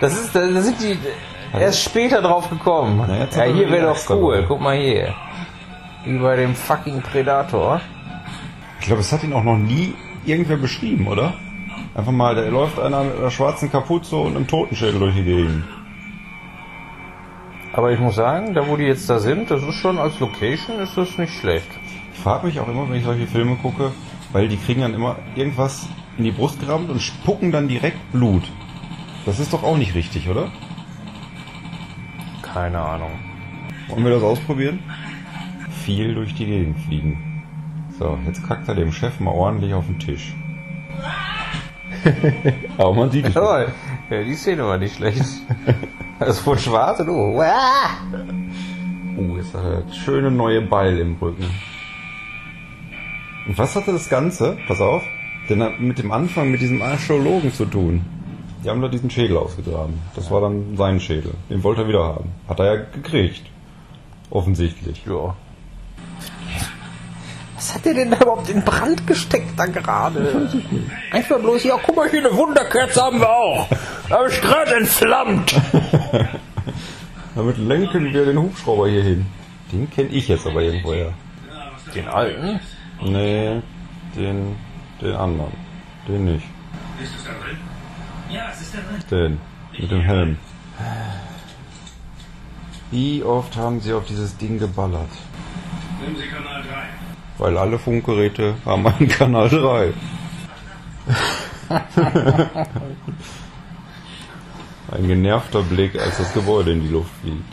Das 0.00 0.20
ist, 0.20 0.34
da 0.34 0.60
sind 0.60 0.80
die 0.82 0.98
erst 1.58 1.82
später 1.82 2.20
drauf 2.20 2.50
gekommen. 2.50 3.08
Ja, 3.08 3.42
er 3.42 3.52
hier 3.52 3.70
wäre 3.70 3.86
doch 3.86 4.10
cool. 4.10 4.44
Guck 4.46 4.60
mal 4.60 4.76
hier. 4.76 5.14
Wie 6.04 6.18
bei 6.18 6.36
dem 6.36 6.54
fucking 6.54 7.00
Predator. 7.00 7.80
Ich 8.80 8.86
glaube, 8.86 9.00
es 9.00 9.10
hat 9.12 9.24
ihn 9.24 9.32
auch 9.32 9.44
noch 9.44 9.56
nie 9.56 9.94
irgendwer 10.26 10.58
beschrieben, 10.58 11.06
oder? 11.06 11.32
Einfach 11.94 12.12
mal, 12.12 12.34
da 12.34 12.42
läuft 12.48 12.78
einer 12.78 13.04
mit 13.04 13.16
einer 13.16 13.30
schwarzen 13.30 13.70
Kapuze 13.70 14.16
und 14.16 14.36
einem 14.36 14.46
Totenschädel 14.46 14.98
durch 14.98 15.14
die 15.14 15.24
Gegend. 15.24 15.64
Aber 17.72 17.92
ich 17.92 17.98
muss 17.98 18.16
sagen, 18.16 18.52
da 18.52 18.68
wo 18.68 18.76
die 18.76 18.84
jetzt 18.84 19.08
da 19.08 19.18
sind, 19.18 19.50
das 19.50 19.62
ist 19.62 19.76
schon 19.76 19.98
als 19.98 20.20
Location, 20.20 20.80
ist 20.80 20.96
das 20.96 21.16
nicht 21.18 21.32
schlecht. 21.32 21.68
Ich 22.12 22.20
frage 22.20 22.46
mich 22.46 22.60
auch 22.60 22.68
immer, 22.68 22.88
wenn 22.88 22.96
ich 22.96 23.04
solche 23.04 23.26
Filme 23.26 23.56
gucke, 23.56 23.92
weil 24.34 24.48
die 24.48 24.56
kriegen 24.56 24.82
dann 24.82 24.92
immer 24.94 25.16
irgendwas 25.36 25.88
in 26.18 26.24
die 26.24 26.32
Brust 26.32 26.58
gerammt 26.60 26.90
und 26.90 27.00
spucken 27.00 27.52
dann 27.52 27.68
direkt 27.68 28.12
Blut. 28.12 28.42
Das 29.24 29.38
ist 29.38 29.52
doch 29.52 29.62
auch 29.62 29.78
nicht 29.78 29.94
richtig, 29.94 30.28
oder? 30.28 30.50
Keine 32.42 32.80
Ahnung. 32.80 33.12
Wollen 33.88 34.02
wir 34.02 34.10
das 34.10 34.24
ausprobieren? 34.24 34.80
Viel 35.84 36.14
durch 36.14 36.34
die 36.34 36.46
Gegend 36.46 36.78
fliegen. 36.80 37.44
So, 37.96 38.18
jetzt 38.26 38.46
kackt 38.46 38.66
er 38.66 38.74
dem 38.74 38.90
Chef 38.92 39.20
mal 39.20 39.30
ordentlich 39.30 39.72
auf 39.72 39.86
den 39.86 40.00
Tisch. 40.00 40.34
Aber 42.76 42.92
man 42.92 43.10
sieht 43.12 43.26
es. 43.26 43.34
Ja, 43.34 43.66
die 44.10 44.34
Szene 44.34 44.64
war 44.64 44.78
nicht 44.78 44.96
schlecht. 44.96 45.24
Das 46.18 46.44
wurde 46.44 46.60
schwarz 46.60 46.98
und 47.00 47.08
oh. 47.08 47.40
Uh, 49.16 49.36
jetzt 49.36 49.54
hat 49.54 49.64
er 49.64 49.82
das 49.82 49.96
schöne 49.96 50.32
neue 50.32 50.60
Beil 50.60 50.98
im 50.98 51.16
Rücken. 51.20 51.48
Und 53.46 53.58
was 53.58 53.76
hatte 53.76 53.92
das 53.92 54.08
Ganze, 54.08 54.56
pass 54.66 54.80
auf, 54.80 55.02
denn 55.48 55.62
mit 55.78 55.98
dem 55.98 56.12
Anfang 56.12 56.50
mit 56.50 56.60
diesem 56.60 56.82
Archäologen 56.82 57.52
zu 57.52 57.66
tun? 57.66 58.04
Die 58.64 58.70
haben 58.70 58.80
da 58.80 58.88
diesen 58.88 59.10
Schädel 59.10 59.36
ausgegraben. 59.36 59.98
Das 60.16 60.30
war 60.30 60.40
dann 60.40 60.76
sein 60.76 60.98
Schädel. 60.98 61.34
Den 61.50 61.62
wollte 61.62 61.82
er 61.82 61.88
wieder 61.88 62.04
haben. 62.04 62.32
Hat 62.48 62.58
er 62.60 62.66
ja 62.66 62.76
gekriegt. 62.76 63.42
Offensichtlich. 64.30 65.04
Ja. 65.06 65.36
Was 67.56 67.74
hat 67.74 67.84
der 67.84 67.94
denn 67.94 68.10
da 68.10 68.16
überhaupt 68.16 68.48
in 68.48 68.62
Brand 68.62 69.06
gesteckt 69.06 69.58
da 69.58 69.66
gerade? 69.66 70.50
Einfach 71.10 71.38
bloß, 71.38 71.64
ja, 71.64 71.78
guck 71.82 71.96
mal 71.96 72.08
hier, 72.08 72.26
eine 72.26 72.34
Wunderkerze 72.36 73.02
haben 73.02 73.20
wir 73.20 73.30
auch. 73.30 73.68
Habe 74.10 74.30
ich 74.30 74.40
gerade 74.40 74.76
entflammt. 74.76 75.54
Damit 77.34 77.58
lenken 77.58 78.12
wir 78.12 78.24
den 78.24 78.38
Hubschrauber 78.38 78.88
hier 78.88 79.02
hin. 79.02 79.26
Den 79.72 79.90
kenne 79.90 80.08
ich 80.08 80.28
jetzt 80.28 80.46
aber 80.46 80.62
irgendwoher. 80.62 81.12
Den 81.94 82.08
alten? 82.08 82.60
Nee, 83.04 83.60
den, 84.16 84.56
den 85.00 85.14
anderen. 85.14 85.52
Den 86.08 86.24
nicht. 86.24 86.46
Ist 87.02 87.14
es 87.16 87.24
da 87.24 87.30
drin? 87.32 87.58
Ja, 88.30 88.48
es 88.50 88.62
ist 88.62 88.74
da 88.74 88.78
drin. 88.78 89.02
Den. 89.10 89.80
Mit 89.80 89.90
dem 89.90 90.00
Helm. 90.00 90.38
Wie 92.90 93.22
oft 93.22 93.56
haben 93.56 93.80
sie 93.80 93.92
auf 93.92 94.06
dieses 94.06 94.36
Ding 94.36 94.58
geballert? 94.58 95.10
Nehmen 96.00 96.16
Sie 96.16 96.28
Kanal 96.28 96.62
3. 96.62 96.68
Weil 97.38 97.58
alle 97.58 97.78
Funkgeräte 97.78 98.54
haben 98.64 98.86
einen 98.86 99.08
Kanal 99.08 99.48
3. 99.48 99.92
Ein 104.92 105.08
genervter 105.08 105.62
Blick, 105.62 105.98
als 105.98 106.18
das 106.18 106.32
Gebäude 106.32 106.72
in 106.72 106.82
die 106.82 106.88
Luft 106.88 107.10
fliegt. 107.20 107.44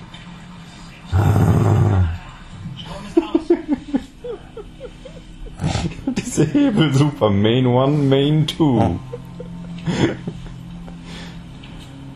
Diese 6.42 6.54
Hebel 6.54 6.94
super. 6.94 7.30
Main 7.30 7.68
1, 7.68 8.10
Main 8.10 8.48
2. 8.48 8.98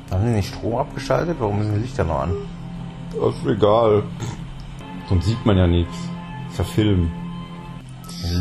Haben 0.09 0.25
die 0.25 0.31
nicht 0.31 0.49
Strom 0.49 0.75
abgeschaltet? 0.77 1.37
Warum 1.39 1.61
sind 1.61 1.75
die 1.75 1.81
Lichter 1.81 2.03
noch 2.03 2.21
an? 2.21 2.31
Das 3.11 3.35
ist 3.35 3.45
egal. 3.45 4.03
Sonst 5.09 5.25
sieht 5.25 5.45
man 5.45 5.57
ja 5.57 5.67
nichts. 5.67 5.95
ist 6.49 6.57
ja 6.57 6.63
Film. 6.63 7.11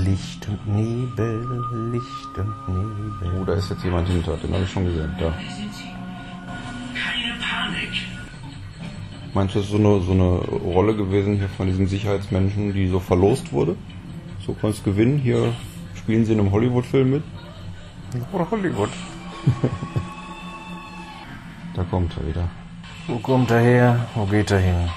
Licht 0.04 0.48
und 0.48 0.74
Nebel, 0.74 1.62
Licht 1.92 2.38
und 2.38 2.68
Nebel. 2.68 3.40
Oh, 3.40 3.44
da 3.44 3.52
ist 3.52 3.68
jetzt 3.68 3.84
jemand 3.84 4.08
hinter. 4.08 4.38
Den 4.38 4.54
habe 4.54 4.64
ich 4.64 4.70
schon 4.70 4.86
gesehen. 4.86 5.14
Da. 5.18 5.34
Keine 6.94 7.34
Panik. 7.40 7.90
Meinst 9.34 9.54
du, 9.54 9.58
das 9.58 9.66
ist 9.66 9.72
so 9.72 9.78
eine, 9.78 10.00
so 10.00 10.12
eine 10.12 10.38
Rolle 10.72 10.96
gewesen 10.96 11.36
hier 11.36 11.48
von 11.50 11.66
diesen 11.66 11.88
Sicherheitsmenschen, 11.88 12.72
die 12.72 12.88
so 12.88 13.00
verlost 13.00 13.52
wurde? 13.52 13.76
So 14.46 14.56
kannst 14.58 14.82
gewinnen. 14.84 15.18
Hier 15.18 15.52
spielen 16.04 16.24
sie 16.24 16.32
in 16.34 16.40
einem 16.40 16.52
Hollywood-Film 16.52 17.10
mit. 17.10 17.22
Oder 18.32 18.48
Hollywood. 18.50 18.90
Da 21.74 21.82
kommt 21.84 22.12
er 22.18 22.26
wieder. 22.28 22.48
Wo 23.08 23.18
kommt 23.18 23.50
er 23.50 23.60
her? 23.60 24.06
Wo 24.14 24.24
geht 24.26 24.50
er 24.50 24.60
hin? 24.60 24.88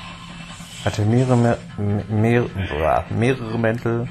Hat 0.86 1.00
er 1.00 1.06
mehrere, 1.06 1.36
Me- 1.36 1.58
mehr, 2.10 2.44
bra- 2.70 3.04
mehrere 3.10 3.58
Mäntel? 3.58 4.08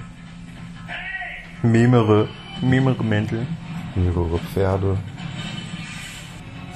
Mehrere, 1.62 2.28
mehrere 2.60 3.04
Mäntel? 3.04 3.46
Mehrere 3.94 4.38
Pferde. 4.52 4.96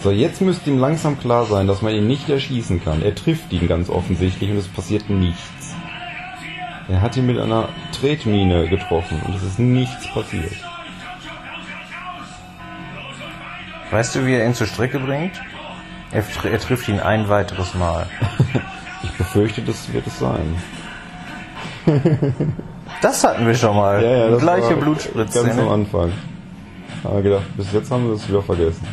So, 0.02 0.10
jetzt 0.10 0.40
müsste 0.40 0.70
ihm 0.70 0.78
langsam 0.78 1.18
klar 1.18 1.44
sein, 1.44 1.66
dass 1.66 1.82
man 1.82 1.94
ihn 1.94 2.06
nicht 2.06 2.28
erschießen 2.30 2.82
kann. 2.82 3.02
Er 3.02 3.14
trifft 3.14 3.52
ihn 3.52 3.68
ganz 3.68 3.90
offensichtlich 3.90 4.50
und 4.50 4.56
es 4.56 4.68
passiert 4.68 5.10
nichts. 5.10 5.74
Er 6.88 7.02
hat 7.02 7.16
ihn 7.16 7.26
mit 7.26 7.38
einer 7.38 7.68
Tretmine 8.00 8.68
getroffen 8.68 9.20
und 9.26 9.34
es 9.34 9.42
ist 9.42 9.58
nichts 9.58 10.08
passiert. 10.12 10.52
Weißt 13.90 14.14
du, 14.14 14.26
wie 14.26 14.34
er 14.34 14.46
ihn 14.46 14.54
zur 14.54 14.66
Strecke 14.66 14.98
bringt? 14.98 15.40
Er, 16.12 16.24
er 16.50 16.60
trifft 16.60 16.88
ihn 16.88 17.00
ein 17.00 17.28
weiteres 17.28 17.74
Mal. 17.74 18.06
Ich 19.02 19.12
befürchte, 19.12 19.62
das 19.62 19.90
wird 19.94 20.06
es 20.06 20.18
sein. 20.18 20.56
Das 23.00 23.24
hatten 23.24 23.46
wir 23.46 23.54
schon 23.54 23.74
mal. 23.76 24.02
das 24.02 24.42
Gleiche 24.42 24.70
war 24.70 24.82
Blutspritze. 24.82 25.42
Ganz 25.42 25.58
am 25.58 25.64
ne? 25.64 25.70
Anfang. 25.70 26.12
Aber 27.02 27.22
gedacht, 27.22 27.56
bis 27.56 27.72
jetzt 27.72 27.90
haben 27.90 28.06
wir 28.06 28.14
es 28.14 28.28
wieder 28.28 28.42
vergessen. 28.42 28.86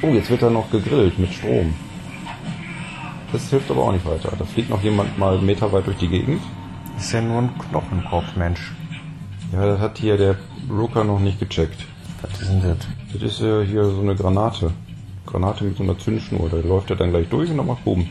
Oh, 0.00 0.08
jetzt 0.08 0.30
wird 0.30 0.42
er 0.42 0.50
noch 0.50 0.70
gegrillt 0.70 1.18
mit 1.18 1.32
Strom. 1.32 1.74
Das 3.32 3.50
hilft 3.50 3.68
aber 3.68 3.82
auch 3.82 3.92
nicht 3.92 4.06
weiter. 4.06 4.32
Da 4.38 4.44
fliegt 4.44 4.70
noch 4.70 4.82
jemand 4.82 5.18
mal 5.18 5.38
meterweit 5.38 5.86
durch 5.88 5.96
die 5.96 6.06
Gegend. 6.06 6.40
Ist 6.98 7.12
ja 7.12 7.20
nur 7.20 7.42
ein 7.42 7.50
Knochenkopf, 7.58 8.36
Mensch. 8.36 8.72
Ja, 9.52 9.66
das 9.66 9.80
hat 9.80 9.98
hier 9.98 10.16
der 10.16 10.36
Brooker 10.68 11.04
noch 11.04 11.20
nicht 11.20 11.38
gecheckt. 11.38 11.84
Was 12.22 12.40
ist 12.40 12.50
denn 12.50 12.62
das? 12.62 12.78
Das 13.12 13.22
ist 13.22 13.40
ja 13.40 13.60
hier 13.60 13.84
so 13.84 14.00
eine 14.00 14.14
Granate. 14.14 14.72
Granate 15.26 15.64
mit 15.64 15.76
so 15.76 15.82
einer 15.82 15.98
Zündschnur. 15.98 16.48
Da 16.50 16.56
läuft 16.66 16.90
er 16.90 16.96
dann 16.96 17.10
gleich 17.10 17.28
durch 17.28 17.50
und 17.50 17.58
dann 17.58 17.66
macht 17.66 17.84
Boom. 17.84 18.08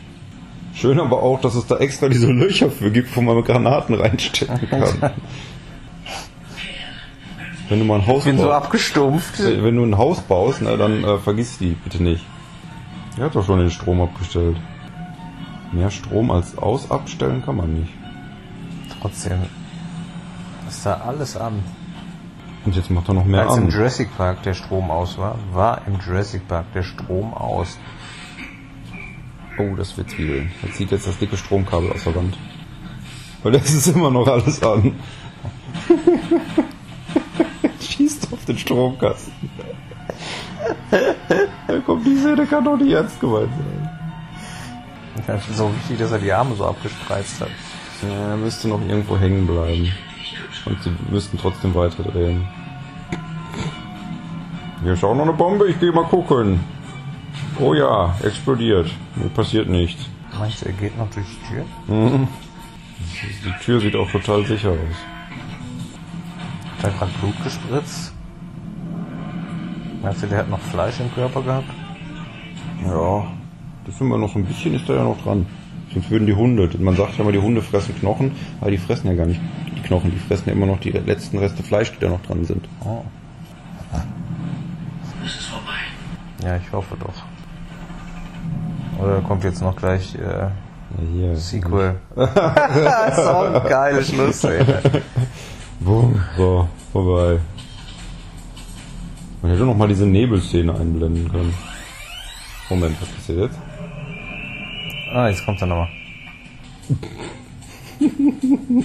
Schön 0.74 0.98
aber 0.98 1.22
auch, 1.22 1.40
dass 1.40 1.54
es 1.54 1.66
da 1.66 1.76
extra 1.78 2.08
diese 2.08 2.30
Löcher 2.32 2.70
für 2.70 2.90
gibt, 2.90 3.14
wo 3.16 3.20
man 3.20 3.42
Granaten 3.44 3.94
reinstecken 3.94 4.68
kann. 4.68 5.12
Wenn 7.68 7.78
du 7.78 7.84
mal 7.84 8.00
ein 8.00 8.06
Haus 8.06 8.18
Ich 8.18 8.24
bin 8.24 8.38
so 8.38 8.44
baust, 8.44 8.64
abgestumpft. 8.66 9.38
wenn 9.38 9.76
du 9.76 9.84
ein 9.84 9.96
Haus 9.96 10.20
baust, 10.20 10.60
na, 10.62 10.76
dann 10.76 11.02
äh, 11.02 11.18
vergiss 11.18 11.58
die 11.58 11.76
bitte 11.82 12.02
nicht. 12.02 12.24
Er 13.16 13.26
hat 13.26 13.36
doch 13.36 13.46
schon 13.46 13.60
den 13.60 13.70
Strom 13.70 14.00
abgestellt. 14.02 14.56
Mehr 15.72 15.90
Strom 15.90 16.30
als 16.30 16.58
aus 16.58 16.90
abstellen 16.90 17.42
kann 17.44 17.56
man 17.56 17.72
nicht. 17.72 17.92
Trotzdem 19.04 19.42
ist 20.66 20.86
da 20.86 20.94
alles 20.94 21.36
an. 21.36 21.62
Und 22.64 22.74
jetzt 22.74 22.90
macht 22.90 23.06
er 23.08 23.12
noch 23.12 23.26
mehr 23.26 23.42
Als 23.42 23.58
im 23.58 23.64
an. 23.64 23.70
Jurassic 23.70 24.16
Park 24.16 24.42
der 24.44 24.54
Strom 24.54 24.90
aus 24.90 25.18
war, 25.18 25.38
war 25.52 25.82
im 25.86 25.98
Jurassic 26.00 26.48
Park 26.48 26.72
der 26.72 26.84
Strom 26.84 27.34
aus. 27.34 27.78
Oh, 29.58 29.76
das 29.76 29.94
wird 29.98 30.08
Zwiebeln. 30.08 30.50
Er 30.62 30.72
zieht 30.72 30.90
jetzt 30.90 31.06
das 31.06 31.18
dicke 31.18 31.36
Stromkabel 31.36 31.92
aus 31.92 32.04
der 32.04 32.14
Wand. 32.14 32.38
Weil 33.42 33.52
das 33.52 33.74
ist 33.74 33.88
immer 33.88 34.10
noch 34.10 34.26
alles 34.26 34.62
an. 34.62 34.94
Schießt 37.82 38.32
auf 38.32 38.42
den 38.46 38.56
Stromkasten. 38.56 39.50
da 41.68 41.78
kommt 41.84 42.06
die 42.06 42.16
Szene, 42.16 42.46
kann 42.46 42.64
doch 42.64 42.78
nicht 42.78 42.92
ernst 42.92 43.20
gemeint 43.20 43.50
sein. 45.26 45.36
Ist 45.36 45.58
so 45.58 45.70
wichtig, 45.74 45.98
dass 45.98 46.12
er 46.12 46.20
die 46.20 46.32
Arme 46.32 46.54
so 46.54 46.64
abgespreizt 46.64 47.42
hat. 47.42 47.50
Ja, 48.02 48.30
er 48.30 48.36
müsste 48.36 48.68
noch 48.68 48.80
irgendwo 48.80 49.18
hängen 49.18 49.46
bleiben. 49.46 49.92
Und 50.66 50.82
sie 50.82 50.92
müssten 51.10 51.38
trotzdem 51.38 51.74
weiterdrehen. 51.74 52.46
Hier 54.82 54.92
ist 54.92 55.04
auch 55.04 55.14
noch 55.14 55.22
eine 55.22 55.32
Bombe, 55.32 55.68
ich 55.68 55.78
gehe 55.80 55.92
mal 55.92 56.04
gucken. 56.04 56.60
Oh 57.58 57.74
ja, 57.74 58.14
explodiert. 58.22 58.90
Mir 59.16 59.28
passiert 59.28 59.68
nichts. 59.68 60.08
Meinst 60.38 60.62
du, 60.62 60.66
er 60.66 60.72
geht 60.72 60.98
noch 60.98 61.08
durch 61.10 61.26
die 61.26 61.54
Tür? 61.54 61.64
Die 63.44 63.64
Tür 63.64 63.80
sieht 63.80 63.96
auch 63.96 64.10
total 64.10 64.44
sicher 64.44 64.70
aus. 64.70 64.78
Hat 66.78 66.84
er 66.84 66.90
gerade 66.90 67.12
Blut 67.20 67.44
gespritzt? 67.44 68.12
Meinst 70.02 70.22
du, 70.22 70.26
der 70.26 70.38
hat 70.38 70.50
noch 70.50 70.60
Fleisch 70.60 71.00
im 71.00 71.14
Körper 71.14 71.40
gehabt? 71.42 71.70
Ja, 72.84 73.26
das 73.86 73.94
ist 73.94 74.00
immer 74.00 74.18
noch 74.18 74.32
so 74.32 74.38
ein 74.38 74.44
bisschen 74.44 74.74
ist 74.74 74.88
da 74.88 74.94
ja 74.94 75.04
noch 75.04 75.22
dran. 75.22 75.46
Sonst 75.94 76.10
würden 76.10 76.26
die 76.26 76.34
Hunde, 76.34 76.68
man 76.78 76.96
sagt 76.96 77.14
ja 77.16 77.20
immer, 77.20 77.30
die 77.30 77.38
Hunde 77.38 77.62
fressen 77.62 77.96
Knochen, 77.96 78.32
aber 78.60 78.72
die 78.72 78.78
fressen 78.78 79.06
ja 79.06 79.14
gar 79.14 79.26
nicht 79.26 79.40
die 79.76 79.80
Knochen, 79.82 80.10
die 80.10 80.18
fressen 80.18 80.48
ja 80.48 80.52
immer 80.52 80.66
noch 80.66 80.80
die 80.80 80.90
letzten 80.90 81.38
Reste 81.38 81.62
Fleisch, 81.62 81.92
die 81.92 82.00
da 82.00 82.08
noch 82.08 82.22
dran 82.22 82.44
sind. 82.44 82.68
Oh. 82.84 83.02
Es 85.24 85.36
ist 85.36 85.46
vorbei. 85.46 85.78
Ja, 86.42 86.56
ich 86.56 86.72
hoffe 86.72 86.96
doch. 86.98 87.14
Oder 89.02 89.20
kommt 89.20 89.44
jetzt 89.44 89.62
noch 89.62 89.76
gleich 89.76 90.16
äh, 90.16 90.20
Ja, 90.20 90.52
hier. 91.12 91.36
Sequel? 91.36 91.96
das 92.16 93.18
ist 93.18 93.26
auch 93.26 93.54
ein 93.54 93.68
geiles 93.68 94.08
Schluss, 94.08 94.44
ey. 94.44 94.64
Boom, 95.80 96.20
so, 96.36 96.68
vorbei. 96.92 97.38
Man 99.42 99.52
hätte 99.52 99.64
noch 99.64 99.76
mal 99.76 99.88
diese 99.88 100.06
Nebelszene 100.06 100.74
einblenden 100.74 101.30
können. 101.30 101.54
Moment, 102.68 103.00
was 103.00 103.08
passiert 103.10 103.38
jetzt? 103.38 103.58
Ah, 105.14 105.28
jetzt 105.28 105.44
kommt 105.44 105.60
er 105.62 105.66
nochmal. 105.68 105.88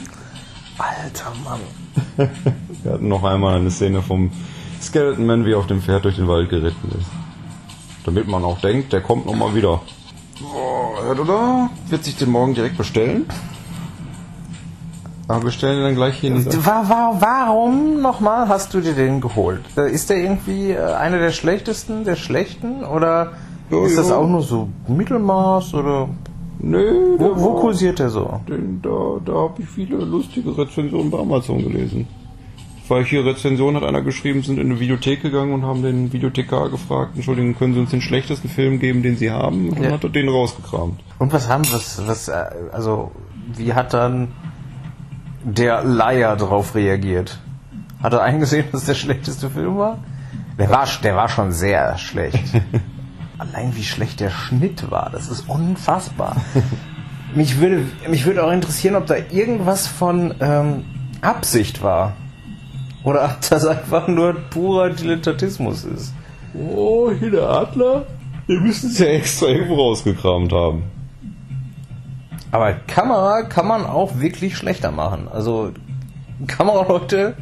Alter 0.78 1.34
Mann. 1.44 1.60
Wir 2.84 2.94
hatten 2.94 3.08
noch 3.08 3.24
einmal 3.24 3.56
eine 3.56 3.72
Szene 3.72 4.02
vom 4.02 4.32
Skeleton 4.82 5.26
Man, 5.26 5.46
wie 5.46 5.52
er 5.54 5.58
auf 5.58 5.68
dem 5.68 5.82
Pferd 5.82 6.06
durch 6.06 6.16
den 6.16 6.28
Wald 6.28 6.50
geritten 6.50 6.90
ist. 6.98 7.08
Damit 8.06 8.28
man 8.28 8.44
auch 8.46 8.60
denkt, 8.62 8.94
der 8.94 9.02
kommt 9.02 9.26
noch 9.26 9.36
mal 9.36 9.54
wieder. 9.56 9.82
Oh, 10.42 11.12
oder? 11.12 11.70
Wird 11.90 12.06
sich 12.06 12.16
den 12.16 12.30
morgen 12.30 12.54
direkt 12.54 12.78
bestellen? 12.78 13.26
Aber 15.28 15.42
bestellen 15.42 15.78
ihn 15.80 15.84
dann 15.84 15.96
gleich 15.96 16.16
hier 16.20 16.32
in 16.32 16.38
dieser... 16.38 16.66
Wa- 16.66 16.86
wa- 16.88 17.16
Warum 17.20 18.02
nochmal 18.02 18.48
hast 18.48 18.74
du 18.74 18.80
dir 18.82 18.94
den 18.94 19.20
geholt? 19.22 19.62
Äh, 19.78 19.92
Ist 19.92 20.10
der 20.10 20.18
irgendwie 20.18 20.72
äh, 20.72 20.94
einer 20.94 21.20
der 21.20 21.32
schlechtesten, 21.32 22.04
der 22.04 22.16
schlechten? 22.16 22.84
Oder 22.84 23.34
Ja, 23.72 23.86
ist 23.86 23.98
das 23.98 24.12
auch 24.12 24.28
nur 24.28 24.42
so 24.42 24.68
Mittelmaß? 24.88 25.74
Oder 25.76 26.10
Nö, 26.60 27.18
der 27.18 27.30
wo, 27.30 27.36
wo 27.42 27.54
war- 27.56 27.62
kursiert 27.62 28.00
der 28.00 28.10
so? 28.10 28.40
Den, 28.50 28.82
da 28.82 28.90
da 29.24 29.34
habe 29.34 29.62
ich 29.62 29.68
viele 29.68 29.98
lustige 29.98 30.58
Rezensionen 30.58 31.10
bei 31.12 31.20
Amazon 31.20 31.60
gelesen. 31.60 32.08
Weil 32.88 33.06
hier 33.06 33.24
Rezension 33.24 33.76
hat 33.76 33.84
einer 33.84 34.02
geschrieben, 34.02 34.42
sind 34.42 34.58
in 34.60 34.72
eine 34.72 34.80
Videothek 34.80 35.22
gegangen 35.22 35.54
und 35.54 35.64
haben 35.64 35.84
den 35.84 36.12
Videothekar 36.12 36.70
gefragt, 36.70 37.12
Entschuldigung, 37.16 37.54
können 37.56 37.76
Sie 37.76 37.80
uns 37.82 37.92
den 37.92 38.02
schlechtesten 38.02 38.50
Film 38.50 38.80
geben, 38.80 39.04
den 39.04 39.16
Sie 39.16 39.30
haben? 39.30 39.70
Und 39.70 39.76
dann 39.78 39.84
Ja. 39.84 39.92
hat 39.92 40.04
er 40.04 40.10
den 40.10 40.28
rausgekramt. 40.28 41.00
Und 41.20 41.32
was 41.32 41.48
haben, 41.48 41.64
was, 41.72 42.02
was, 42.08 42.28
äh, 42.30 42.46
also, 42.72 43.12
wie 43.56 43.74
hat 43.74 43.94
dann 43.94 44.30
der 45.44 45.84
Leier 45.84 46.36
drauf 46.36 46.74
reagiert? 46.74 47.40
Hat 48.02 48.14
er 48.14 48.24
eingesehen, 48.24 48.66
dass 48.72 48.86
der 48.86 48.96
schlechteste 48.96 49.52
Film 49.52 49.78
war? 49.78 50.00
Der 50.58 50.70
war, 50.72 50.88
der 51.04 51.16
war 51.16 51.30
schon 51.30 51.52
sehr 51.52 51.96
schlecht. 52.00 52.44
Allein 53.40 53.76
wie 53.76 53.84
schlecht 53.84 54.20
der 54.20 54.30
Schnitt 54.30 54.92
war, 54.92 55.10
das 55.12 55.30
ist 55.30 55.48
unfassbar. 55.50 56.36
mich 57.36 57.60
würde, 57.60 57.86
mich 58.10 58.26
würde 58.26 58.44
auch 58.44 58.52
interessieren, 58.52 58.96
ob 58.96 59.08
da 59.08 59.16
irgendwas 59.16 59.88
von 59.88 60.36
ähm, 60.42 60.84
Absicht 61.22 61.82
war. 61.82 62.14
Oder 63.04 63.24
ob 63.24 63.50
das 63.50 63.66
einfach 63.66 64.08
nur 64.10 64.34
purer 64.34 64.90
Dilettantismus 64.90 65.86
ist. 65.86 66.14
Oh, 66.54 67.12
hier 67.18 67.32
der 67.32 67.50
Adler? 67.50 68.06
Wir 68.46 68.60
müssen 68.60 68.90
es 68.90 69.00
ja 69.00 69.08
extra 69.08 69.48
irgendwo 69.48 69.76
rausgekramt 69.76 70.52
haben. 70.52 70.84
Aber 72.52 72.74
Kamera 72.74 73.44
kann 73.44 73.68
man 73.68 73.86
auch 73.86 74.20
wirklich 74.20 74.58
schlechter 74.58 74.92
machen. 74.92 75.28
Also 75.32 75.72
Kameraleute 76.48 77.36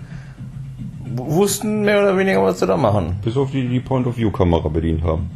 wussten 1.16 1.82
mehr 1.84 2.02
oder 2.02 2.18
weniger, 2.18 2.44
was 2.44 2.60
sie 2.60 2.68
da 2.68 2.78
machen. 2.78 3.16
Bis 3.24 3.38
auf 3.38 3.52
die, 3.52 3.64
die 3.64 3.70
die 3.70 3.80
Point-of-View-Kamera 3.80 4.68
bedient 4.68 5.04
haben. 5.04 5.32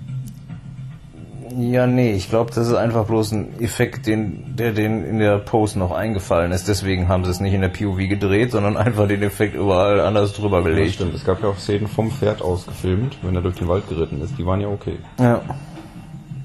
Ja, 1.58 1.88
nee, 1.88 2.14
ich 2.14 2.30
glaube, 2.30 2.52
das 2.54 2.68
ist 2.68 2.74
einfach 2.76 3.06
bloß 3.06 3.34
ein 3.34 3.60
Effekt, 3.60 4.08
den, 4.08 4.56
der 4.56 4.72
denen 4.72 5.04
in 5.04 5.20
der 5.20 5.38
Post 5.40 5.76
noch 5.76 5.92
eingefallen 5.92 6.52
ist. 6.52 6.68
Deswegen 6.68 7.08
haben 7.08 7.26
sie 7.26 7.32
es 7.32 7.40
nicht 7.40 7.54
in 7.54 7.62
der 7.62 7.70
POV 7.70 7.98
gedreht, 7.98 8.52
sondern 8.52 8.78
einfach 8.78 9.08
den 9.08 9.22
Effekt 9.22 9.56
überall 9.56 10.00
anders 10.00 10.34
drüber 10.34 10.64
gelegt. 10.64 10.94
stimmt. 10.94 11.14
Es 11.14 11.26
gab 11.26 11.42
ja 11.42 11.50
auch 11.50 11.58
Szenen 11.58 11.88
vom 11.88 12.12
Pferd 12.12 12.42
aus 12.42 12.66
gefilmt, 12.66 13.18
wenn 13.22 13.36
er 13.36 13.42
durch 13.42 13.56
den 13.56 13.68
Wald 13.68 13.88
geritten 13.90 14.22
ist. 14.22 14.38
Die 14.38 14.46
waren 14.46 14.62
ja 14.62 14.68
okay. 14.68 14.98
Ja. 15.20 15.42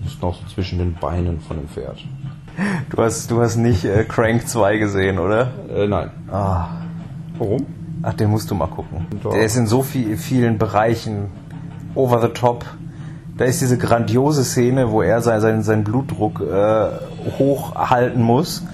Mussten 0.03 0.25
auch 0.25 0.35
so 0.37 0.47
zwischen 0.55 0.79
den 0.79 0.95
Beinen 0.95 1.41
von 1.41 1.57
dem 1.57 1.69
Pferd. 1.69 1.99
Du 2.91 3.03
hast, 3.03 3.31
du 3.31 3.41
hast 3.41 3.57
nicht 3.57 3.85
äh, 3.85 4.05
Crank 4.05 4.49
2 4.49 4.79
gesehen, 4.79 5.19
oder? 5.19 5.53
Äh, 5.69 5.87
nein. 5.87 6.11
Ah. 6.31 6.69
Warum? 7.39 7.67
Ach, 8.03 8.15
den 8.15 8.31
musst 8.31 8.51
du 8.51 8.55
mal 8.55 8.67
gucken. 8.69 9.07
Doch. 9.23 9.33
Der 9.33 9.43
ist 9.43 9.57
in 9.57 9.67
so 9.67 9.83
viel, 9.83 10.17
vielen 10.17 10.59
Bereichen 10.59 11.31
over 11.95 12.21
the 12.21 12.29
top. 12.29 12.65
Da 13.37 13.45
ist 13.45 13.61
diese 13.61 13.76
grandiose 13.76 14.45
Szene, 14.45 14.91
wo 14.91 15.03
er 15.03 15.20
seinen, 15.20 15.41
seinen, 15.41 15.62
seinen 15.62 15.84
Blutdruck 15.84 16.41
äh, 16.41 16.87
hochhalten 17.39 18.22
muss 18.22 18.64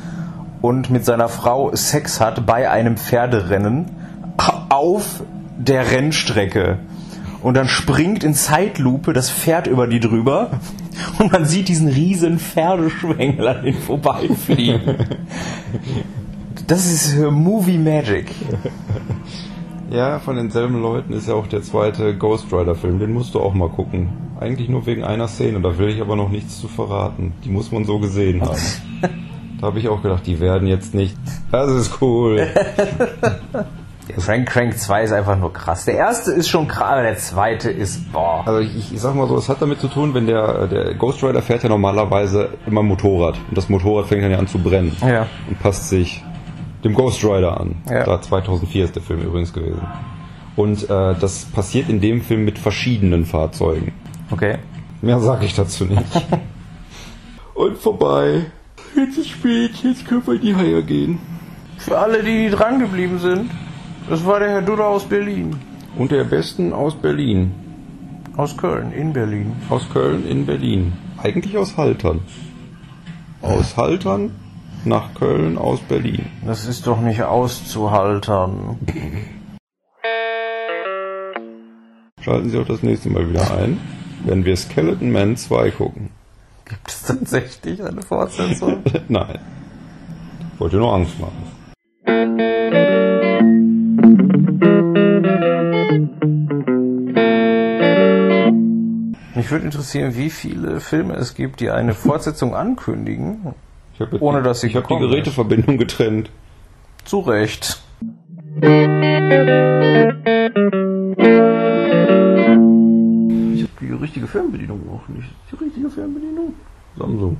und 0.61 0.89
mit 0.89 1.05
seiner 1.05 1.29
Frau 1.29 1.75
Sex 1.75 2.21
hat 2.21 2.47
bei 2.47 2.71
einem 2.71 2.97
Pferderennen 2.97 3.91
auf 4.69 5.25
der 5.59 5.91
Rennstrecke. 5.91 6.79
Und 7.43 7.55
dann 7.55 7.67
springt 7.67 8.23
in 8.23 8.35
Zeitlupe 8.35 9.13
das 9.13 9.31
Pferd 9.31 9.67
über 9.67 9.89
die 9.89 9.99
drüber 9.99 10.51
und 11.19 11.33
man 11.33 11.45
sieht 11.45 11.67
diesen 11.67 11.89
riesen 11.89 12.39
Pferdeschwengel 12.39 13.49
an 13.49 13.65
den 13.65 13.75
vorbeifliegen. 13.75 14.97
Das 16.69 16.87
ist 16.87 17.19
Movie 17.19 17.77
Magic. 17.77 18.31
Ja, 19.93 20.21
von 20.21 20.37
denselben 20.37 20.81
Leuten 20.81 21.13
ist 21.13 21.29
ja 21.29 21.35
auch 21.35 21.47
der 21.47 21.61
zweite 21.61 22.17
Ghost 22.17 22.51
Rider 22.51 22.75
Film. 22.75 22.99
Den 22.99 23.13
musst 23.13 23.35
du 23.35 23.41
auch 23.41 23.53
mal 23.53 23.69
gucken. 23.69 24.09
Eigentlich 24.41 24.71
nur 24.71 24.87
wegen 24.87 25.05
einer 25.05 25.29
Szene. 25.29 25.61
Da 25.61 25.77
will 25.77 25.91
ich 25.91 26.01
aber 26.01 26.17
noch 26.17 26.31
nichts 26.31 26.59
zu 26.59 26.67
verraten. 26.67 27.35
Die 27.45 27.51
muss 27.51 27.71
man 27.73 27.85
so 27.85 27.99
gesehen 27.99 28.41
haben. 28.41 28.59
da 29.61 29.67
habe 29.67 29.79
ich 29.79 29.91
auch 29.91 30.01
gedacht, 30.01 30.27
die 30.27 30.41
werden 30.41 30.67
jetzt 30.67 30.95
nicht. 30.95 31.15
Das 31.51 31.71
ist 31.71 32.01
cool. 32.01 32.47
Frank 34.19 34.49
Crank 34.49 34.79
2 34.79 35.05
ist 35.05 35.13
einfach 35.13 35.39
nur 35.39 35.53
krass. 35.53 35.85
Der 35.85 35.97
erste 35.97 36.33
ist 36.33 36.49
schon 36.49 36.69
krass, 36.69 36.93
aber 36.93 37.03
der 37.03 37.19
zweite 37.19 37.71
ist, 37.71 38.11
boah. 38.13 38.45
Also 38.47 38.61
ich, 38.61 38.95
ich 38.95 39.01
sag 39.01 39.15
mal 39.15 39.29
so, 39.29 39.37
es 39.37 39.51
hat 39.51 39.61
damit 39.61 39.81
zu 39.81 39.89
tun, 39.89 40.15
wenn 40.15 40.27
der, 40.27 40.69
der 40.69 40.95
Ghost 40.95 41.23
Rider 41.23 41.43
fährt 41.43 41.65
ja 41.65 41.69
normalerweise 41.69 42.49
immer 42.67 42.83
Motorrad. 42.83 43.39
Und 43.49 43.59
das 43.59 43.69
Motorrad 43.69 44.07
fängt 44.07 44.25
dann 44.25 44.31
ja 44.31 44.39
an 44.39 44.47
zu 44.47 44.59
brennen. 44.59 44.97
Ja. 45.03 45.27
Und 45.47 45.61
passt 45.61 45.91
sich 45.91 46.25
dem 46.85 46.95
Ghost 46.95 47.25
Rider 47.25 47.61
an. 47.61 47.77
Ja. 47.89 48.05
Da 48.05 48.21
2004 48.21 48.85
ist 48.85 48.97
der 48.97 49.03
Film 49.03 49.21
übrigens 49.23 49.53
gewesen. 49.53 49.81
Und 50.57 50.85
äh, 50.85 51.15
das 51.19 51.47
passiert 51.47 51.89
in 51.89 52.01
dem 52.01 52.21
Film 52.21 52.45
mit 52.45 52.59
verschiedenen 52.59 53.25
Fahrzeugen. 53.25 53.93
Okay. 54.31 54.59
Mehr 55.01 55.21
sage 55.21 55.47
ich 55.47 55.55
dazu 55.55 55.85
nicht. 55.85 56.05
Und 57.55 57.79
vorbei. 57.79 58.47
Jetzt 58.97 59.19
ist 59.19 59.31
spät, 59.31 59.73
jetzt 59.83 60.07
können 60.07 60.27
wir 60.27 60.35
in 60.35 60.41
die 60.41 60.55
Haie 60.55 60.83
gehen. 60.83 61.19
Für 61.79 61.99
alle, 61.99 62.23
die 62.23 62.51
dran 62.51 62.79
geblieben 62.79 63.19
sind, 63.19 63.51
das 64.09 64.25
war 64.27 64.39
der 64.41 64.51
Herr 64.51 64.63
Duda 64.63 64.85
aus 64.85 65.05
Berlin. 65.05 65.57
Und 65.97 66.11
der 66.11 66.25
Besten 66.25 66.73
aus 66.73 66.95
Berlin. 66.95 67.53
Aus 68.37 68.57
Köln, 68.57 68.93
in 68.93 69.13
Berlin. 69.13 69.53
Aus 69.69 69.89
Köln 69.93 70.27
in 70.27 70.47
Berlin. 70.47 70.93
Eigentlich 71.23 71.57
aus 71.57 71.77
Haltern. 71.77 72.21
Aus 73.43 73.77
Haltern 73.77 74.33
nach 74.85 75.15
Köln 75.15 75.59
aus 75.59 75.81
Berlin. 75.81 76.27
Das 76.47 76.67
ist 76.67 76.87
doch 76.87 77.01
nicht 77.01 77.23
auszuhalten. 77.23 78.79
Schalten 82.21 82.51
Sie 82.51 82.59
auch 82.59 82.67
das 82.67 82.83
nächste 82.83 83.11
Mal 83.11 83.29
wieder 83.29 83.57
ein, 83.57 83.81
wenn 84.25 84.45
wir 84.45 84.57
Skeleton 84.57 85.11
Man 85.11 85.37
2 85.37 85.71
gucken. 85.73 86.11
Gibt 86.69 86.89
es 86.89 87.03
tatsächlich 87.03 87.83
eine 87.83 88.03
Fortsetzung? 88.03 88.83
Nein. 89.09 89.39
Ich 90.55 90.61
wollte 90.61 90.77
nur 90.77 90.95
Angst 90.95 91.19
machen. 91.19 91.43
Mich 99.35 99.51
würde 99.51 99.65
interessieren, 99.65 100.15
wie 100.15 100.31
viele 100.31 100.79
Filme 100.79 101.15
es 101.15 101.35
gibt, 101.35 101.59
die 101.59 101.71
eine 101.71 101.95
Fortsetzung 101.95 102.55
ankündigen. 102.55 103.55
Ich 104.11 104.13
hab 104.15 104.23
Ohne 104.23 104.39
die, 104.39 104.45
dass 104.45 104.61
sie 104.61 104.67
Ich 104.69 104.77
habe 104.77 104.87
die. 104.89 104.99
Geräteverbindung 104.99 105.79
getrennt. 105.79 106.31
Zu 107.05 107.21
Recht. 107.21 107.81
Ich 113.55 113.63
habe 113.63 113.73
die 113.81 113.93
richtige 113.93 114.27
Fernbedienung 114.27 114.81
auch 114.91 115.09
nicht. 115.09 115.29
Die 115.51 115.57
richtige 115.65 115.91
Fernbedienung. 115.91 116.55
Samsung. 116.97 117.37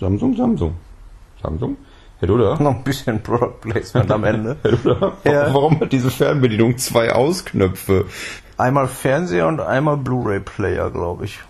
Samsung, 0.00 0.36
Samsung. 0.36 0.74
Samsung? 1.42 1.76
Herr 2.18 2.28
Duda? 2.28 2.56
Noch 2.62 2.76
ein 2.76 2.84
bisschen 2.84 3.22
Product 3.22 3.60
Placement 3.60 4.10
am 4.10 4.24
Ende. 4.24 4.56
Herr 4.62 4.72
Duda? 4.72 5.12
Ja. 5.24 5.52
Warum 5.54 5.80
hat 5.80 5.92
diese 5.92 6.10
Fernbedienung 6.10 6.78
zwei 6.78 7.12
Ausknöpfe? 7.12 8.06
Einmal 8.56 8.88
Fernseher 8.88 9.48
und 9.48 9.60
einmal 9.60 9.96
Blu-ray-Player, 9.98 10.90
glaube 10.90 11.26
ich. 11.26 11.40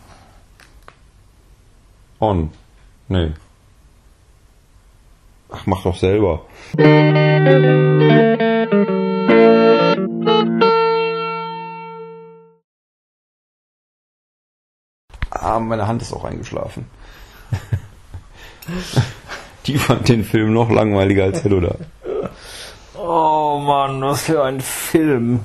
On. 2.19 2.51
Nee. 3.09 3.33
Ach, 5.49 5.67
mach 5.67 5.83
doch 5.83 5.97
selber. 5.97 6.45
Ah, 15.31 15.61
meine 15.61 15.87
Hand 15.87 16.03
ist 16.03 16.13
auch 16.13 16.25
eingeschlafen. 16.25 16.87
Die 19.67 19.79
fand 19.79 20.09
den 20.09 20.25
Film 20.25 20.53
noch 20.53 20.71
langweiliger 20.71 21.25
als 21.25 21.45
Hello 21.45 21.61
da. 21.61 21.77
Oh 22.99 23.59
Mann, 23.59 24.03
was 24.03 24.23
für 24.23 24.43
ein 24.43 24.61
Film. 24.61 25.41